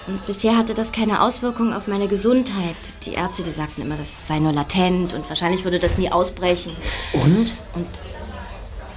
Und 0.06 0.24
bisher 0.26 0.58
hatte 0.58 0.74
das 0.74 0.92
keine 0.92 1.22
Auswirkungen 1.22 1.72
auf 1.72 1.86
meine 1.86 2.06
Gesundheit. 2.06 2.76
Die 3.06 3.14
Ärzte, 3.14 3.42
die 3.42 3.50
sagten 3.50 3.80
immer, 3.80 3.96
das 3.96 4.26
sei 4.26 4.40
nur 4.40 4.52
latent 4.52 5.14
und 5.14 5.26
wahrscheinlich 5.30 5.64
würde 5.64 5.78
das 5.78 5.96
nie 5.96 6.12
ausbrechen. 6.12 6.76
Und? 7.14 7.54
Und, 7.74 7.88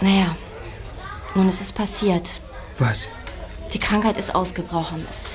naja, 0.01 0.35
nun 1.35 1.49
ist 1.49 1.61
es 1.61 1.71
passiert. 1.71 2.41
Was? 2.77 3.09
Die 3.73 3.79
Krankheit 3.79 4.17
ist 4.17 4.33
ausgebrochen. 4.33 5.05
Es, 5.09 5.25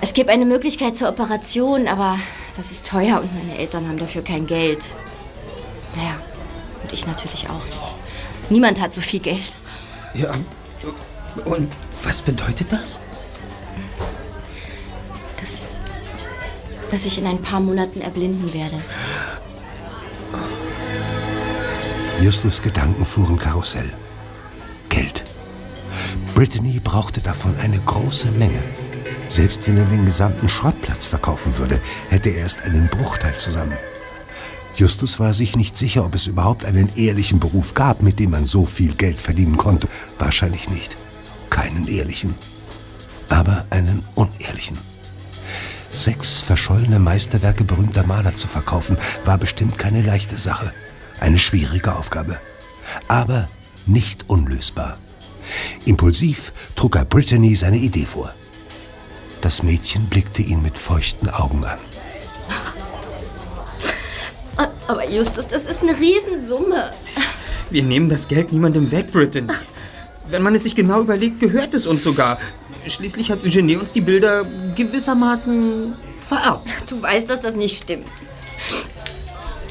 es 0.00 0.14
gibt 0.14 0.30
eine 0.30 0.44
Möglichkeit 0.44 0.96
zur 0.96 1.08
Operation, 1.08 1.88
aber 1.88 2.18
das 2.56 2.70
ist 2.70 2.86
teuer 2.86 3.20
und 3.20 3.34
meine 3.34 3.58
Eltern 3.58 3.88
haben 3.88 3.98
dafür 3.98 4.22
kein 4.22 4.46
Geld. 4.46 4.84
Naja, 5.96 6.14
und 6.82 6.92
ich 6.92 7.06
natürlich 7.06 7.48
auch 7.48 7.64
nicht. 7.64 7.78
Niemand 8.50 8.80
hat 8.80 8.94
so 8.94 9.00
viel 9.00 9.20
Geld. 9.20 9.52
Ja. 10.14 10.32
Und 11.44 11.70
was 12.02 12.22
bedeutet 12.22 12.72
das? 12.72 13.00
dass, 15.40 15.66
dass 16.90 17.06
ich 17.06 17.18
in 17.18 17.26
ein 17.26 17.40
paar 17.40 17.60
Monaten 17.60 18.00
erblinden 18.00 18.52
werde. 18.52 18.80
Justus 22.20 22.60
Gedanken 22.60 23.04
fuhren 23.04 23.38
Karussell. 23.38 23.92
Brittany 26.34 26.80
brauchte 26.82 27.20
davon 27.20 27.56
eine 27.56 27.80
große 27.80 28.30
Menge. 28.30 28.62
Selbst 29.28 29.66
wenn 29.66 29.76
er 29.76 29.84
den 29.86 30.06
gesamten 30.06 30.48
Schrottplatz 30.48 31.06
verkaufen 31.06 31.58
würde, 31.58 31.80
hätte 32.08 32.30
er 32.30 32.38
erst 32.38 32.62
einen 32.62 32.88
Bruchteil 32.88 33.36
zusammen. 33.36 33.76
Justus 34.76 35.18
war 35.18 35.34
sich 35.34 35.56
nicht 35.56 35.76
sicher, 35.76 36.04
ob 36.04 36.14
es 36.14 36.28
überhaupt 36.28 36.64
einen 36.64 36.88
ehrlichen 36.96 37.40
Beruf 37.40 37.74
gab, 37.74 38.00
mit 38.00 38.20
dem 38.20 38.30
man 38.30 38.46
so 38.46 38.64
viel 38.64 38.94
Geld 38.94 39.20
verdienen 39.20 39.56
konnte. 39.56 39.88
Wahrscheinlich 40.18 40.70
nicht. 40.70 40.96
Keinen 41.50 41.88
ehrlichen. 41.88 42.34
Aber 43.28 43.66
einen 43.70 44.04
unehrlichen. 44.14 44.78
Sechs 45.90 46.40
verschollene 46.40 47.00
Meisterwerke 47.00 47.64
berühmter 47.64 48.06
Maler 48.06 48.36
zu 48.36 48.46
verkaufen, 48.46 48.96
war 49.24 49.36
bestimmt 49.36 49.78
keine 49.78 50.00
leichte 50.00 50.38
Sache. 50.38 50.72
Eine 51.18 51.40
schwierige 51.40 51.96
Aufgabe. 51.96 52.40
Aber 53.08 53.48
nicht 53.86 54.30
unlösbar. 54.30 54.98
Impulsiv 55.84 56.52
trug 56.76 56.96
er 56.96 57.04
Brittany 57.04 57.54
seine 57.54 57.78
Idee 57.78 58.06
vor. 58.06 58.32
Das 59.40 59.62
Mädchen 59.62 60.06
blickte 60.06 60.42
ihn 60.42 60.62
mit 60.62 60.78
feuchten 60.78 61.28
Augen 61.28 61.64
an. 61.64 61.78
Aber 64.88 65.08
Justus, 65.08 65.46
das 65.46 65.64
ist 65.64 65.82
eine 65.82 65.98
Riesensumme. 65.98 66.92
Wir 67.70 67.82
nehmen 67.82 68.08
das 68.08 68.26
Geld 68.26 68.52
niemandem 68.52 68.90
weg, 68.90 69.12
Brittany. 69.12 69.52
Wenn 70.30 70.42
man 70.42 70.54
es 70.54 70.64
sich 70.64 70.74
genau 70.74 71.00
überlegt, 71.00 71.40
gehört 71.40 71.74
es 71.74 71.86
uns 71.86 72.02
sogar. 72.02 72.38
Schließlich 72.86 73.30
hat 73.30 73.44
Eugenie 73.44 73.76
uns 73.76 73.92
die 73.92 74.00
Bilder 74.00 74.44
gewissermaßen 74.74 75.94
vererbt. 76.26 76.68
Du 76.86 77.00
weißt, 77.00 77.28
dass 77.28 77.40
das 77.40 77.56
nicht 77.56 77.82
stimmt. 77.82 78.08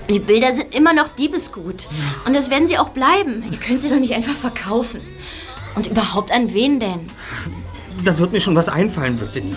Die 0.09 0.19
Bilder 0.19 0.53
sind 0.53 0.73
immer 0.73 0.93
noch 0.93 1.09
Diebesgut. 1.09 1.87
Und 2.25 2.33
das 2.33 2.49
werden 2.49 2.67
sie 2.67 2.77
auch 2.77 2.89
bleiben. 2.89 3.43
Ihr 3.51 3.57
könnt 3.57 3.81
sie 3.81 3.89
doch 3.89 3.99
nicht 3.99 4.13
einfach 4.13 4.35
verkaufen. 4.35 5.01
Und 5.77 5.85
überhaupt 5.85 6.31
an 6.31 6.55
wen 6.55 6.79
denn? 6.79 7.11
Da 8.03 8.17
wird 8.17 8.31
mir 8.31 8.39
schon 8.39 8.55
was 8.55 8.67
einfallen, 8.67 9.15
Brittany. 9.15 9.55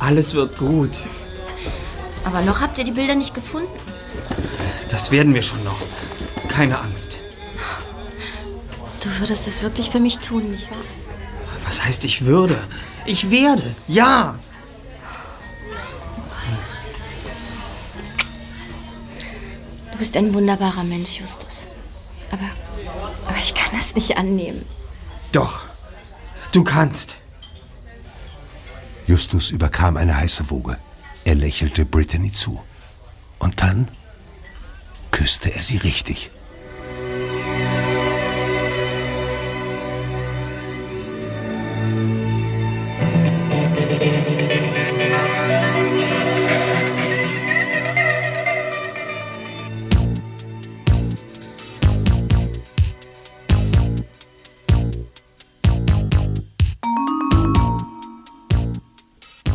Alles 0.00 0.32
wird 0.32 0.56
gut. 0.56 0.92
Aber 2.24 2.40
noch 2.40 2.62
habt 2.62 2.78
ihr 2.78 2.84
die 2.84 2.92
Bilder 2.92 3.14
nicht 3.14 3.34
gefunden. 3.34 3.68
Das 4.88 5.10
werden 5.10 5.34
wir 5.34 5.42
schon 5.42 5.62
noch. 5.64 5.82
Keine 6.48 6.80
Angst. 6.80 7.18
Du 9.00 9.10
würdest 9.18 9.46
es 9.46 9.60
wirklich 9.60 9.90
für 9.90 10.00
mich 10.00 10.16
tun, 10.16 10.50
nicht 10.50 10.70
wahr? 10.70 10.78
Was 11.66 11.84
heißt, 11.84 12.06
ich 12.06 12.24
würde? 12.24 12.56
Ich 13.04 13.30
werde. 13.30 13.76
Ja. 13.86 14.38
Du 19.92 19.98
bist 19.98 20.16
ein 20.16 20.32
wunderbarer 20.32 20.84
Mensch, 20.84 21.20
Justus. 21.20 21.66
Aber, 22.30 22.48
aber 23.26 23.36
ich 23.36 23.52
kann 23.54 23.78
das 23.78 23.94
nicht 23.94 24.16
annehmen. 24.16 24.64
Doch. 25.32 25.66
Du 26.52 26.64
kannst. 26.64 27.16
Justus 29.06 29.50
überkam 29.50 29.96
eine 29.96 30.16
heiße 30.16 30.50
Woge. 30.50 30.78
Er 31.24 31.34
lächelte 31.34 31.84
Brittany 31.84 32.32
zu. 32.32 32.62
Und 33.38 33.60
dann 33.60 33.88
küsste 35.10 35.54
er 35.54 35.62
sie 35.62 35.76
richtig. 35.78 36.30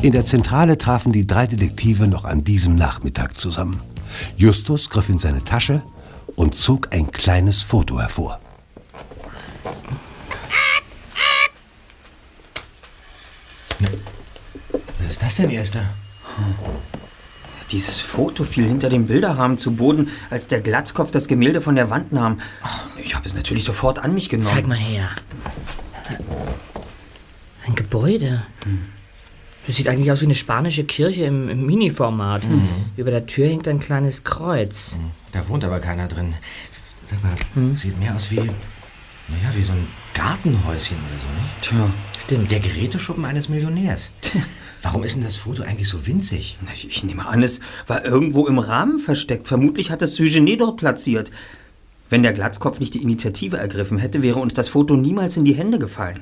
In 0.04 0.12
der 0.12 0.26
Zentrale 0.26 0.78
trafen 0.78 1.14
die 1.14 1.26
drei 1.26 1.48
Detektive 1.48 2.10
noch 2.10 2.26
an 2.26 2.44
diesem 2.44 2.76
Nachmittag 2.76 3.40
zusammen. 3.40 3.82
Justus 4.36 4.90
griff 4.90 5.08
in 5.08 5.18
seine 5.18 5.46
Tasche 5.46 5.82
und 6.36 6.56
zog 6.56 6.90
ein 6.94 7.10
kleines 7.10 7.64
Foto 7.64 8.02
hervor. 8.02 8.42
Was 15.00 15.10
ist 15.10 15.22
das 15.22 15.36
denn, 15.36 15.50
Erster? 15.50 15.86
Dieses 17.72 18.02
Foto 18.02 18.44
fiel 18.44 18.68
hinter 18.68 18.90
dem 18.90 19.06
Bilderrahmen 19.06 19.58
zu 19.58 19.74
Boden, 19.74 20.10
als 20.30 20.50
der 20.50 20.60
Glatzkopf 20.60 21.12
das 21.12 21.30
Gemälde 21.30 21.62
von 21.62 21.76
der 21.76 21.90
Wand 21.90 22.12
nahm. 22.12 22.42
Ich 23.02 23.16
habe 23.16 23.26
es 23.26 23.36
natürlich 23.36 23.64
sofort 23.64 24.00
an 24.00 24.14
mich 24.14 24.28
genommen. 24.28 24.52
Zeig 24.54 24.68
mal 24.68 24.78
her. 24.78 25.08
Ein 27.66 27.76
Gebäude. 27.76 28.46
Das 29.66 29.78
sieht 29.78 29.88
eigentlich 29.88 30.12
aus 30.12 30.22
wie 30.22 30.26
eine 30.26 30.36
spanische 30.36 30.84
Kirche 30.84 31.24
im, 31.24 31.48
im 31.50 31.66
Mini-Format. 31.66 32.44
Über 32.98 33.12
der 33.12 33.26
Tür 33.26 33.48
hängt 33.48 33.68
ein 33.68 33.80
kleines 33.80 34.24
Kreuz. 34.24 35.00
Da 35.32 35.48
wohnt 35.48 35.64
aber 35.64 35.80
keiner 35.80 36.08
drin. 36.08 36.34
Sag 37.06 37.24
mal, 37.24 37.76
sieht 37.76 37.98
mehr 38.00 38.16
aus 38.16 38.30
wie, 38.32 38.38
naja, 38.38 39.52
wie 39.56 39.64
so 39.64 39.74
ein 39.74 39.88
Gartenhäuschen 40.14 40.98
oder 40.98 41.22
so, 41.22 41.42
nicht? 41.42 41.62
Tja, 41.62 41.90
Stimmt. 42.24 42.52
Der 42.52 42.62
Geräteschuppen 42.62 43.26
eines 43.26 43.50
Millionärs. 43.50 44.12
Warum 44.82 45.04
ist 45.04 45.16
denn 45.16 45.24
das 45.24 45.36
Foto 45.36 45.64
eigentlich 45.64 45.90
so 45.90 46.08
winzig? 46.08 46.58
ich, 46.74 46.88
ich 46.88 47.04
nehme 47.04 47.26
an, 47.26 47.44
es 47.44 47.60
war 47.86 48.06
irgendwo 48.06 48.48
im 48.48 48.60
Rahmen 48.60 48.98
versteckt. 48.98 49.48
Vermutlich 49.48 49.92
hat 49.92 50.02
es 50.02 50.20
Eugenie 50.20 50.58
dort 50.58 50.78
platziert. 50.78 51.32
Wenn 52.10 52.22
der 52.24 52.34
Glatzkopf 52.34 52.80
nicht 52.80 52.94
die 52.94 53.02
Initiative 53.02 53.58
ergriffen 53.58 53.98
hätte, 53.98 54.22
wäre 54.22 54.40
uns 54.40 54.54
das 54.54 54.68
Foto 54.68 54.96
niemals 54.96 55.38
in 55.38 55.46
die 55.46 55.56
Hände 55.56 55.80
gefallen. 55.80 56.20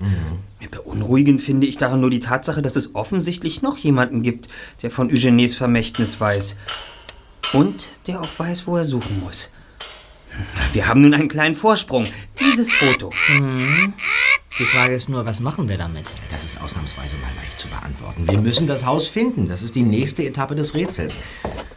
Beunruhigend 0.70 1.42
finde 1.42 1.68
ich 1.68 1.78
daran 1.78 2.00
nur 2.00 2.10
die 2.10 2.20
Tatsache, 2.20 2.62
dass 2.62 2.76
es 2.76 2.96
offensichtlich 2.96 3.62
noch 3.62 3.78
jemanden 3.78 4.22
gibt, 4.22 4.48
der 4.84 4.92
von 4.92 5.10
Eugenies 5.10 5.56
Vermächtnis 5.56 6.20
weiß. 6.20 6.56
Und 7.54 7.88
der 8.08 8.22
auch 8.22 8.30
weiß, 8.38 8.68
wo 8.68 8.78
er 8.78 8.86
suchen 8.86 9.20
muss. 9.20 9.50
Wir 10.72 10.88
haben 10.88 11.02
nun 11.02 11.14
einen 11.14 11.28
kleinen 11.28 11.56
Vorsprung. 11.56 12.08
Dieses 12.40 12.72
Foto. 12.72 13.12
Die 14.60 14.66
Frage 14.66 14.96
ist 14.96 15.08
nur, 15.08 15.26
was 15.26 15.40
machen 15.40 15.70
wir 15.70 15.78
damit? 15.78 16.06
Das 16.30 16.44
ist 16.44 16.62
ausnahmsweise 16.62 17.16
mal 17.18 17.30
leicht 17.42 17.58
zu 17.58 17.70
beantworten. 17.70 18.28
Wir 18.28 18.38
müssen 18.38 18.68
das 18.68 18.86
Haus 18.86 19.08
finden. 19.08 19.48
Das 19.48 19.62
ist 19.62 19.76
die 19.76 19.82
nächste 19.82 20.26
Etappe 20.26 20.56
des 20.56 20.74
Rätsels. 20.74 21.18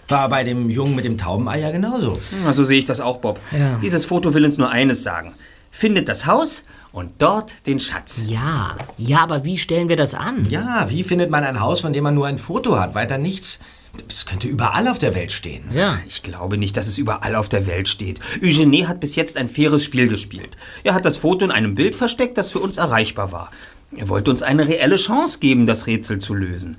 War 0.09 0.29
bei 0.29 0.43
dem 0.43 0.69
Jungen 0.71 0.97
mit 0.97 1.05
dem 1.05 1.17
Taubenei 1.17 1.61
ja 1.61 1.71
genauso. 1.71 2.21
Na, 2.43 2.53
so 2.53 2.65
sehe 2.65 2.79
ich 2.79 2.85
das 2.85 3.01
auch, 3.01 3.19
Bob. 3.19 3.39
Ja. 3.53 3.79
Dieses 3.81 4.05
Foto 4.05 4.35
will 4.35 4.45
uns 4.45 4.59
nur 4.59 4.71
eines 4.71 5.05
sagen. 5.05 5.35
Findet 5.71 6.09
das 6.09 6.27
Haus 6.27 6.65
und 6.91 7.13
dort 7.23 7.55
den 7.67 7.79
Schatz. 7.79 8.23
Ja, 8.27 8.77
ja, 8.99 9.21
aber 9.21 9.45
wie 9.45 9.59
stellen 9.59 9.89
wir 9.89 9.97
das 9.97 10.15
an? 10.15 10.45
Ja, 10.51 10.91
wie 10.91 11.05
findet 11.05 11.31
man 11.31 11.45
ein 11.45 11.61
Haus, 11.61 11.81
von 11.81 11.93
dem 11.93 12.03
man 12.03 12.15
nur 12.15 12.27
ein 12.27 12.39
Foto 12.39 12.79
hat, 12.79 12.95
weiter 12.95 13.19
nichts? 13.19 13.61
Das 14.09 14.27
könnte 14.27 14.49
überall 14.49 14.89
auf 14.89 14.99
der 14.99 15.15
Welt 15.15 15.33
stehen. 15.33 15.65
Ja. 15.73 15.99
Ich 16.07 16.23
glaube 16.23 16.59
nicht, 16.59 16.77
dass 16.77 16.87
es 16.87 16.99
überall 16.99 17.35
auf 17.37 17.49
der 17.49 17.67
Welt 17.67 17.89
steht. 17.89 18.21
Eugenie 18.43 18.87
hat 18.87 19.01
bis 19.01 19.17
jetzt 19.17 19.37
ein 19.37 19.49
faires 19.49 19.85
Spiel 19.85 20.09
gespielt. 20.09 20.57
Er 20.83 20.95
hat 20.95 21.05
das 21.05 21.17
Foto 21.17 21.45
in 21.45 21.51
einem 21.51 21.75
Bild 21.75 21.95
versteckt, 21.95 22.39
das 22.39 22.51
für 22.51 22.59
uns 22.61 22.77
erreichbar 22.77 23.33
war. 23.33 23.51
Er 23.97 24.09
wollte 24.09 24.31
uns 24.31 24.43
eine 24.43 24.67
reelle 24.67 24.97
Chance 24.97 25.39
geben, 25.39 25.67
das 25.67 25.87
Rätsel 25.87 26.19
zu 26.19 26.35
lösen. 26.35 26.77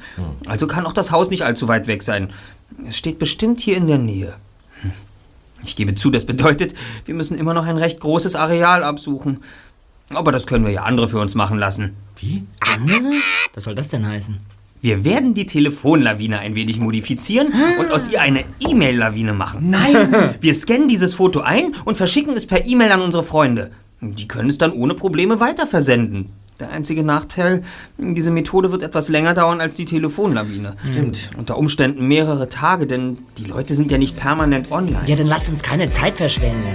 Also 0.47 0.67
kann 0.67 0.85
auch 0.85 0.93
das 0.93 1.11
Haus 1.11 1.29
nicht 1.29 1.43
allzu 1.43 1.67
weit 1.67 1.87
weg 1.87 2.03
sein. 2.03 2.33
Es 2.85 2.97
steht 2.97 3.19
bestimmt 3.19 3.61
hier 3.61 3.77
in 3.77 3.87
der 3.87 3.97
Nähe. 3.97 4.35
Hm. 4.81 4.91
Ich 5.63 5.75
gebe 5.75 5.95
zu, 5.95 6.11
das 6.11 6.25
bedeutet, 6.25 6.75
wir 7.05 7.15
müssen 7.15 7.37
immer 7.37 7.53
noch 7.53 7.65
ein 7.65 7.77
recht 7.77 7.99
großes 7.99 8.35
Areal 8.35 8.83
absuchen. 8.83 9.39
Aber 10.13 10.31
das 10.31 10.45
können 10.45 10.65
wir 10.65 10.71
ja 10.71 10.83
andere 10.83 11.09
für 11.09 11.19
uns 11.19 11.35
machen 11.35 11.57
lassen. 11.57 11.95
Wie? 12.17 12.43
Andere? 12.59 13.13
Was 13.53 13.63
soll 13.63 13.75
das 13.75 13.89
denn 13.89 14.05
heißen? 14.05 14.39
Wir 14.85 15.03
werden 15.03 15.33
die 15.33 15.47
Telefonlawine 15.47 16.37
ein 16.37 16.53
wenig 16.53 16.77
modifizieren 16.77 17.51
und 17.79 17.91
aus 17.91 18.07
ihr 18.11 18.21
eine 18.21 18.43
E-Mail-Lawine 18.59 19.33
machen. 19.33 19.71
Nein! 19.71 20.35
Wir 20.41 20.53
scannen 20.53 20.87
dieses 20.87 21.15
Foto 21.15 21.39
ein 21.39 21.73
und 21.85 21.97
verschicken 21.97 22.35
es 22.35 22.45
per 22.45 22.67
E-Mail 22.67 22.91
an 22.91 23.01
unsere 23.01 23.23
Freunde. 23.23 23.71
Die 23.99 24.27
können 24.27 24.47
es 24.47 24.59
dann 24.59 24.71
ohne 24.71 24.93
Probleme 24.93 25.39
weiterversenden. 25.39 26.29
Der 26.59 26.69
einzige 26.69 27.03
Nachteil, 27.03 27.63
diese 27.97 28.29
Methode 28.29 28.71
wird 28.71 28.83
etwas 28.83 29.09
länger 29.09 29.33
dauern 29.33 29.59
als 29.59 29.75
die 29.75 29.85
Telefonlawine. 29.85 30.75
Stimmt. 30.91 31.31
Unter 31.35 31.57
Umständen 31.57 32.07
mehrere 32.07 32.47
Tage, 32.49 32.85
denn 32.85 33.17
die 33.39 33.45
Leute 33.45 33.73
sind 33.73 33.89
ja 33.91 33.97
nicht 33.97 34.15
permanent 34.15 34.71
online. 34.71 35.01
Ja, 35.07 35.15
dann 35.15 35.25
lasst 35.25 35.49
uns 35.49 35.63
keine 35.63 35.91
Zeit 35.91 36.13
verschwenden. 36.13 36.67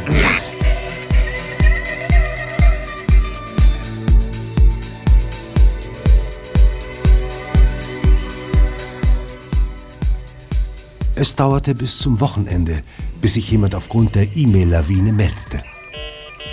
Es 11.21 11.37
dauerte 11.37 11.75
bis 11.75 11.99
zum 11.99 12.18
Wochenende, 12.18 12.83
bis 13.21 13.35
sich 13.35 13.51
jemand 13.51 13.75
aufgrund 13.75 14.14
der 14.14 14.35
E-Mail-Lawine 14.35 15.12
meldete. 15.12 15.62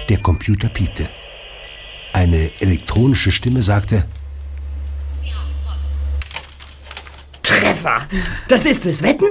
Der 0.09 0.19
Computer 0.19 0.67
piepte. 0.67 1.09
Eine 2.11 2.51
elektronische 2.59 3.31
Stimme 3.31 3.63
sagte, 3.63 4.05
Treffer! 7.43 8.01
Das 8.49 8.65
ist 8.65 8.85
es, 8.85 9.03
wetten? 9.03 9.27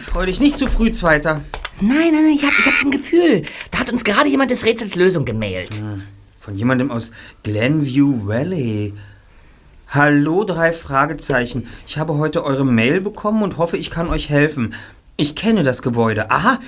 Freu 0.00 0.26
dich 0.26 0.40
nicht 0.40 0.58
zu 0.58 0.66
früh, 0.68 0.90
Zweiter. 0.90 1.42
Nein, 1.80 2.10
nein, 2.10 2.24
nein, 2.24 2.34
ich 2.34 2.42
hab, 2.42 2.58
ich 2.58 2.66
hab 2.66 2.84
ein 2.84 2.90
Gefühl. 2.90 3.42
Da 3.70 3.78
hat 3.78 3.92
uns 3.92 4.02
gerade 4.02 4.30
jemand 4.30 4.50
des 4.50 4.64
Rätsels 4.64 4.96
Lösung 4.96 5.24
gemailt. 5.24 5.80
Von 6.40 6.56
jemandem 6.56 6.90
aus 6.90 7.12
Glenview 7.44 8.26
Valley. 8.26 8.94
Hallo, 9.94 10.44
drei 10.44 10.72
Fragezeichen. 10.72 11.68
Ich 11.86 11.98
habe 11.98 12.16
heute 12.16 12.46
eure 12.46 12.64
Mail 12.64 13.02
bekommen 13.02 13.42
und 13.42 13.58
hoffe, 13.58 13.76
ich 13.76 13.90
kann 13.90 14.08
euch 14.08 14.30
helfen. 14.30 14.72
Ich 15.18 15.36
kenne 15.36 15.64
das 15.64 15.82
Gebäude. 15.82 16.30
Aha, 16.30 16.60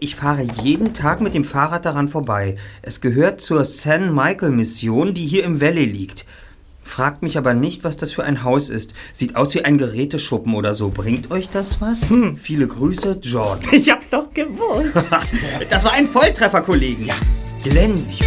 ich 0.00 0.16
fahre 0.16 0.42
jeden 0.60 0.92
Tag 0.92 1.20
mit 1.20 1.34
dem 1.34 1.44
Fahrrad 1.44 1.84
daran 1.84 2.08
vorbei. 2.08 2.56
Es 2.82 3.00
gehört 3.00 3.40
zur 3.40 3.64
San 3.64 4.12
Michael 4.12 4.50
Mission, 4.50 5.14
die 5.14 5.24
hier 5.24 5.44
im 5.44 5.60
Valley 5.60 5.84
liegt. 5.84 6.26
Fragt 6.82 7.22
mich 7.22 7.38
aber 7.38 7.54
nicht, 7.54 7.84
was 7.84 7.96
das 7.96 8.10
für 8.10 8.24
ein 8.24 8.42
Haus 8.42 8.70
ist. 8.70 8.92
Sieht 9.12 9.36
aus 9.36 9.54
wie 9.54 9.64
ein 9.64 9.78
Geräteschuppen 9.78 10.52
oder 10.56 10.74
so. 10.74 10.88
Bringt 10.88 11.30
euch 11.30 11.50
das 11.50 11.80
was? 11.80 12.08
Viele 12.38 12.66
Grüße, 12.66 13.20
Jordan. 13.22 13.68
Ich 13.70 13.88
hab's 13.88 14.10
doch 14.10 14.34
gewusst. 14.34 14.90
Das 15.70 15.84
war 15.84 15.92
ein 15.92 16.08
Volltreffer, 16.08 16.62
Kollegen. 16.62 17.06
Ja. 17.06 17.14
Glenview. 17.62 18.26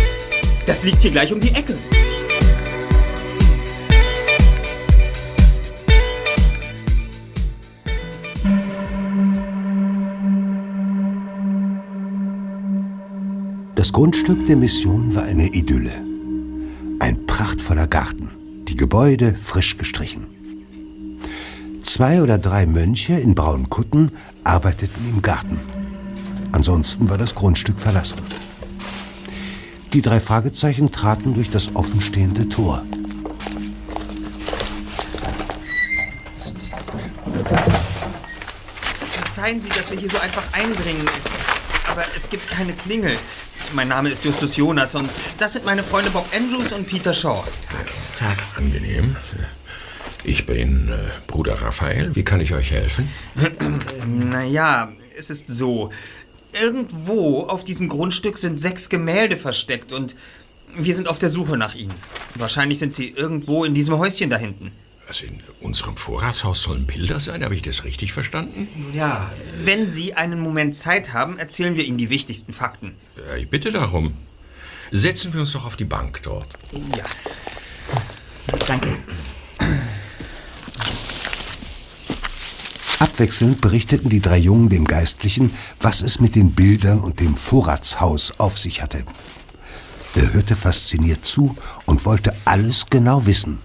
Das 0.65 0.85
liegt 0.85 1.01
hier 1.01 1.11
gleich 1.11 1.33
um 1.33 1.41
die 1.41 1.53
Ecke. 1.53 1.73
Das 13.77 13.93
Grundstück 13.93 14.47
der 14.47 14.55
Mission 14.55 15.13
war 15.13 15.21
eine 15.21 15.53
Idylle. 15.53 15.93
Ein 16.99 17.27
prachtvoller 17.27 17.85
Garten, 17.85 18.31
die 18.67 18.75
Gebäude 18.75 19.35
frisch 19.35 19.77
gestrichen. 19.77 20.25
Zwei 21.83 22.23
oder 22.23 22.39
drei 22.39 22.65
Mönche 22.65 23.13
in 23.13 23.35
braunen 23.35 23.69
Kutten 23.69 24.11
arbeiteten 24.43 25.07
im 25.07 25.21
Garten. 25.21 25.59
Ansonsten 26.53 27.07
war 27.07 27.19
das 27.19 27.35
Grundstück 27.35 27.79
verlassen. 27.79 28.17
Die 29.93 30.01
drei 30.01 30.19
Fragezeichen 30.21 30.91
traten 30.91 31.35
durch 31.35 31.51
das 31.51 31.75
offenstehende 31.75 32.49
Tor. 32.49 32.81
Verzeihen 39.11 39.59
Sie, 39.59 39.69
dass 39.69 39.91
wir 39.91 39.99
hier 39.99 40.09
so 40.09 40.17
einfach 40.17 40.51
eindringen. 40.51 41.07
Aber 41.87 42.05
es 42.15 42.27
gibt 42.27 42.49
keine 42.49 42.73
Klingel. 42.73 43.17
Mein 43.73 43.89
Name 43.89 44.09
ist 44.09 44.23
Justus 44.23 44.55
Jonas 44.55 44.95
und 44.95 45.09
das 45.37 45.53
sind 45.53 45.65
meine 45.65 45.83
Freunde 45.83 46.09
Bob 46.09 46.25
Andrews 46.33 46.71
und 46.71 46.87
Peter 46.87 47.13
Shaw. 47.13 47.43
Tag. 48.17 48.37
Angenehm. 48.55 49.15
Ich 50.23 50.45
bin 50.45 50.89
äh, 50.89 51.09
Bruder 51.27 51.61
Raphael. 51.61 52.15
Wie 52.15 52.23
kann 52.23 52.41
ich 52.41 52.53
euch 52.53 52.71
helfen? 52.71 53.09
Naja, 54.07 54.91
es 55.17 55.29
ist 55.29 55.49
so. 55.49 55.89
Irgendwo 56.61 57.41
auf 57.43 57.63
diesem 57.63 57.89
Grundstück 57.89 58.37
sind 58.37 58.59
sechs 58.59 58.89
Gemälde 58.89 59.37
versteckt 59.37 59.91
und 59.91 60.15
wir 60.75 60.95
sind 60.95 61.07
auf 61.07 61.19
der 61.19 61.29
Suche 61.29 61.57
nach 61.57 61.75
ihnen. 61.75 61.93
Wahrscheinlich 62.35 62.79
sind 62.79 62.93
sie 62.93 63.09
irgendwo 63.09 63.63
in 63.65 63.73
diesem 63.73 63.97
Häuschen 63.97 64.29
da 64.29 64.37
hinten. 64.37 64.71
Also 65.07 65.25
in 65.25 65.41
unserem 65.61 65.95
Vorratshaus 65.95 66.61
sollen 66.63 66.85
Bilder 66.85 67.19
sein. 67.19 67.43
Habe 67.43 67.55
ich 67.55 67.61
das 67.61 67.83
richtig 67.83 68.13
verstanden? 68.13 68.67
Ja, 68.93 69.31
wenn 69.63 69.89
Sie 69.89 70.13
einen 70.15 70.39
Moment 70.39 70.75
Zeit 70.75 71.13
haben, 71.13 71.37
erzählen 71.37 71.77
wir 71.77 71.85
Ihnen 71.85 71.97
die 71.97 72.09
wichtigsten 72.09 72.51
Fakten. 72.51 72.95
Ja, 73.25 73.35
ich 73.35 73.49
bitte 73.49 73.71
darum. 73.71 74.13
Setzen 74.91 75.33
wir 75.33 75.39
uns 75.39 75.51
doch 75.51 75.65
auf 75.65 75.75
die 75.75 75.85
Bank 75.85 76.21
dort. 76.23 76.47
Ja. 76.95 77.05
Danke. 78.65 78.97
Abwechselnd 82.99 83.61
berichteten 83.61 84.09
die 84.09 84.21
drei 84.21 84.37
Jungen 84.37 84.69
dem 84.69 84.85
Geistlichen, 84.85 85.53
was 85.79 86.01
es 86.01 86.19
mit 86.19 86.35
den 86.35 86.53
Bildern 86.53 86.99
und 86.99 87.19
dem 87.19 87.35
Vorratshaus 87.35 88.33
auf 88.39 88.57
sich 88.57 88.81
hatte. 88.81 89.03
Er 90.15 90.33
hörte 90.33 90.55
fasziniert 90.55 91.25
zu 91.25 91.55
und 91.85 92.05
wollte 92.05 92.33
alles 92.45 92.87
genau 92.89 93.25
wissen. 93.25 93.59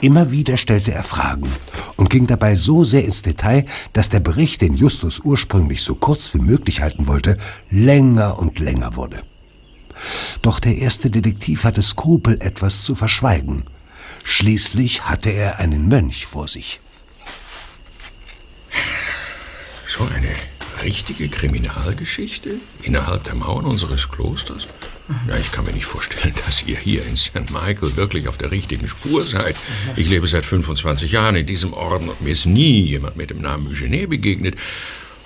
Immer 0.00 0.30
wieder 0.30 0.56
stellte 0.56 0.92
er 0.92 1.04
Fragen 1.04 1.52
und 1.96 2.08
ging 2.08 2.26
dabei 2.26 2.56
so 2.56 2.84
sehr 2.84 3.04
ins 3.04 3.20
Detail, 3.20 3.66
dass 3.92 4.08
der 4.08 4.20
Bericht, 4.20 4.62
den 4.62 4.74
Justus 4.74 5.20
ursprünglich 5.20 5.82
so 5.82 5.94
kurz 5.94 6.32
wie 6.32 6.38
möglich 6.38 6.80
halten 6.80 7.06
wollte, 7.06 7.36
länger 7.70 8.38
und 8.38 8.58
länger 8.58 8.96
wurde. 8.96 9.20
Doch 10.40 10.58
der 10.58 10.78
erste 10.78 11.10
Detektiv 11.10 11.64
hatte 11.64 11.82
Skrupel, 11.82 12.38
etwas 12.40 12.82
zu 12.82 12.94
verschweigen. 12.94 13.64
Schließlich 14.24 15.04
hatte 15.04 15.30
er 15.30 15.58
einen 15.58 15.88
Mönch 15.88 16.24
vor 16.24 16.48
sich. 16.48 16.80
So 19.86 20.04
eine 20.04 20.34
richtige 20.82 21.28
Kriminalgeschichte 21.28 22.54
innerhalb 22.82 23.24
der 23.24 23.34
Mauern 23.34 23.66
unseres 23.66 24.08
Klosters? 24.08 24.66
Ja, 25.28 25.36
ich 25.36 25.50
kann 25.52 25.64
mir 25.64 25.72
nicht 25.72 25.86
vorstellen, 25.86 26.34
dass 26.46 26.62
ihr 26.62 26.78
hier 26.78 27.04
in 27.04 27.16
St. 27.16 27.50
Michael 27.50 27.96
wirklich 27.96 28.28
auf 28.28 28.38
der 28.38 28.50
richtigen 28.50 28.88
Spur 28.88 29.24
seid. 29.24 29.56
Ich 29.96 30.08
lebe 30.08 30.26
seit 30.26 30.44
25 30.44 31.12
Jahren 31.12 31.36
in 31.36 31.46
diesem 31.46 31.72
Orden 31.72 32.08
und 32.08 32.20
mir 32.20 32.30
ist 32.30 32.46
nie 32.46 32.82
jemand 32.82 33.16
mit 33.16 33.30
dem 33.30 33.40
Namen 33.40 33.66
Eugenie 33.66 34.06
begegnet. 34.06 34.56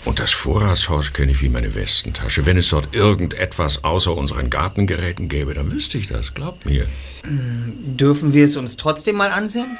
Und 0.04 0.18
das 0.18 0.32
Vorratshaus 0.32 1.12
kenne 1.14 1.32
ich 1.32 1.40
wie 1.40 1.48
meine 1.48 1.74
Westentasche. 1.74 2.44
Wenn 2.44 2.58
es 2.58 2.68
dort 2.68 2.94
irgendetwas 2.94 3.84
außer 3.84 4.14
unseren 4.14 4.50
Gartengeräten 4.50 5.28
gäbe, 5.28 5.54
dann 5.54 5.72
wüsste 5.72 5.96
ich 5.96 6.08
das, 6.08 6.34
glaubt 6.34 6.66
mir. 6.66 6.86
Dürfen 7.24 8.34
wir 8.34 8.44
es 8.44 8.56
uns 8.56 8.76
trotzdem 8.76 9.16
mal 9.16 9.30
ansehen? 9.30 9.78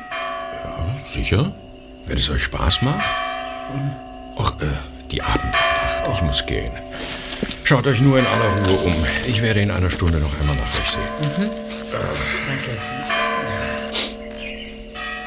Ja, 0.65 0.97
sicher? 1.07 1.55
Wenn 2.07 2.17
es 2.17 2.31
euch 2.31 2.43
Spaß 2.45 2.83
macht? 2.83 3.05
Ach, 4.39 4.61
äh, 4.61 4.67
die 5.11 5.21
Abendandacht. 5.21 6.09
Ich 6.15 6.23
muss 6.23 6.45
gehen. 6.47 6.73
Schaut 7.65 7.87
euch 7.87 8.01
nur 8.01 8.19
in 8.19 8.27
aller 8.27 8.67
Ruhe 8.67 8.77
um. 8.79 8.95
Ich 9.27 9.43
werde 9.43 9.61
in 9.61 9.71
einer 9.71 9.91
Stunde 9.91 10.19
noch 10.19 10.41
einmal 10.41 10.57
nach 10.57 10.81
euch 10.81 10.91
sehen. 10.91 11.51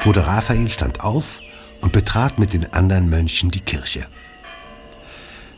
Bruder 0.02 0.26
Raphael 0.26 0.70
stand 0.70 1.00
auf 1.00 1.40
und 1.82 1.92
betrat 1.92 2.38
mit 2.38 2.52
den 2.52 2.72
anderen 2.72 3.08
Mönchen 3.08 3.50
die 3.50 3.60
Kirche. 3.60 4.06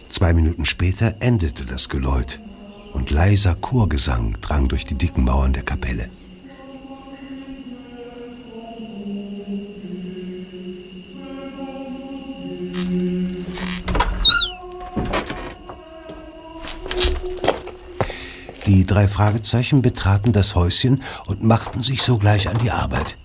Zwei 0.08 0.32
Minuten 0.32 0.64
später 0.64 1.14
endete 1.20 1.64
das 1.64 1.88
Geläut 1.88 2.40
und 2.92 3.10
leiser 3.10 3.54
Chorgesang 3.54 4.36
drang 4.40 4.68
durch 4.68 4.84
die 4.84 4.96
dicken 4.96 5.24
Mauern 5.24 5.52
der 5.52 5.62
Kapelle. 5.62 6.10
Drei 18.86 19.08
Fragezeichen 19.08 19.82
betraten 19.82 20.32
das 20.32 20.54
Häuschen 20.54 21.02
und 21.26 21.42
machten 21.42 21.82
sich 21.82 22.02
sogleich 22.02 22.48
an 22.48 22.58
die 22.58 22.70
Arbeit. 22.70 23.16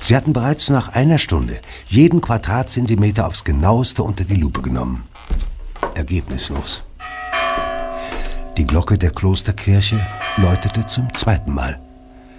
Sie 0.00 0.14
hatten 0.14 0.32
bereits 0.32 0.70
nach 0.70 0.90
einer 0.90 1.18
Stunde 1.18 1.60
jeden 1.88 2.20
Quadratzentimeter 2.20 3.26
aufs 3.26 3.42
genaueste 3.42 4.04
unter 4.04 4.24
die 4.24 4.36
Lupe 4.36 4.62
genommen. 4.62 5.02
Ergebnislos. 5.94 6.84
Die 8.56 8.64
Glocke 8.64 8.98
der 8.98 9.10
Klosterkirche 9.10 10.06
läutete 10.36 10.86
zum 10.86 11.12
zweiten 11.14 11.52
Mal. 11.52 11.80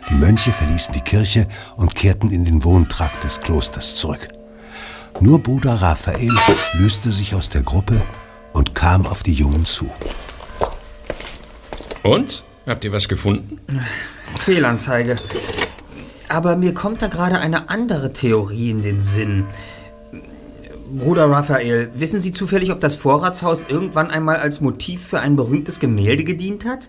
Die 0.10 0.16
Mönche 0.16 0.54
verließen 0.54 0.94
die 0.94 1.02
Kirche 1.02 1.48
und 1.76 1.94
kehrten 1.94 2.32
in 2.32 2.46
den 2.46 2.64
Wohntrakt 2.64 3.24
des 3.24 3.42
Klosters 3.42 3.96
zurück. 3.96 4.30
Nur 5.20 5.44
Bruder 5.44 5.76
Raphael 5.76 6.32
löste 6.74 7.12
sich 7.12 7.36
aus 7.36 7.50
der 7.50 7.64
Gruppe 7.64 8.02
kam 8.88 9.06
auf 9.06 9.22
die 9.22 9.34
Jungen 9.34 9.66
zu. 9.66 9.90
Und? 12.04 12.46
Habt 12.66 12.86
ihr 12.86 12.94
was 12.94 13.10
gefunden? 13.10 13.60
Fehlanzeige. 14.40 15.18
Aber 16.30 16.56
mir 16.56 16.74
kommt 16.74 17.02
da 17.02 17.08
gerade 17.08 17.40
eine 17.40 17.70
andere 17.70 18.14
Theorie 18.14 18.70
in 18.70 18.82
den 18.82 19.02
Sinn. 19.02 19.46
Bruder 20.94 21.30
Raphael, 21.30 21.92
wissen 21.96 22.22
Sie 22.22 22.32
zufällig, 22.32 22.72
ob 22.72 22.80
das 22.80 22.96
Vorratshaus 22.96 23.66
irgendwann 23.68 24.10
einmal 24.10 24.38
als 24.38 24.62
Motiv 24.62 25.06
für 25.06 25.20
ein 25.20 25.36
berühmtes 25.36 25.82
Gemälde 25.82 26.24
gedient 26.24 26.64
hat? 26.64 26.88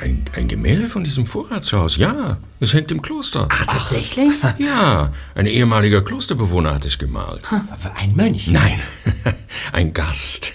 Ein, 0.00 0.24
ein 0.34 0.48
Gemälde 0.48 0.88
von 0.88 1.04
diesem 1.04 1.26
Vorratshaus, 1.26 1.98
ja. 1.98 2.38
Es 2.58 2.72
hängt 2.72 2.90
im 2.90 3.02
Kloster. 3.02 3.48
Ach, 3.50 3.66
tatsächlich? 3.66 4.32
Ja, 4.58 5.12
ein 5.34 5.46
ehemaliger 5.46 6.02
Klosterbewohner 6.02 6.74
hat 6.74 6.86
es 6.86 6.98
gemalt. 6.98 7.42
Aber 7.50 7.94
ein 7.96 8.16
Mönch? 8.16 8.48
Nein, 8.48 8.80
ein 9.72 9.92
Gast. 9.92 10.52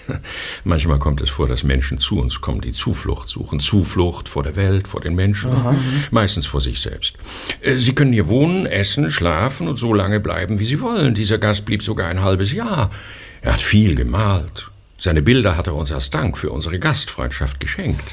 Manchmal 0.64 0.98
kommt 0.98 1.20
es 1.20 1.30
vor, 1.30 1.46
dass 1.46 1.62
Menschen 1.62 1.98
zu 1.98 2.18
uns 2.18 2.40
kommen, 2.40 2.60
die 2.60 2.72
Zuflucht 2.72 3.28
suchen. 3.28 3.60
Zuflucht 3.60 4.28
vor 4.28 4.42
der 4.42 4.56
Welt, 4.56 4.88
vor 4.88 5.00
den 5.00 5.14
Menschen. 5.14 5.50
Meistens 6.10 6.46
vor 6.46 6.60
sich 6.60 6.80
selbst. 6.80 7.14
Äh, 7.60 7.76
Sie 7.76 7.94
können 7.94 8.12
hier 8.12 8.26
wohnen, 8.28 8.66
essen, 8.66 9.10
schlafen 9.10 9.68
und 9.68 9.76
so 9.76 9.94
lange 9.94 10.18
bleiben, 10.18 10.58
wie 10.58 10.66
Sie 10.66 10.80
wollen. 10.80 11.14
Dieser 11.14 11.38
Gast 11.38 11.64
blieb 11.64 11.82
sogar 11.82 12.08
ein 12.08 12.22
halbes 12.22 12.52
Jahr. 12.52 12.90
Er 13.42 13.54
hat 13.54 13.60
viel 13.60 13.94
gemalt. 13.94 14.70
Seine 14.98 15.22
Bilder 15.22 15.56
hat 15.56 15.66
er 15.66 15.74
uns 15.74 15.92
als 15.92 16.10
Dank 16.10 16.36
für 16.36 16.50
unsere 16.50 16.78
Gastfreundschaft 16.78 17.60
geschenkt. 17.60 18.04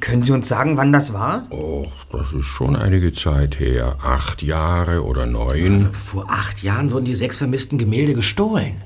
Können 0.00 0.22
Sie 0.22 0.32
uns 0.32 0.48
sagen, 0.48 0.76
wann 0.76 0.92
das 0.92 1.12
war? 1.12 1.46
Oh, 1.50 1.86
das 2.10 2.32
ist 2.32 2.46
schon 2.46 2.74
einige 2.74 3.12
Zeit 3.12 3.60
her. 3.60 3.96
Acht 4.02 4.42
Jahre 4.42 5.04
oder 5.04 5.26
neun. 5.26 5.92
Vor 5.92 6.26
acht 6.28 6.62
Jahren 6.62 6.90
wurden 6.90 7.04
die 7.04 7.14
sechs 7.14 7.38
vermissten 7.38 7.78
Gemälde 7.78 8.14
gestohlen. 8.14 8.82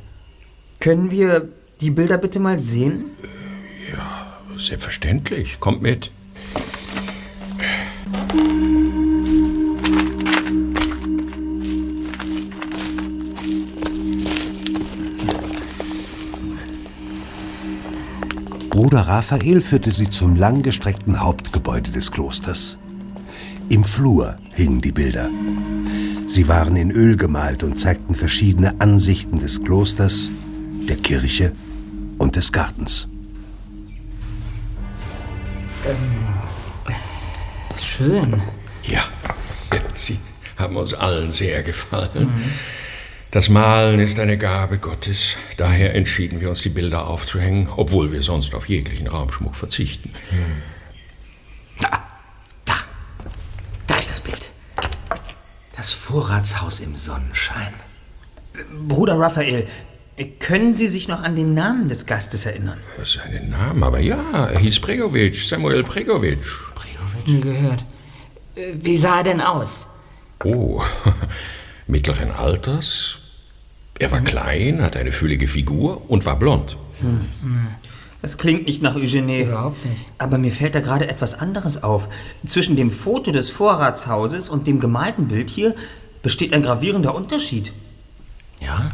Können 0.80 1.10
wir 1.10 1.48
die 1.80 1.90
Bilder 1.90 2.18
bitte 2.18 2.38
mal 2.38 2.60
sehen? 2.60 3.06
Selbstverständlich. 4.58 5.58
Kommt 5.58 5.82
mit. 5.82 6.10
Bruder 18.84 19.08
Raphael 19.08 19.62
führte 19.62 19.92
sie 19.92 20.10
zum 20.10 20.36
langgestreckten 20.36 21.20
Hauptgebäude 21.20 21.90
des 21.90 22.12
Klosters. 22.12 22.76
Im 23.70 23.82
Flur 23.82 24.36
hingen 24.54 24.82
die 24.82 24.92
Bilder. 24.92 25.30
Sie 26.26 26.48
waren 26.48 26.76
in 26.76 26.90
Öl 26.90 27.16
gemalt 27.16 27.62
und 27.62 27.78
zeigten 27.78 28.14
verschiedene 28.14 28.78
Ansichten 28.82 29.38
des 29.38 29.62
Klosters, 29.62 30.28
der 30.86 30.96
Kirche 30.96 31.54
und 32.18 32.36
des 32.36 32.52
Gartens. 32.52 33.08
Schön. 37.82 38.42
Ja, 38.82 39.04
Sie 39.94 40.18
haben 40.58 40.76
uns 40.76 40.92
allen 40.92 41.32
sehr 41.32 41.62
gefallen. 41.62 42.34
Das 43.34 43.48
Malen 43.48 43.98
ist 43.98 44.20
eine 44.20 44.38
Gabe 44.38 44.78
Gottes. 44.78 45.34
Daher 45.56 45.96
entschieden 45.96 46.40
wir 46.40 46.48
uns, 46.48 46.62
die 46.62 46.68
Bilder 46.68 47.08
aufzuhängen, 47.08 47.68
obwohl 47.68 48.12
wir 48.12 48.22
sonst 48.22 48.54
auf 48.54 48.68
jeglichen 48.68 49.08
Raumschmuck 49.08 49.56
verzichten. 49.56 50.12
Da 53.88 53.96
ist 53.98 54.12
das 54.12 54.20
Bild. 54.20 54.52
Das 55.76 55.92
Vorratshaus 55.92 56.78
im 56.78 56.94
Sonnenschein. 56.94 57.74
Bruder 58.86 59.18
Raphael, 59.18 59.66
können 60.38 60.72
Sie 60.72 60.86
sich 60.86 61.08
noch 61.08 61.24
an 61.24 61.34
den 61.34 61.54
Namen 61.54 61.88
des 61.88 62.06
Gastes 62.06 62.46
erinnern? 62.46 62.78
Seinen 63.02 63.50
Namen, 63.50 63.82
aber 63.82 63.98
ja, 63.98 64.46
er 64.46 64.60
hieß 64.60 64.78
Pregovic, 64.78 65.34
Samuel 65.34 65.82
Pregovic. 65.82 66.38
Nie 67.26 67.40
gehört. 67.40 67.84
Äh, 68.54 68.74
Wie 68.74 68.96
sah 68.96 69.18
er 69.18 69.24
denn 69.24 69.40
aus? 69.40 69.88
Oh, 70.44 70.84
mittleren 71.88 72.30
Alters. 72.30 73.23
Er 73.98 74.10
war 74.10 74.20
klein, 74.20 74.82
hatte 74.82 74.98
eine 74.98 75.12
füllige 75.12 75.46
Figur 75.48 76.10
und 76.10 76.26
war 76.26 76.36
blond. 76.38 76.76
Das 78.22 78.38
klingt 78.38 78.66
nicht 78.66 78.82
nach 78.82 78.96
Eugenie. 78.96 79.42
Überhaupt 79.42 79.84
nicht. 79.84 80.06
Aber 80.18 80.38
mir 80.38 80.50
fällt 80.50 80.74
da 80.74 80.80
gerade 80.80 81.08
etwas 81.08 81.34
anderes 81.34 81.82
auf. 81.82 82.08
Zwischen 82.46 82.74
dem 82.76 82.90
Foto 82.90 83.30
des 83.30 83.50
Vorratshauses 83.50 84.48
und 84.48 84.66
dem 84.66 84.80
gemalten 84.80 85.28
Bild 85.28 85.50
hier 85.50 85.74
besteht 86.22 86.54
ein 86.54 86.62
gravierender 86.62 87.14
Unterschied. 87.14 87.72
Ja? 88.60 88.90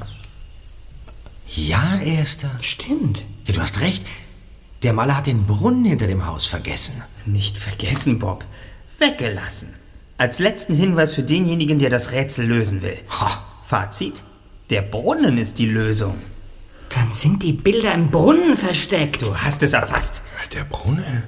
Ja, 1.47 1.99
Erster. 2.05 2.51
Stimmt. 2.61 3.23
Ja, 3.47 3.55
du 3.55 3.61
hast 3.61 3.81
recht. 3.81 4.05
Der 4.83 4.93
Maler 4.93 5.17
hat 5.17 5.27
den 5.27 5.47
Brunnen 5.47 5.85
hinter 5.85 6.07
dem 6.07 6.27
Haus 6.27 6.47
vergessen. 6.47 7.03
Nicht 7.25 7.57
vergessen, 7.57 8.19
Bob. 8.19 8.45
Weggelassen. 8.99 9.69
Als 10.19 10.39
letzten 10.39 10.75
Hinweis 10.75 11.15
für 11.15 11.23
denjenigen, 11.23 11.79
der 11.79 11.91
das 11.91 12.13
Rätsel 12.13 12.47
lösen 12.47 12.83
will. 12.83 12.97
Fazit: 13.63 14.23
Der 14.71 14.83
Brunnen 14.83 15.37
ist 15.37 15.59
die 15.59 15.67
Lösung. 15.67 16.15
Dann 16.91 17.13
sind 17.13 17.43
die 17.43 17.53
Bilder 17.53 17.93
im 17.93 18.09
Brunnen 18.09 18.57
versteckt. 18.57 19.23
Du 19.23 19.37
hast 19.37 19.65
es 19.65 19.73
erfasst. 19.73 20.23
Der 20.55 20.63
Brunnen? 20.63 21.25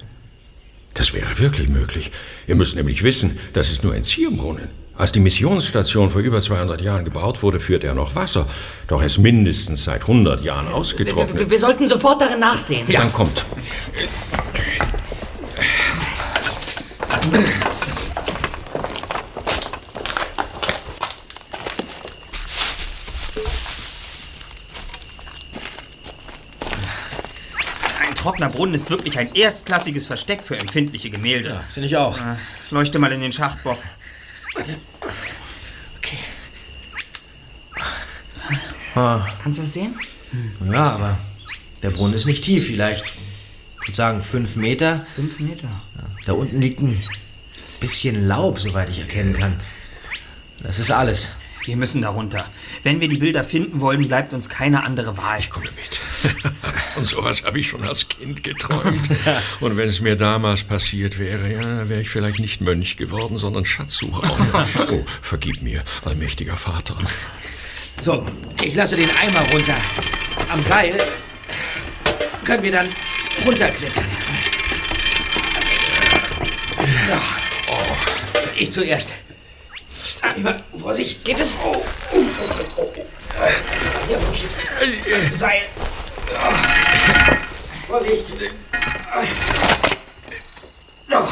Das 0.95 1.13
wäre 1.13 1.39
wirklich 1.39 1.69
möglich. 1.69 2.13
Ihr 2.47 2.55
müsst 2.55 2.77
nämlich 2.77 3.03
wissen, 3.03 3.41
das 3.53 3.73
ist 3.73 3.83
nur 3.83 3.95
ein 3.95 4.05
Zierbrunnen. 4.05 4.69
Als 4.97 5.11
die 5.11 5.21
Missionsstation 5.21 6.11
vor 6.11 6.21
über 6.21 6.41
200 6.41 6.81
Jahren 6.83 7.05
gebaut 7.05 7.43
wurde, 7.43 7.59
führte 7.59 7.89
er 7.89 7.95
noch 7.95 8.15
Wasser. 8.15 8.47
Doch 8.87 9.01
er 9.01 9.07
ist 9.07 9.19
mindestens 9.19 9.85
seit 9.85 10.03
100 10.03 10.45
Jahren 10.45 10.69
Wir, 10.69 10.75
ausgetrocknet. 10.75 11.39
wir, 11.39 11.51
wir 11.51 11.59
sollten 11.59 11.89
sofort 11.89 12.21
darin 12.21 12.39
nachsehen. 12.39 12.87
Dann 12.93 13.13
kommt. 13.13 13.45
Trockener 28.23 28.49
Brunnen 28.49 28.75
ist 28.75 28.89
wirklich 28.89 29.19
ein 29.19 29.35
erstklassiges 29.35 30.07
Versteck 30.07 30.43
für 30.43 30.57
empfindliche 30.57 31.11
Gemälde. 31.11 31.49
Ja, 31.51 31.61
finde 31.69 31.89
ich 31.89 31.97
auch. 31.97 32.17
Äh, 32.19 32.37
Leuchte 32.71 32.99
mal 32.99 33.11
in 33.13 33.21
den 33.21 33.33
Schacht, 33.33 33.63
Bob. 33.65 33.83
Ah, 38.95 39.27
Kannst 39.43 39.59
du 39.59 39.63
es 39.63 39.73
sehen? 39.73 39.99
ja, 40.71 40.91
aber 40.91 41.19
der 41.83 41.91
Brunnen 41.91 42.15
ist 42.15 42.27
nicht 42.27 42.45
tief. 42.45 42.67
Vielleicht, 42.69 43.05
ich 43.83 43.89
würde 43.89 43.97
sagen, 43.97 44.23
fünf 44.23 44.57
Meter. 44.57 45.05
Fünf 45.17 45.41
Meter. 45.41 45.69
Da 46.25 46.35
unten 46.35 46.61
liegt 46.61 46.81
ein 46.81 47.03
bisschen 47.81 48.29
Laub, 48.29 48.61
soweit 48.61 48.89
ich 48.91 49.01
erkennen 49.01 49.33
kann. 49.33 49.59
Das 50.63 50.79
ist 50.79 50.91
alles. 50.93 51.33
Wir 51.65 51.77
müssen 51.77 52.03
da 52.03 52.09
runter. 52.09 52.45
Wenn 52.83 53.01
wir 53.01 53.09
die 53.09 53.19
Bilder 53.19 53.45
finden 53.45 53.81
wollen, 53.81 54.09
bleibt 54.09 54.33
uns 54.33 54.49
keine 54.49 54.83
andere 54.83 55.17
Wahl. 55.17 55.39
Ich 55.39 55.51
komme 55.51 55.67
mit. 55.67 56.53
Von 56.95 57.05
sowas 57.05 57.45
habe 57.45 57.61
ich 57.61 57.69
schon 57.69 57.85
als 57.85 58.09
Kind 58.09 58.43
geträumt. 58.43 59.09
Und 59.61 59.77
wenn 59.77 59.89
es 59.89 60.01
mir 60.01 60.17
damals 60.17 60.65
passiert 60.65 61.19
wäre, 61.19 61.53
ja, 61.53 61.89
wäre 61.89 62.01
ich 62.01 62.11
vielleicht 62.11 62.41
nicht 62.41 62.61
Mönch 62.61 62.97
geworden, 62.97 63.39
sondern 63.39 63.65
Schatzsucher. 63.65 64.23
Oh, 64.91 65.05
vergib 65.21 65.63
mir, 65.63 65.83
allmächtiger 66.05 66.57
Vater. 66.57 66.97
So, 68.01 68.25
ich 68.63 68.75
lasse 68.75 68.97
den 68.97 69.11
Eimer 69.11 69.41
runter. 69.53 69.77
Am 70.49 70.63
Seil 70.65 70.97
können 72.45 72.63
wir 72.63 72.73
dann 72.73 72.89
runterklettern. 73.45 74.05
So. 77.09 77.15
Ich 78.57 78.73
zuerst. 78.73 79.13
Vorsicht. 80.79 81.25
Geht 81.25 81.41
es? 81.41 81.61
Oh. 81.65 81.83
Sehr 84.07 84.19
rutschig. 84.19 84.51
Seil. 85.35 85.63
Vorsicht. 87.87 88.25
So. 91.09 91.29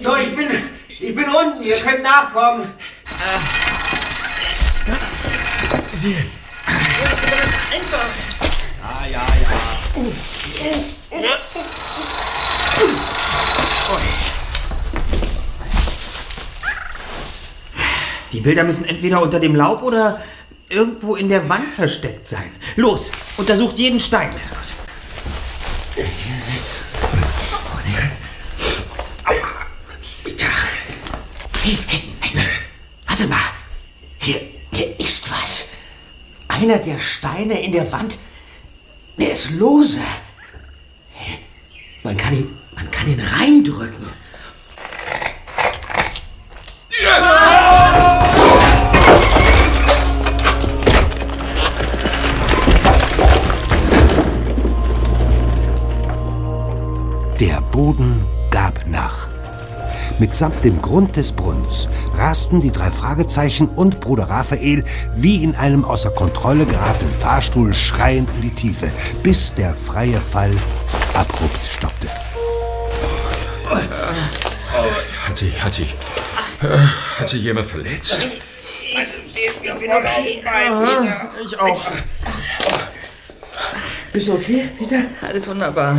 So, 0.00 0.16
ich 0.16 0.36
bin, 0.36 0.48
ich 0.88 1.14
bin 1.14 1.24
unten. 1.24 1.62
Ihr 1.62 1.80
könnt 1.80 2.02
nachkommen. 2.02 2.72
Sie. 5.94 6.16
Ah, 8.82 9.06
ja, 9.10 9.26
ja. 9.26 9.58
Die 18.38 18.44
Bilder 18.44 18.62
müssen 18.62 18.84
entweder 18.84 19.20
unter 19.20 19.40
dem 19.40 19.56
Laub 19.56 19.82
oder 19.82 20.22
irgendwo 20.68 21.16
in 21.16 21.28
der 21.28 21.48
Wand 21.48 21.72
versteckt 21.72 22.28
sein. 22.28 22.48
Los, 22.76 23.10
untersucht 23.36 23.76
jeden 23.80 23.98
Stein. 23.98 24.30
Warte 33.06 33.26
mal. 33.26 33.38
Hier, 34.18 34.40
hier 34.70 35.00
ist 35.00 35.28
was. 35.32 35.64
Einer 36.46 36.78
der 36.78 37.00
Steine 37.00 37.60
in 37.60 37.72
der 37.72 37.90
Wand, 37.90 38.18
der 39.16 39.32
ist 39.32 39.50
lose. 39.50 39.98
Man 42.04 42.16
kann 42.16 42.34
ihn, 42.34 42.56
man 42.76 42.88
kann 42.92 43.08
ihn 43.08 43.18
reindrücken. 43.18 44.06
Der 47.00 47.10
Boden 57.70 58.26
gab 58.50 58.84
nach. 58.88 59.28
Mitsamt 60.18 60.64
dem 60.64 60.82
Grund 60.82 61.16
des 61.16 61.30
Brunns 61.30 61.88
rasten 62.16 62.60
die 62.60 62.72
drei 62.72 62.90
Fragezeichen 62.90 63.68
und 63.68 64.00
Bruder 64.00 64.24
Raphael 64.24 64.82
wie 65.14 65.44
in 65.44 65.54
einem 65.54 65.84
außer 65.84 66.10
Kontrolle 66.10 66.66
geratenen 66.66 67.14
Fahrstuhl 67.14 67.74
schreiend 67.74 68.28
in 68.34 68.42
die 68.42 68.54
Tiefe, 68.54 68.90
bis 69.22 69.54
der 69.54 69.72
freie 69.72 70.18
Fall 70.20 70.56
abrupt 71.14 71.64
stoppte. 71.64 72.08
Hat 75.28 75.36
sich, 75.36 75.62
hat 75.62 75.74
sich, 75.74 75.94
hat 76.60 77.28
sich 77.28 77.42
jemand 77.42 77.66
verletzt? 77.66 78.18
Ich 78.24 79.52
bin 79.80 79.90
okay. 79.92 80.42
Aha, 80.44 81.30
ich 81.44 81.58
auch. 81.58 81.90
Bist 84.12 84.28
du 84.28 84.34
okay, 84.34 84.68
Peter? 84.78 85.02
Alles 85.20 85.46
wunderbar. 85.46 85.96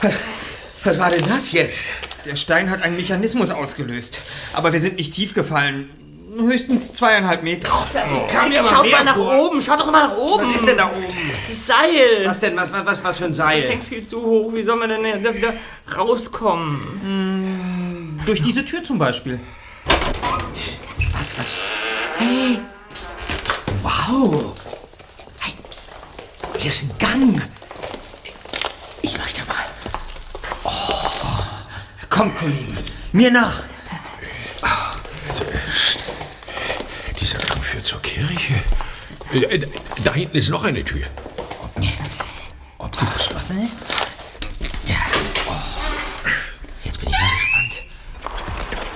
Was, 0.00 0.12
was 0.84 0.98
war 0.98 1.10
denn 1.10 1.24
das 1.28 1.52
jetzt? 1.52 1.88
Der 2.24 2.36
Stein 2.36 2.70
hat 2.70 2.82
einen 2.82 2.96
Mechanismus 2.96 3.50
ausgelöst. 3.50 4.20
Aber 4.52 4.72
wir 4.72 4.80
sind 4.80 4.96
nicht 4.96 5.12
tief 5.12 5.34
gefallen. 5.34 5.90
Höchstens 6.38 6.92
zweieinhalb 6.92 7.42
Meter. 7.42 7.68
Kam 8.30 8.50
mir 8.50 8.62
Schaut 8.62 8.90
mal 8.90 9.04
nach 9.04 9.16
oben, 9.16 9.60
schaut 9.62 9.80
doch 9.80 9.90
mal 9.90 10.08
nach 10.08 10.16
oben. 10.16 10.48
Was 10.52 10.56
ist 10.60 10.66
denn 10.68 10.76
da 10.76 10.86
oben? 10.90 11.32
Das 11.48 11.66
Seil. 11.66 12.26
Was 12.26 12.40
denn? 12.40 12.56
Was, 12.56 12.70
was, 12.72 12.84
was, 12.84 13.04
was 13.04 13.18
für 13.18 13.24
ein 13.24 13.30
Das 13.30 13.38
Seil? 13.38 13.62
hängt 13.62 13.84
viel 13.84 14.06
zu 14.06 14.20
hoch. 14.22 14.52
Wie 14.52 14.62
soll 14.62 14.76
man 14.76 14.88
denn 14.90 15.22
da 15.22 15.34
wieder 15.34 15.54
rauskommen? 15.96 17.45
Durch 18.26 18.42
diese 18.42 18.64
Tür 18.64 18.82
zum 18.82 18.98
Beispiel. 18.98 19.38
Was, 19.86 21.38
was? 21.38 21.56
Hey! 22.18 22.58
Wow! 23.82 24.54
Hey, 25.38 25.54
hier 26.58 26.70
ist 26.70 26.82
ein 26.82 26.90
Gang. 26.98 27.42
Ich 29.02 29.16
möchte 29.16 29.42
mal. 29.46 29.64
Kommt, 32.10 32.36
Kollegen. 32.36 32.76
Mir 33.12 33.30
nach. 33.30 33.62
Dieser 37.20 37.38
Gang 37.38 37.62
führt 37.62 37.84
zur 37.84 38.00
Kirche. 38.02 38.54
Äh, 39.32 39.58
Da 39.58 39.66
da 40.04 40.14
hinten 40.14 40.36
ist 40.36 40.48
noch 40.50 40.64
eine 40.64 40.84
Tür. 40.84 41.06
Ob 42.78 42.94
sie 42.96 43.06
verschlossen 43.06 43.64
ist? 43.64 43.80
Jetzt 46.84 47.00
bin 47.00 47.08
ich 47.10 47.16
mal 47.18 47.28
gespannt. 47.40 47.82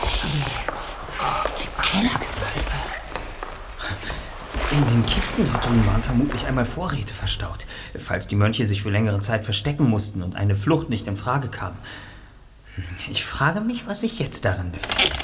Hey, 0.02 1.64
Im 1.64 1.82
Kellergewölbe. 1.82 2.76
In 4.72 4.86
den 4.86 5.04
Kisten 5.04 5.44
dort 5.50 5.66
drüben 5.66 5.84
waren 5.86 6.02
vermutlich 6.02 6.46
einmal 6.46 6.64
Vorräte 6.64 7.12
verstaut, 7.12 7.66
falls 7.98 8.28
die 8.28 8.36
Mönche 8.36 8.66
sich 8.66 8.82
für 8.82 8.90
längere 8.90 9.18
Zeit 9.20 9.44
verstecken 9.44 9.88
mussten 9.88 10.22
und 10.22 10.36
eine 10.36 10.54
Flucht 10.54 10.90
nicht 10.90 11.08
in 11.08 11.16
Frage 11.16 11.48
kam. 11.48 11.72
Ich 13.10 13.24
frage 13.24 13.60
mich, 13.60 13.88
was 13.88 14.02
sich 14.02 14.20
jetzt 14.20 14.44
darin 14.44 14.70
befindet. 14.70 15.18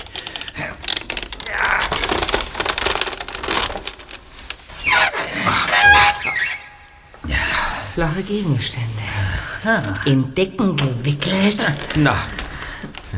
Flache 7.95 8.23
Gegenstände. 8.25 8.87
In 10.05 10.35
Decken 10.35 10.77
gewickelt. 10.77 11.59
Na, 11.95 12.25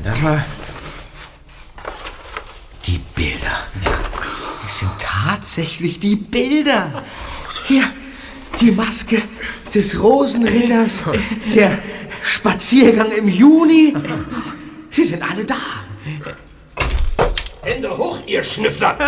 das 0.04 0.20
mal. 0.20 0.44
Die 2.86 2.98
Bilder. 2.98 3.66
Es 4.68 4.80
sind 4.80 4.90
tatsächlich 4.98 5.98
die 5.98 6.14
Bilder. 6.14 7.02
Hier, 7.66 7.84
die 8.60 8.70
Maske 8.70 9.22
des 9.74 9.98
Rosenritters, 9.98 11.04
der 11.54 11.78
Spaziergang 12.22 13.10
im 13.12 13.28
Juni. 13.28 13.94
Sie 14.90 15.06
sind 15.06 15.22
alle 15.22 15.46
da. 15.46 15.54
Hände 17.62 17.96
hoch, 17.96 18.18
ihr 18.26 18.44
Schnüffler! 18.44 18.98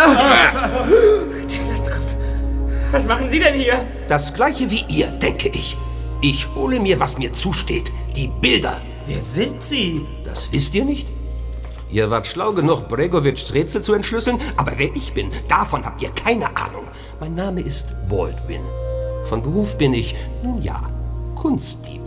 Was 2.91 3.07
machen 3.07 3.31
Sie 3.31 3.39
denn 3.39 3.55
hier? 3.55 3.87
Das 4.09 4.33
gleiche 4.33 4.71
wie 4.71 4.87
ihr, 4.89 5.09
denke 5.09 5.51
ich. 5.51 5.77
Ich 6.23 6.49
hole 6.55 6.81
mir, 6.81 6.99
was 6.99 7.19
mir 7.19 7.35
zusteht. 7.35 7.93
Die 8.17 8.29
Bilder. 8.41 8.81
Wer 9.07 9.21
sind 9.21 9.63
Sie? 9.63 10.07
Das 10.25 10.51
wisst 10.51 10.75
ihr 10.75 10.87
nicht? 10.87 11.11
Ihr 11.93 12.09
wart 12.11 12.26
schlau 12.26 12.53
genug, 12.53 12.88
Bregovics 12.88 13.53
Rätsel 13.53 13.82
zu 13.82 13.95
entschlüsseln, 13.95 14.41
aber 14.57 14.72
wer 14.76 14.95
ich 14.95 15.12
bin, 15.12 15.30
davon 15.49 15.84
habt 15.84 16.01
ihr 16.03 16.11
keine 16.11 16.57
Ahnung. 16.57 16.84
Mein 17.18 17.34
Name 17.34 17.61
ist 17.61 17.88
Baldwin. 18.09 18.62
Von 19.28 19.43
Beruf 19.43 19.76
bin 19.76 19.93
ich, 19.95 20.14
nun 20.43 20.62
ja, 20.62 20.88
Kunstdieb. 21.34 22.01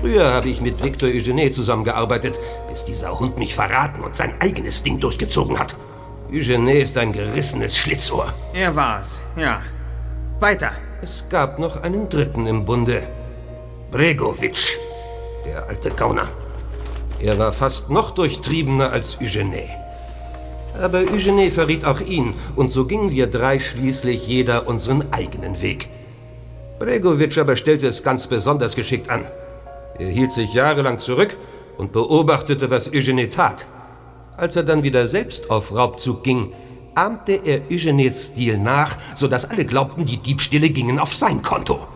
Früher 0.00 0.32
habe 0.32 0.48
ich 0.48 0.60
mit 0.60 0.82
Victor 0.82 1.10
Eugene 1.10 1.50
zusammengearbeitet, 1.50 2.38
bis 2.68 2.84
dieser 2.84 3.18
Hund 3.20 3.38
mich 3.38 3.54
verraten 3.54 4.02
und 4.02 4.16
sein 4.16 4.34
eigenes 4.40 4.82
Ding 4.82 4.98
durchgezogen 4.98 5.58
hat. 5.58 5.76
Eugene 6.32 6.78
ist 6.78 6.96
ein 6.96 7.12
gerissenes 7.12 7.76
Schlitzohr. 7.76 8.32
Er 8.54 8.74
war's, 8.74 9.20
ja. 9.36 9.60
Weiter. 10.40 10.70
Es 11.02 11.24
gab 11.28 11.58
noch 11.58 11.82
einen 11.82 12.08
dritten 12.08 12.46
im 12.46 12.64
Bunde. 12.64 13.02
Bregovic, 13.90 14.78
der 15.46 15.66
alte 15.66 15.90
Gauner. 15.90 16.28
Er 17.22 17.38
war 17.38 17.52
fast 17.52 17.90
noch 17.90 18.12
durchtriebener 18.12 18.90
als 18.90 19.18
Eugene. 19.20 19.64
Aber 20.80 21.00
Eugene 21.00 21.50
verriet 21.50 21.84
auch 21.84 22.00
ihn, 22.00 22.34
und 22.56 22.72
so 22.72 22.86
gingen 22.86 23.10
wir 23.10 23.26
drei 23.26 23.58
schließlich 23.58 24.26
jeder 24.26 24.66
unseren 24.66 25.12
eigenen 25.12 25.60
Weg. 25.60 25.88
Bregovic 26.78 27.36
aber 27.36 27.56
stellte 27.56 27.86
es 27.86 28.02
ganz 28.02 28.26
besonders 28.26 28.74
geschickt 28.74 29.10
an. 29.10 29.26
Er 29.98 30.08
hielt 30.08 30.32
sich 30.32 30.54
jahrelang 30.54 30.98
zurück 30.98 31.36
und 31.76 31.92
beobachtete, 31.92 32.70
was 32.70 32.90
Eugene 32.90 33.28
tat. 33.28 33.66
Als 34.38 34.56
er 34.56 34.62
dann 34.62 34.82
wieder 34.82 35.06
selbst 35.06 35.50
auf 35.50 35.74
Raubzug 35.74 36.24
ging, 36.24 36.54
ahmte 36.94 37.32
er 37.44 37.60
Eugenes 37.70 38.28
Stil 38.28 38.56
nach, 38.56 38.96
sodass 39.14 39.50
alle 39.50 39.66
glaubten, 39.66 40.06
die 40.06 40.16
Diebstähle 40.16 40.70
gingen 40.70 40.98
auf 40.98 41.12
sein 41.12 41.42
Konto. 41.42 41.86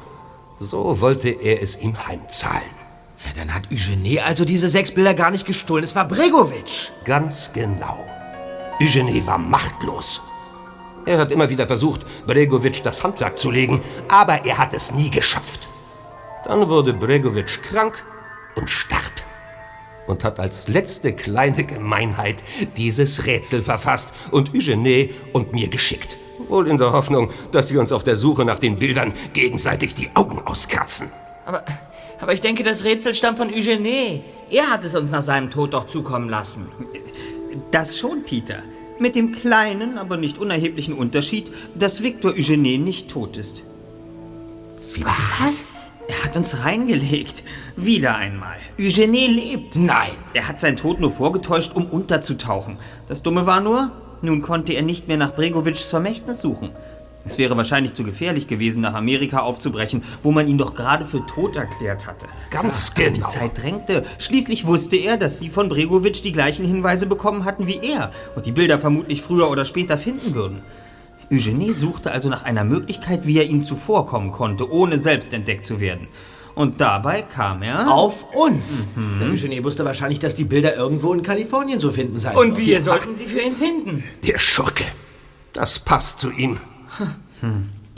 So 0.58 1.00
wollte 1.00 1.30
er 1.30 1.62
es 1.62 1.80
ihm 1.80 2.06
heimzahlen. 2.06 2.83
Ja, 3.24 3.30
dann 3.34 3.54
hat 3.54 3.64
Eugene 3.72 4.22
also 4.22 4.44
diese 4.44 4.68
sechs 4.68 4.92
Bilder 4.92 5.14
gar 5.14 5.30
nicht 5.30 5.46
gestohlen. 5.46 5.84
Es 5.84 5.96
war 5.96 6.06
Bregovic. 6.06 6.92
Ganz 7.04 7.52
genau. 7.52 8.06
Eugene 8.80 9.26
war 9.26 9.38
machtlos. 9.38 10.20
Er 11.06 11.18
hat 11.18 11.32
immer 11.32 11.48
wieder 11.50 11.66
versucht, 11.66 12.02
Bregovic 12.26 12.82
das 12.82 13.04
Handwerk 13.04 13.38
zu 13.38 13.50
legen, 13.50 13.82
aber 14.08 14.44
er 14.44 14.58
hat 14.58 14.72
es 14.74 14.92
nie 14.92 15.10
geschafft. 15.10 15.68
Dann 16.44 16.68
wurde 16.68 16.92
Bregovic 16.92 17.62
krank 17.62 18.04
und 18.54 18.68
starb. 18.68 19.02
Und 20.06 20.24
hat 20.24 20.38
als 20.38 20.68
letzte 20.68 21.14
kleine 21.14 21.64
Gemeinheit 21.64 22.42
dieses 22.76 23.24
Rätsel 23.24 23.62
verfasst 23.62 24.10
und 24.30 24.54
Eugene 24.54 25.10
und 25.32 25.52
mir 25.52 25.68
geschickt. 25.68 26.18
Wohl 26.48 26.68
in 26.68 26.76
der 26.76 26.92
Hoffnung, 26.92 27.30
dass 27.52 27.72
wir 27.72 27.80
uns 27.80 27.92
auf 27.92 28.04
der 28.04 28.18
Suche 28.18 28.44
nach 28.44 28.58
den 28.58 28.78
Bildern 28.78 29.14
gegenseitig 29.32 29.94
die 29.94 30.10
Augen 30.14 30.40
auskratzen. 30.44 31.10
Aber, 31.46 31.64
aber 32.20 32.32
ich 32.32 32.40
denke, 32.40 32.62
das 32.62 32.84
Rätsel 32.84 33.14
stammt 33.14 33.38
von 33.38 33.52
Eugene. 33.52 34.22
Er 34.50 34.70
hat 34.70 34.84
es 34.84 34.94
uns 34.94 35.10
nach 35.10 35.22
seinem 35.22 35.50
Tod 35.50 35.74
doch 35.74 35.88
zukommen 35.88 36.28
lassen. 36.28 36.68
Das 37.70 37.98
schon, 37.98 38.24
Peter. 38.24 38.62
Mit 38.98 39.16
dem 39.16 39.32
kleinen, 39.32 39.98
aber 39.98 40.16
nicht 40.16 40.38
unerheblichen 40.38 40.94
Unterschied, 40.94 41.50
dass 41.74 42.02
Victor 42.02 42.32
Eugene 42.32 42.78
nicht 42.78 43.08
tot 43.08 43.36
ist. 43.36 43.64
Wie 44.92 45.00
bitte 45.00 45.12
was? 45.40 45.90
Er 46.06 46.22
hat 46.24 46.36
uns 46.36 46.64
reingelegt. 46.64 47.42
Wieder 47.76 48.16
einmal. 48.16 48.56
Eugene 48.78 49.26
lebt. 49.26 49.76
Nein. 49.76 50.12
Er 50.34 50.46
hat 50.46 50.60
seinen 50.60 50.76
Tod 50.76 51.00
nur 51.00 51.10
vorgetäuscht, 51.10 51.72
um 51.74 51.86
unterzutauchen. 51.86 52.78
Das 53.08 53.22
Dumme 53.22 53.46
war 53.46 53.60
nur, 53.60 53.90
nun 54.22 54.42
konnte 54.42 54.74
er 54.74 54.82
nicht 54.82 55.08
mehr 55.08 55.16
nach 55.16 55.34
Bregovics 55.34 55.90
Vermächtnis 55.90 56.40
suchen. 56.40 56.70
Es 57.26 57.38
wäre 57.38 57.56
wahrscheinlich 57.56 57.94
zu 57.94 58.04
gefährlich 58.04 58.48
gewesen, 58.48 58.82
nach 58.82 58.94
Amerika 58.94 59.38
aufzubrechen, 59.40 60.02
wo 60.22 60.30
man 60.30 60.46
ihn 60.46 60.58
doch 60.58 60.74
gerade 60.74 61.06
für 61.06 61.24
tot 61.24 61.56
erklärt 61.56 62.06
hatte. 62.06 62.26
Ganz 62.50 62.92
Aber 62.94 63.04
genau. 63.04 63.26
Die 63.26 63.32
Zeit 63.32 63.62
drängte. 63.62 64.04
Schließlich 64.18 64.66
wusste 64.66 64.96
er, 64.96 65.16
dass 65.16 65.40
sie 65.40 65.48
von 65.48 65.68
Bregovic 65.68 66.22
die 66.22 66.32
gleichen 66.32 66.66
Hinweise 66.66 67.06
bekommen 67.06 67.44
hatten 67.44 67.66
wie 67.66 67.80
er 67.82 68.10
und 68.36 68.44
die 68.44 68.52
Bilder 68.52 68.78
vermutlich 68.78 69.22
früher 69.22 69.50
oder 69.50 69.64
später 69.64 69.96
finden 69.96 70.34
würden. 70.34 70.62
Eugenie 71.32 71.72
suchte 71.72 72.12
also 72.12 72.28
nach 72.28 72.44
einer 72.44 72.64
Möglichkeit, 72.64 73.26
wie 73.26 73.38
er 73.38 73.44
ihm 73.44 73.62
zuvorkommen 73.62 74.30
konnte, 74.30 74.70
ohne 74.70 74.98
selbst 74.98 75.32
entdeckt 75.32 75.64
zu 75.64 75.80
werden. 75.80 76.08
Und 76.54 76.80
dabei 76.80 77.22
kam 77.22 77.62
er... 77.62 77.90
Auf 77.90 78.32
uns. 78.34 78.86
Mhm. 78.94 79.20
Der 79.20 79.28
Eugenie 79.30 79.64
wusste 79.64 79.84
wahrscheinlich, 79.84 80.20
dass 80.20 80.34
die 80.34 80.44
Bilder 80.44 80.76
irgendwo 80.76 81.12
in 81.12 81.22
Kalifornien 81.22 81.80
zu 81.80 81.90
finden 81.90 82.20
seien. 82.20 82.36
Und 82.36 82.58
wir 82.58 82.80
sollten 82.82 83.16
sie 83.16 83.24
für 83.24 83.40
ihn 83.40 83.56
finden. 83.56 84.04
Der 84.24 84.38
Schurke. 84.38 84.84
Das 85.52 85.78
passt 85.78 86.20
zu 86.20 86.30
ihm. 86.30 86.58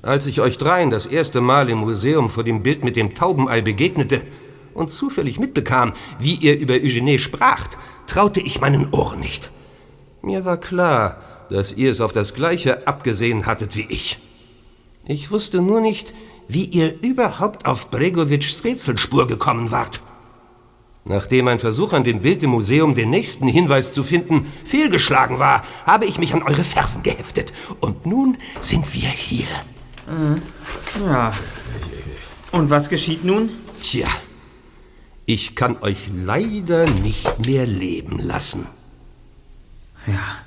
Als 0.03 0.27
ich 0.27 0.41
euch 0.41 0.59
dreien 0.59 0.91
das 0.91 1.07
erste 1.07 1.41
Mal 1.41 1.69
im 1.69 1.79
Museum 1.79 2.31
vor 2.31 2.45
dem 2.45 2.63
Bild 2.63 2.85
mit 2.85 2.97
dem 2.97 3.15
Taubenei 3.15 3.61
begegnete 3.61 4.23
und 4.75 4.91
zufällig 4.91 5.39
mitbekam, 5.39 5.95
wie 6.19 6.35
ihr 6.35 6.59
über 6.59 6.75
Eugenie 6.75 7.19
spracht, 7.19 7.77
traute 8.07 8.41
ich 8.41 8.61
meinen 8.61 8.93
Ohren 8.93 9.21
nicht. 9.21 9.51
Mir 10.23 10.45
war 10.45 10.59
klar, 10.59 11.21
dass 11.51 11.73
ihr 11.73 11.91
es 11.91 12.01
auf 12.01 12.13
das 12.13 12.35
Gleiche 12.35 12.87
abgesehen 12.87 13.47
hattet 13.47 13.77
wie 13.77 13.87
ich. 13.89 14.19
Ich 15.07 15.31
wusste 15.31 15.61
nur 15.61 15.81
nicht, 15.81 16.13
wie 16.49 16.65
ihr 16.65 17.01
überhaupt 17.03 17.67
auf 17.67 17.91
Bregovics 17.91 18.65
Rätselspur 18.65 19.27
gekommen 19.27 19.71
wart. 19.71 20.01
Nachdem 21.09 21.47
ein 21.47 21.61
Versuch 21.61 21.93
an 21.93 22.03
dem 22.03 22.21
Bild 22.21 22.43
im 22.43 22.51
Museum 22.51 22.97
den 22.97 23.11
nächsten 23.11 23.47
Hinweis 23.47 23.93
zu 23.93 24.03
finden 24.03 24.53
fehlgeschlagen 24.65 25.39
war, 25.39 25.65
habe 25.87 26.05
ich 26.05 26.19
mich 26.19 26.35
an 26.35 26.43
eure 26.43 26.65
Fersen 26.65 27.05
geheftet. 27.05 27.53
Und 27.81 28.07
nun 28.07 28.39
sind 28.61 28.93
wir 28.93 29.09
hier. 29.09 29.47
Ja. 31.01 31.33
Und 32.51 32.71
was 32.71 32.89
geschieht 32.89 33.25
nun? 33.25 33.51
Tja, 33.81 34.09
ich 35.27 35.55
kann 35.55 35.81
euch 35.81 36.11
leider 36.13 36.91
nicht 36.91 37.47
mehr 37.47 37.67
leben 37.67 38.19
lassen. 38.19 38.67
Ja, 40.09 40.39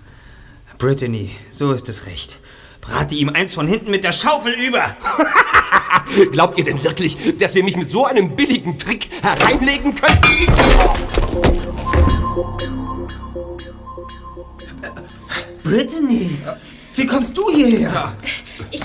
Brittany, 0.78 1.32
so 1.50 1.72
ist 1.72 1.88
es 1.88 2.06
recht. 2.06 2.40
Brate 2.82 3.16
ihm 3.16 3.30
eins 3.30 3.54
von 3.54 3.68
hinten 3.68 3.92
mit 3.92 4.04
der 4.04 4.12
Schaufel 4.12 4.54
über. 4.54 4.96
Glaubt 6.32 6.58
ihr 6.58 6.64
denn 6.64 6.82
wirklich, 6.84 7.18
dass 7.38 7.56
ihr 7.56 7.64
mich 7.64 7.76
mit 7.76 7.92
so 7.92 8.06
einem 8.06 8.36
billigen 8.36 8.78
Trick 8.78 9.10
hereinlegen 9.22 9.96
könnt? 9.96 10.22
Brittany, 15.64 16.38
wie 16.96 17.06
kommst 17.06 17.38
du 17.38 17.50
hierher? 17.52 18.16
Ich, 18.72 18.82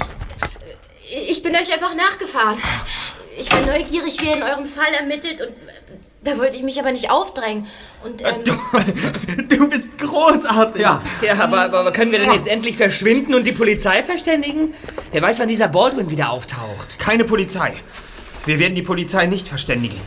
ich 1.31 1.43
bin 1.43 1.55
euch 1.55 1.73
einfach 1.73 1.95
nachgefahren. 1.95 2.59
Ich 3.39 3.51
war 3.51 3.61
neugierig, 3.63 4.21
wie 4.21 4.27
ihr 4.27 4.37
in 4.37 4.43
eurem 4.43 4.67
Fall 4.67 4.93
ermittelt 4.93 5.41
und 5.41 5.64
da 6.25 6.39
wollte 6.39 6.57
ich 6.57 6.63
mich 6.63 6.81
aber 6.81 6.91
nicht 6.91 7.11
aufdrängen. 7.11 7.67
Und, 8.05 8.23
ähm, 8.23 9.49
Du 9.49 9.69
bist 9.69 9.97
großartig. 9.99 10.83
Ja, 10.83 11.03
ja 11.23 11.35
aber, 11.39 11.73
aber, 11.73 11.93
können 11.93 12.13
wir 12.13 12.21
denn 12.21 12.33
jetzt 12.33 12.49
endlich 12.49 12.77
verschwinden 12.77 13.35
und 13.35 13.45
die 13.45 13.53
Polizei 13.53 14.03
verständigen? 14.03 14.75
Wer 15.13 15.23
weiß, 15.23 15.39
wann 15.39 15.49
dieser 15.49 15.69
Baldwin 15.69 16.11
wieder 16.11 16.31
auftaucht. 16.31 16.99
Keine 16.99 17.25
Polizei. 17.25 17.75
Wir 18.47 18.59
werden 18.59 18.75
die 18.75 18.83
Polizei 18.83 19.27
nicht 19.27 19.49
verständigen. 19.49 20.01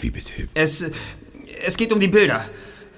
Wie 0.00 0.10
bitte? 0.10 0.32
Es, 0.54 0.84
es 1.64 1.76
geht 1.76 1.92
um 1.92 2.00
die 2.00 2.08
Bilder. 2.08 2.44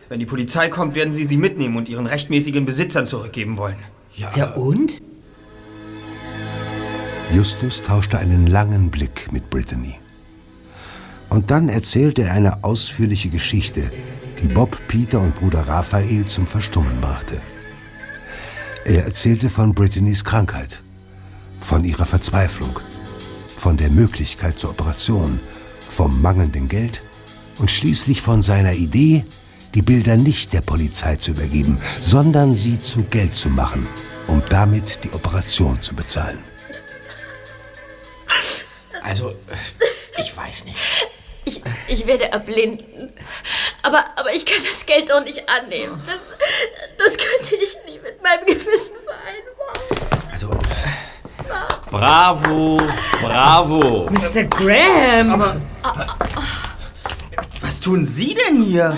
Wenn 0.09 0.21
die 0.21 0.27
Polizei 0.27 0.69
kommt, 0.69 0.95
werden 0.95 1.13
sie 1.13 1.25
sie 1.25 1.37
mitnehmen 1.37 1.77
und 1.77 1.89
ihren 1.89 2.07
rechtmäßigen 2.07 2.67
Besitzern 2.67 3.07
zurückgeben 3.07 3.57
wollen. 3.57 3.77
Ja, 4.17 4.55
und? 4.55 5.01
Justus 7.33 7.83
tauschte 7.83 8.19
einen 8.19 8.49
langen 8.49 8.91
Blick 8.91 9.31
mit 9.31 9.51
Brittany. 9.51 10.00
Und 11.31 11.51
dann 11.51 11.69
erzählte 11.69 12.23
er 12.23 12.33
eine 12.33 12.65
ausführliche 12.65 13.29
Geschichte, 13.29 13.91
die 14.43 14.49
Bob, 14.49 14.81
Peter 14.89 15.21
und 15.21 15.37
Bruder 15.37 15.61
Raphael 15.61 16.27
zum 16.27 16.47
Verstummen 16.47 17.01
brachte. 17.01 17.41
Er 18.85 19.05
erzählte 19.05 19.49
von 19.49 19.73
Brittany's 19.75 20.25
Krankheit, 20.25 20.81
von 21.61 21.85
ihrer 21.85 22.05
Verzweiflung, 22.05 22.79
von 23.57 23.77
der 23.77 23.91
Möglichkeit 23.91 24.59
zur 24.59 24.71
Operation, 24.71 25.39
vom 25.79 26.21
mangelnden 26.21 26.67
Geld 26.69 27.01
und 27.59 27.71
schließlich 27.71 28.23
von 28.23 28.43
seiner 28.43 28.73
Idee, 28.73 29.25
die 29.75 29.83
Bilder 29.83 30.17
nicht 30.17 30.53
der 30.53 30.63
Polizei 30.63 31.17
zu 31.17 31.31
übergeben, 31.31 31.77
sondern 32.03 32.57
sie 32.57 32.81
zu 32.81 33.05
Geld 33.05 33.37
zu 33.37 33.51
machen, 33.51 33.87
um 34.27 34.43
damit 34.49 35.05
die 35.05 35.13
Operation 35.13 35.81
zu 35.81 35.95
bezahlen. 35.95 36.41
Also, 39.03 39.33
ich 40.19 40.37
weiß 40.37 40.65
nicht. 40.65 40.77
Ich, 41.45 41.63
ich 41.89 42.07
werde 42.07 42.31
erblinden. 42.31 43.13
Aber, 43.83 44.05
aber 44.17 44.33
ich 44.35 44.45
kann 44.45 44.63
das 44.69 44.85
Geld 44.87 45.11
doch 45.11 45.25
nicht 45.25 45.49
annehmen. 45.49 46.01
Das, 46.07 46.19
das 46.99 47.17
könnte 47.17 47.57
ich 47.57 47.77
nie 47.87 47.99
mit 47.99 48.23
meinem 48.23 48.47
Gewissen 48.47 48.97
vereinbaren. 49.05 50.31
Also, 50.33 50.51
Bravo, 51.91 52.81
bravo. 53.21 54.09
Mr. 54.11 54.45
Graham! 54.45 55.33
Aber. 55.33 55.61
Was 57.61 57.81
tun 57.81 58.05
Sie 58.05 58.35
denn 58.35 58.63
hier? 58.63 58.97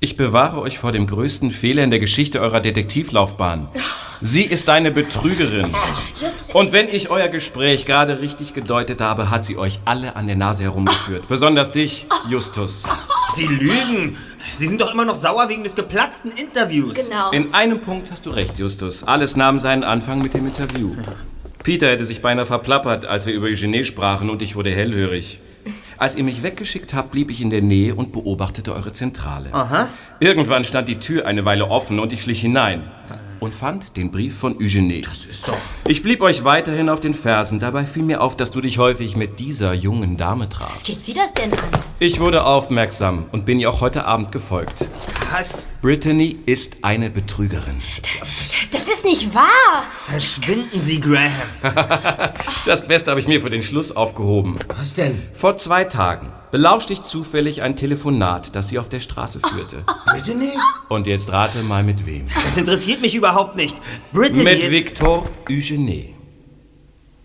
Ich 0.00 0.16
bewahre 0.16 0.60
euch 0.62 0.78
vor 0.78 0.92
dem 0.92 1.06
größten 1.06 1.50
Fehler 1.50 1.84
in 1.84 1.90
der 1.90 1.98
Geschichte 1.98 2.40
eurer 2.40 2.60
Detektivlaufbahn. 2.60 3.68
Sie 4.22 4.44
ist 4.44 4.68
eine 4.68 4.90
Betrügerin. 4.90 5.74
Und 6.52 6.72
wenn 6.72 6.88
ich 6.88 7.08
euer 7.08 7.28
Gespräch 7.28 7.86
gerade 7.86 8.20
richtig 8.20 8.52
gedeutet 8.52 9.00
habe, 9.00 9.30
hat 9.30 9.46
sie 9.46 9.56
euch 9.56 9.80
alle 9.86 10.14
an 10.14 10.26
der 10.26 10.36
Nase 10.36 10.62
herumgeführt. 10.64 11.26
Besonders 11.28 11.72
dich, 11.72 12.06
Justus. 12.28 12.84
Sie 13.32 13.46
lügen. 13.46 14.18
Sie 14.52 14.66
sind 14.66 14.82
doch 14.82 14.92
immer 14.92 15.06
noch 15.06 15.14
sauer 15.14 15.48
wegen 15.48 15.64
des 15.64 15.74
geplatzten 15.74 16.32
Interviews. 16.32 17.08
Genau. 17.08 17.30
In 17.30 17.54
einem 17.54 17.80
Punkt 17.80 18.10
hast 18.10 18.26
du 18.26 18.30
recht, 18.30 18.58
Justus. 18.58 19.04
Alles 19.04 19.36
nahm 19.36 19.58
seinen 19.58 19.84
Anfang 19.84 20.20
mit 20.20 20.34
dem 20.34 20.46
Interview. 20.46 20.94
Peter 21.62 21.88
hätte 21.88 22.04
sich 22.04 22.20
beinahe 22.20 22.46
verplappert, 22.46 23.06
als 23.06 23.24
wir 23.24 23.32
über 23.32 23.46
Eugenie 23.46 23.84
sprachen 23.84 24.28
und 24.28 24.42
ich 24.42 24.54
wurde 24.54 24.70
hellhörig. 24.70 25.40
Als 25.96 26.16
ihr 26.16 26.24
mich 26.24 26.42
weggeschickt 26.42 26.92
habt, 26.92 27.10
blieb 27.10 27.30
ich 27.30 27.40
in 27.40 27.50
der 27.50 27.62
Nähe 27.62 27.94
und 27.94 28.12
beobachtete 28.12 28.74
eure 28.74 28.92
Zentrale. 28.92 29.52
Aha. 29.52 29.88
Irgendwann 30.18 30.64
stand 30.64 30.88
die 30.88 30.98
Tür 30.98 31.26
eine 31.26 31.44
Weile 31.44 31.70
offen 31.70 32.00
und 32.00 32.12
ich 32.12 32.22
schlich 32.22 32.40
hinein 32.40 32.90
und 33.40 33.54
fand 33.54 33.96
den 33.96 34.10
Brief 34.10 34.38
von 34.38 34.56
Eugenie. 34.58 35.00
Das 35.00 35.24
ist 35.24 35.48
doch... 35.48 35.56
Ich 35.88 36.02
blieb 36.02 36.20
euch 36.20 36.44
weiterhin 36.44 36.88
auf 36.88 37.00
den 37.00 37.14
Fersen. 37.14 37.58
Dabei 37.58 37.84
fiel 37.84 38.02
mir 38.02 38.20
auf, 38.20 38.36
dass 38.36 38.50
du 38.50 38.60
dich 38.60 38.78
häufig 38.78 39.16
mit 39.16 39.40
dieser 39.40 39.72
jungen 39.72 40.16
Dame 40.16 40.44
Was 40.44 40.50
trafst. 40.50 40.86
geht 40.86 40.96
Sie 40.96 41.14
das 41.14 41.32
denn 41.34 41.52
an? 41.52 41.80
Ich 41.98 42.20
wurde 42.20 42.44
aufmerksam 42.44 43.26
und 43.32 43.46
bin 43.46 43.58
ihr 43.58 43.70
auch 43.70 43.80
heute 43.80 44.04
Abend 44.04 44.30
gefolgt. 44.30 44.86
Was? 45.32 45.66
Brittany 45.82 46.38
ist 46.44 46.76
eine 46.82 47.08
Betrügerin. 47.08 47.78
Das 48.70 48.86
ist 48.86 49.02
nicht 49.02 49.34
wahr. 49.34 49.82
Verschwinden 50.06 50.78
Sie, 50.78 51.00
Graham. 51.00 51.30
Das 52.66 52.86
Beste 52.86 53.10
habe 53.10 53.18
ich 53.20 53.26
mir 53.26 53.40
für 53.40 53.48
den 53.48 53.62
Schluss 53.62 53.90
aufgehoben. 53.90 54.58
was 54.68 54.92
denn? 54.94 55.22
Vor 55.32 55.56
zwei 55.56 55.84
Tagen 55.84 56.32
belauschte 56.50 56.92
ich 56.92 57.02
zufällig 57.02 57.62
ein 57.62 57.76
Telefonat, 57.76 58.54
das 58.54 58.68
sie 58.68 58.78
auf 58.78 58.90
der 58.90 59.00
Straße 59.00 59.40
führte. 59.40 59.84
Brittany? 60.04 60.50
Und 60.90 61.06
jetzt 61.06 61.32
rate 61.32 61.62
mal 61.62 61.82
mit 61.82 62.04
wem. 62.04 62.26
Das 62.44 62.58
interessiert 62.58 63.00
mich 63.00 63.14
überhaupt 63.14 63.56
nicht. 63.56 63.76
Brittany 64.12 64.44
Mit 64.44 64.60
ist... 64.60 64.70
Victor 64.70 65.24
Eugenie. 65.48 66.14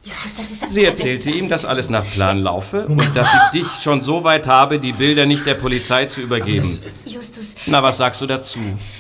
Justus. 0.06 0.60
Sie 0.70 0.86
erzählte 0.86 1.32
ihm, 1.32 1.50
dass 1.50 1.66
alles 1.66 1.90
nach 1.90 2.06
Plan 2.06 2.40
laufe 2.40 2.86
und 2.86 3.16
dass 3.16 3.28
sie 3.32 3.60
dich 3.60 3.68
schon 3.82 4.02
so 4.04 4.24
weit 4.24 4.46
habe, 4.48 4.80
die 4.80 4.94
Bilder 4.94 5.26
nicht 5.26 5.46
der 5.46 5.56
Polizei 5.56 6.06
zu 6.06 6.22
übergeben. 6.22 6.80
Justus, 7.06 7.56
Na, 7.66 7.82
was 7.82 7.98
sagst 7.98 8.22
du 8.22 8.28
dazu, 8.28 8.60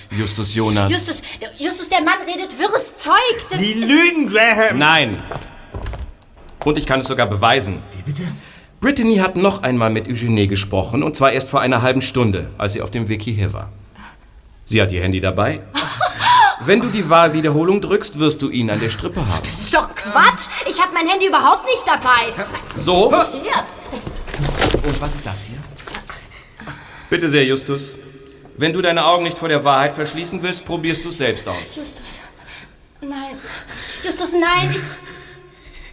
Justus 0.10 0.56
Jonas? 0.56 0.91
Justus, 0.91 1.22
der- 1.39 1.51
Justus, 1.60 1.89
der 1.89 2.01
Mann 2.01 2.18
redet 2.28 2.58
wirres 2.58 2.95
Zeug. 2.95 3.14
Das, 3.49 3.60
Sie 3.60 3.74
lügen, 3.74 4.30
Graham. 4.30 4.80
Nein. 4.80 5.22
Und 6.64 6.78
ich 6.80 6.88
kann 6.88 7.01
es 7.01 7.08
sogar 7.08 7.28
beweisen. 7.28 7.84
Wie 7.95 8.01
bitte? 8.12 8.24
Brittany 8.82 9.18
hat 9.18 9.36
noch 9.36 9.62
einmal 9.64 9.89
mit 9.91 10.08
Eugenie 10.08 10.47
gesprochen, 10.47 11.03
und 11.03 11.16
zwar 11.16 11.32
erst 11.32 11.49
vor 11.49 11.62
einer 11.62 11.82
halben 11.84 12.01
Stunde, 12.01 12.49
als 12.58 12.74
sie 12.74 12.82
auf 12.82 12.89
dem 12.91 13.08
Weg 13.08 13.22
hierher 13.22 13.53
war. 13.53 13.72
Sie 14.66 14.82
hat 14.82 14.91
ihr 14.91 15.01
Handy 15.03 15.22
dabei. 15.22 15.62
Wenn 16.62 16.80
du 16.80 16.88
die 16.88 17.10
Wahlwiederholung 17.10 17.82
drückst, 17.82 18.20
wirst 18.20 18.41
du 18.41 18.49
ihn 18.49 18.70
an 18.70 18.80
der 18.80 18.89
Strippe 18.89 19.28
haben. 19.28 19.43
das 19.43 19.60
ist 19.60 19.74
doch 19.74 19.93
Quatsch. 19.93 20.47
Ich 20.68 20.82
habe 20.82 20.93
mein 20.93 21.08
Handy 21.08 21.28
überhaupt 21.28 21.66
nicht 21.66 21.84
dabei. 21.86 22.34
So? 22.76 23.08
Und 23.12 25.01
was 25.01 25.16
ist 25.16 25.26
das 25.26 25.43
hier? 25.43 25.58
Bitte 27.10 27.30
sehr, 27.30 27.43
Justus. 27.43 27.99
Wenn 28.58 28.72
du 28.72 28.82
deine 28.82 29.06
Augen 29.06 29.24
nicht 29.24 29.38
vor 29.38 29.49
der 29.49 29.64
Wahrheit 29.66 29.93
verschließen 29.93 30.41
willst, 30.41 30.66
probierst 30.66 31.03
du 31.03 31.10
es 31.10 31.18
selbst 31.18 31.47
aus. 31.47 31.76
Justus. 31.76 32.22
Nein. 33.01 33.38
Justus, 34.03 34.34
nein. 34.34 34.76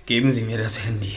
Geben 0.07 0.31
Sie 0.31 0.43
mir 0.43 0.59
das 0.59 0.85
Handy. 0.85 1.17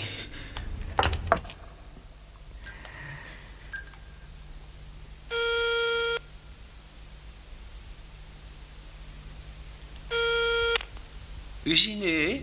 Eugenie? 11.76 12.42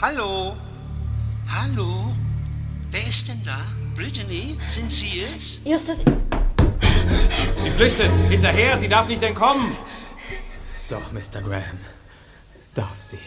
Hallo? 0.00 0.56
Hallo? 1.48 2.14
Wer 2.92 3.02
ist 3.08 3.26
denn 3.26 3.42
da? 3.42 3.58
Brittany? 3.96 4.56
Sind 4.68 4.88
Sie 4.92 5.22
es? 5.22 5.58
Justus, 5.64 6.04
Sie 7.58 7.70
flüchtet. 7.70 8.12
Hinterher, 8.28 8.78
sie 8.78 8.86
darf 8.86 9.08
nicht 9.08 9.20
entkommen. 9.24 9.76
Doch, 10.88 11.10
Mr. 11.10 11.42
Graham. 11.42 11.80
Darf 12.72 13.00
sie. 13.00 13.18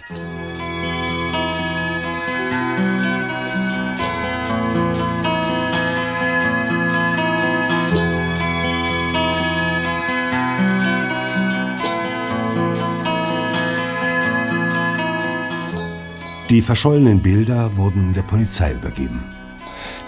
Die 16.53 16.61
verschollenen 16.61 17.19
Bilder 17.19 17.75
wurden 17.77 18.13
der 18.13 18.21
Polizei 18.21 18.73
übergeben. 18.73 19.23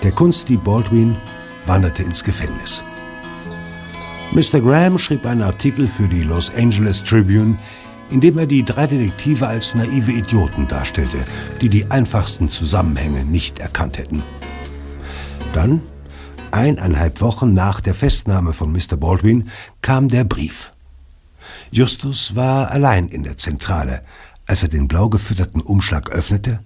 Der 0.04 0.12
Kunstdieb 0.12 0.64
Baldwin 0.64 1.16
wanderte 1.66 2.04
ins 2.04 2.24
Gefängnis. 2.24 2.84
Mr. 4.32 4.62
Graham 4.62 5.00
schrieb 5.00 5.26
einen 5.26 5.42
Artikel 5.42 5.88
für 5.88 6.08
die 6.08 6.22
Los 6.22 6.54
Angeles 6.56 7.04
Tribune, 7.04 7.58
in 8.12 8.22
dem 8.22 8.38
er 8.38 8.46
die 8.46 8.62
drei 8.62 8.86
Detektive 8.86 9.48
als 9.48 9.74
naive 9.74 10.12
Idioten 10.12 10.68
darstellte, 10.68 11.18
die 11.62 11.70
die 11.70 11.90
einfachsten 11.90 12.52
Zusammenhänge 12.52 13.26
nicht 13.26 13.58
erkannt 13.58 13.98
hätten. 13.98 14.22
Dann, 15.56 15.82
eineinhalb 16.52 17.22
Wochen 17.22 17.54
nach 17.54 17.82
der 17.82 17.96
Festnahme 17.96 18.54
von 18.54 18.72
Mr. 18.72 18.98
Baldwin, 18.98 19.50
kam 19.82 20.10
der 20.10 20.26
Brief. 20.26 20.74
Justus 21.72 22.36
war 22.36 22.70
allein 22.70 23.08
in 23.08 23.24
der 23.24 23.38
Zentrale, 23.38 24.02
als 24.46 24.64
er 24.64 24.70
den 24.70 24.88
blau 24.88 25.10
gefütterten 25.10 25.62
Umschlag 25.62 26.10
öffnete 26.12 26.60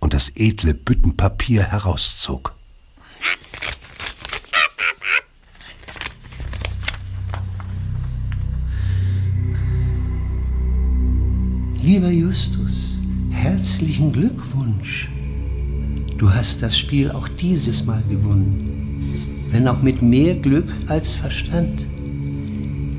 und 0.00 0.14
das 0.14 0.32
edle 0.34 0.74
Büttenpapier 0.74 1.64
herauszog. 1.64 2.54
Lieber 11.80 12.10
Justus, 12.10 12.98
herzlichen 13.30 14.12
Glückwunsch. 14.12 15.08
Du 16.18 16.32
hast 16.32 16.62
das 16.62 16.76
Spiel 16.76 17.10
auch 17.10 17.28
dieses 17.28 17.84
Mal 17.84 18.02
gewonnen, 18.10 19.48
wenn 19.50 19.68
auch 19.68 19.80
mit 19.80 20.02
mehr 20.02 20.34
Glück 20.34 20.68
als 20.88 21.14
Verstand. 21.14 21.86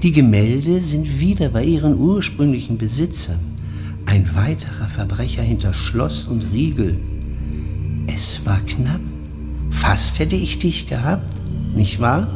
Die 0.01 0.11
Gemälde 0.11 0.81
sind 0.81 1.19
wieder 1.19 1.49
bei 1.49 1.65
ihren 1.65 1.99
ursprünglichen 1.99 2.77
Besitzern. 2.77 3.48
Ein 4.09 4.33
weiterer 4.33 4.87
Verbrecher 4.87 5.43
hinter 5.43 5.71
Schloss 5.71 6.25
und 6.25 6.51
Riegel. 6.51 6.97
Es 8.07 8.43
war 8.43 8.59
knapp. 8.61 9.01
Fast 9.69 10.17
hätte 10.17 10.35
ich 10.35 10.57
dich 10.57 10.87
gehabt, 10.87 11.31
nicht 11.75 11.99
wahr? 11.99 12.27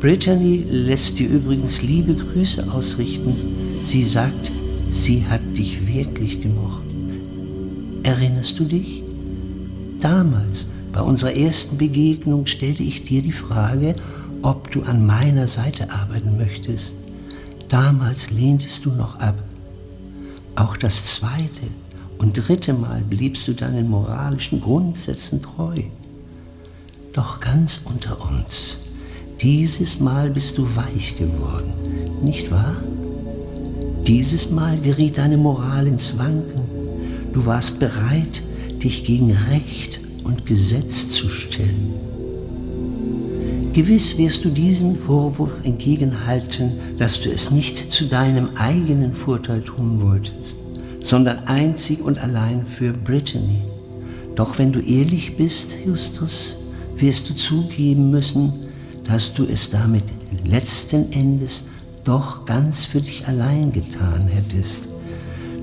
Brittany 0.00 0.64
lässt 0.66 1.18
dir 1.18 1.28
übrigens 1.28 1.82
liebe 1.82 2.14
Grüße 2.14 2.72
ausrichten. 2.72 3.34
Sie 3.84 4.02
sagt, 4.02 4.50
sie 4.90 5.26
hat 5.28 5.42
dich 5.58 5.86
wirklich 5.86 6.40
gemocht. 6.40 6.84
Erinnerst 8.02 8.58
du 8.58 8.64
dich? 8.64 9.02
Damals, 10.00 10.64
bei 10.94 11.02
unserer 11.02 11.34
ersten 11.34 11.76
Begegnung, 11.76 12.46
stellte 12.46 12.82
ich 12.82 13.02
dir 13.02 13.20
die 13.20 13.32
Frage, 13.32 13.94
ob 14.40 14.70
du 14.70 14.84
an 14.84 15.04
meiner 15.04 15.48
Seite 15.48 15.90
arbeiten 15.90 16.38
möchtest. 16.38 16.94
Damals 17.68 18.30
lehntest 18.30 18.86
du 18.86 18.90
noch 18.90 19.18
ab. 19.18 19.43
Auch 20.56 20.76
das 20.76 21.04
zweite 21.04 21.66
und 22.18 22.36
dritte 22.36 22.74
Mal 22.74 23.02
bliebst 23.08 23.48
du 23.48 23.54
deinen 23.54 23.88
moralischen 23.88 24.60
Grundsätzen 24.60 25.42
treu. 25.42 25.82
Doch 27.12 27.40
ganz 27.40 27.80
unter 27.84 28.16
uns, 28.30 28.78
dieses 29.40 29.98
Mal 29.98 30.30
bist 30.30 30.56
du 30.58 30.66
weich 30.76 31.16
geworden, 31.16 31.72
nicht 32.22 32.50
wahr? 32.50 32.76
Dieses 34.06 34.50
Mal 34.50 34.78
geriet 34.78 35.18
deine 35.18 35.36
Moral 35.36 35.86
ins 35.86 36.16
Wanken. 36.18 36.62
Du 37.32 37.46
warst 37.46 37.80
bereit, 37.80 38.42
dich 38.82 39.02
gegen 39.04 39.32
Recht 39.32 39.98
und 40.22 40.46
Gesetz 40.46 41.10
zu 41.10 41.28
stellen. 41.28 42.03
Gewiss 43.74 44.16
wirst 44.18 44.44
du 44.44 44.50
diesem 44.50 44.94
Vorwurf 44.94 45.50
entgegenhalten, 45.64 46.74
dass 46.96 47.20
du 47.20 47.28
es 47.28 47.50
nicht 47.50 47.90
zu 47.90 48.04
deinem 48.04 48.50
eigenen 48.54 49.12
Vorteil 49.12 49.62
tun 49.62 50.00
wolltest, 50.00 50.54
sondern 51.00 51.48
einzig 51.48 52.00
und 52.00 52.20
allein 52.20 52.64
für 52.68 52.92
Brittany. 52.92 53.62
Doch 54.36 54.58
wenn 54.60 54.70
du 54.70 54.78
ehrlich 54.78 55.36
bist, 55.36 55.72
Justus, 55.84 56.54
wirst 56.94 57.28
du 57.28 57.34
zugeben 57.34 58.12
müssen, 58.12 58.52
dass 59.08 59.34
du 59.34 59.44
es 59.44 59.70
damit 59.70 60.04
letzten 60.44 61.10
Endes 61.10 61.64
doch 62.04 62.44
ganz 62.44 62.84
für 62.84 63.00
dich 63.00 63.26
allein 63.26 63.72
getan 63.72 64.28
hättest. 64.28 64.86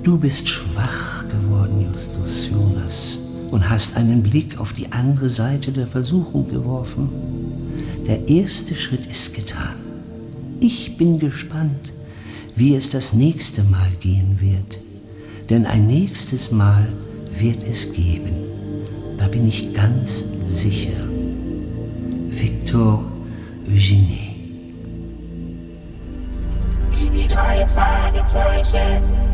Du 0.04 0.18
bist 0.18 0.50
schwach 0.50 1.24
geworden, 1.30 1.94
Justus 1.94 2.50
Jonas, 2.52 3.20
und 3.52 3.70
hast 3.70 3.96
einen 3.96 4.22
Blick 4.22 4.60
auf 4.60 4.74
die 4.74 4.92
andere 4.92 5.30
Seite 5.30 5.72
der 5.72 5.88
Versuchung 5.88 6.50
geworfen. 6.50 7.51
Der 8.08 8.28
erste 8.28 8.76
Schritt 8.76 9.06
ist 9.06 9.34
getan. 9.34 9.76
Ich 10.60 10.98
bin 10.98 11.20
gespannt, 11.20 11.94
wie 12.56 12.76
es 12.76 12.90
das 12.90 13.14
nächste 13.14 13.64
Mal 13.64 13.90
gehen 14.00 14.38
wird. 14.40 14.80
Denn 15.50 15.66
ein 15.66 15.88
nächstes 15.88 16.52
Mal 16.52 16.88
wird 17.38 17.64
es 17.64 17.92
geben. 17.94 18.32
Da 19.18 19.28
bin 19.28 19.48
ich 19.48 19.74
ganz 19.74 20.24
sicher. 20.48 21.08
Victor 22.30 23.06
Eugenie. 23.68 24.36
Die 26.94 27.28
drei 27.28 27.66
Fragezeichen. 27.68 29.31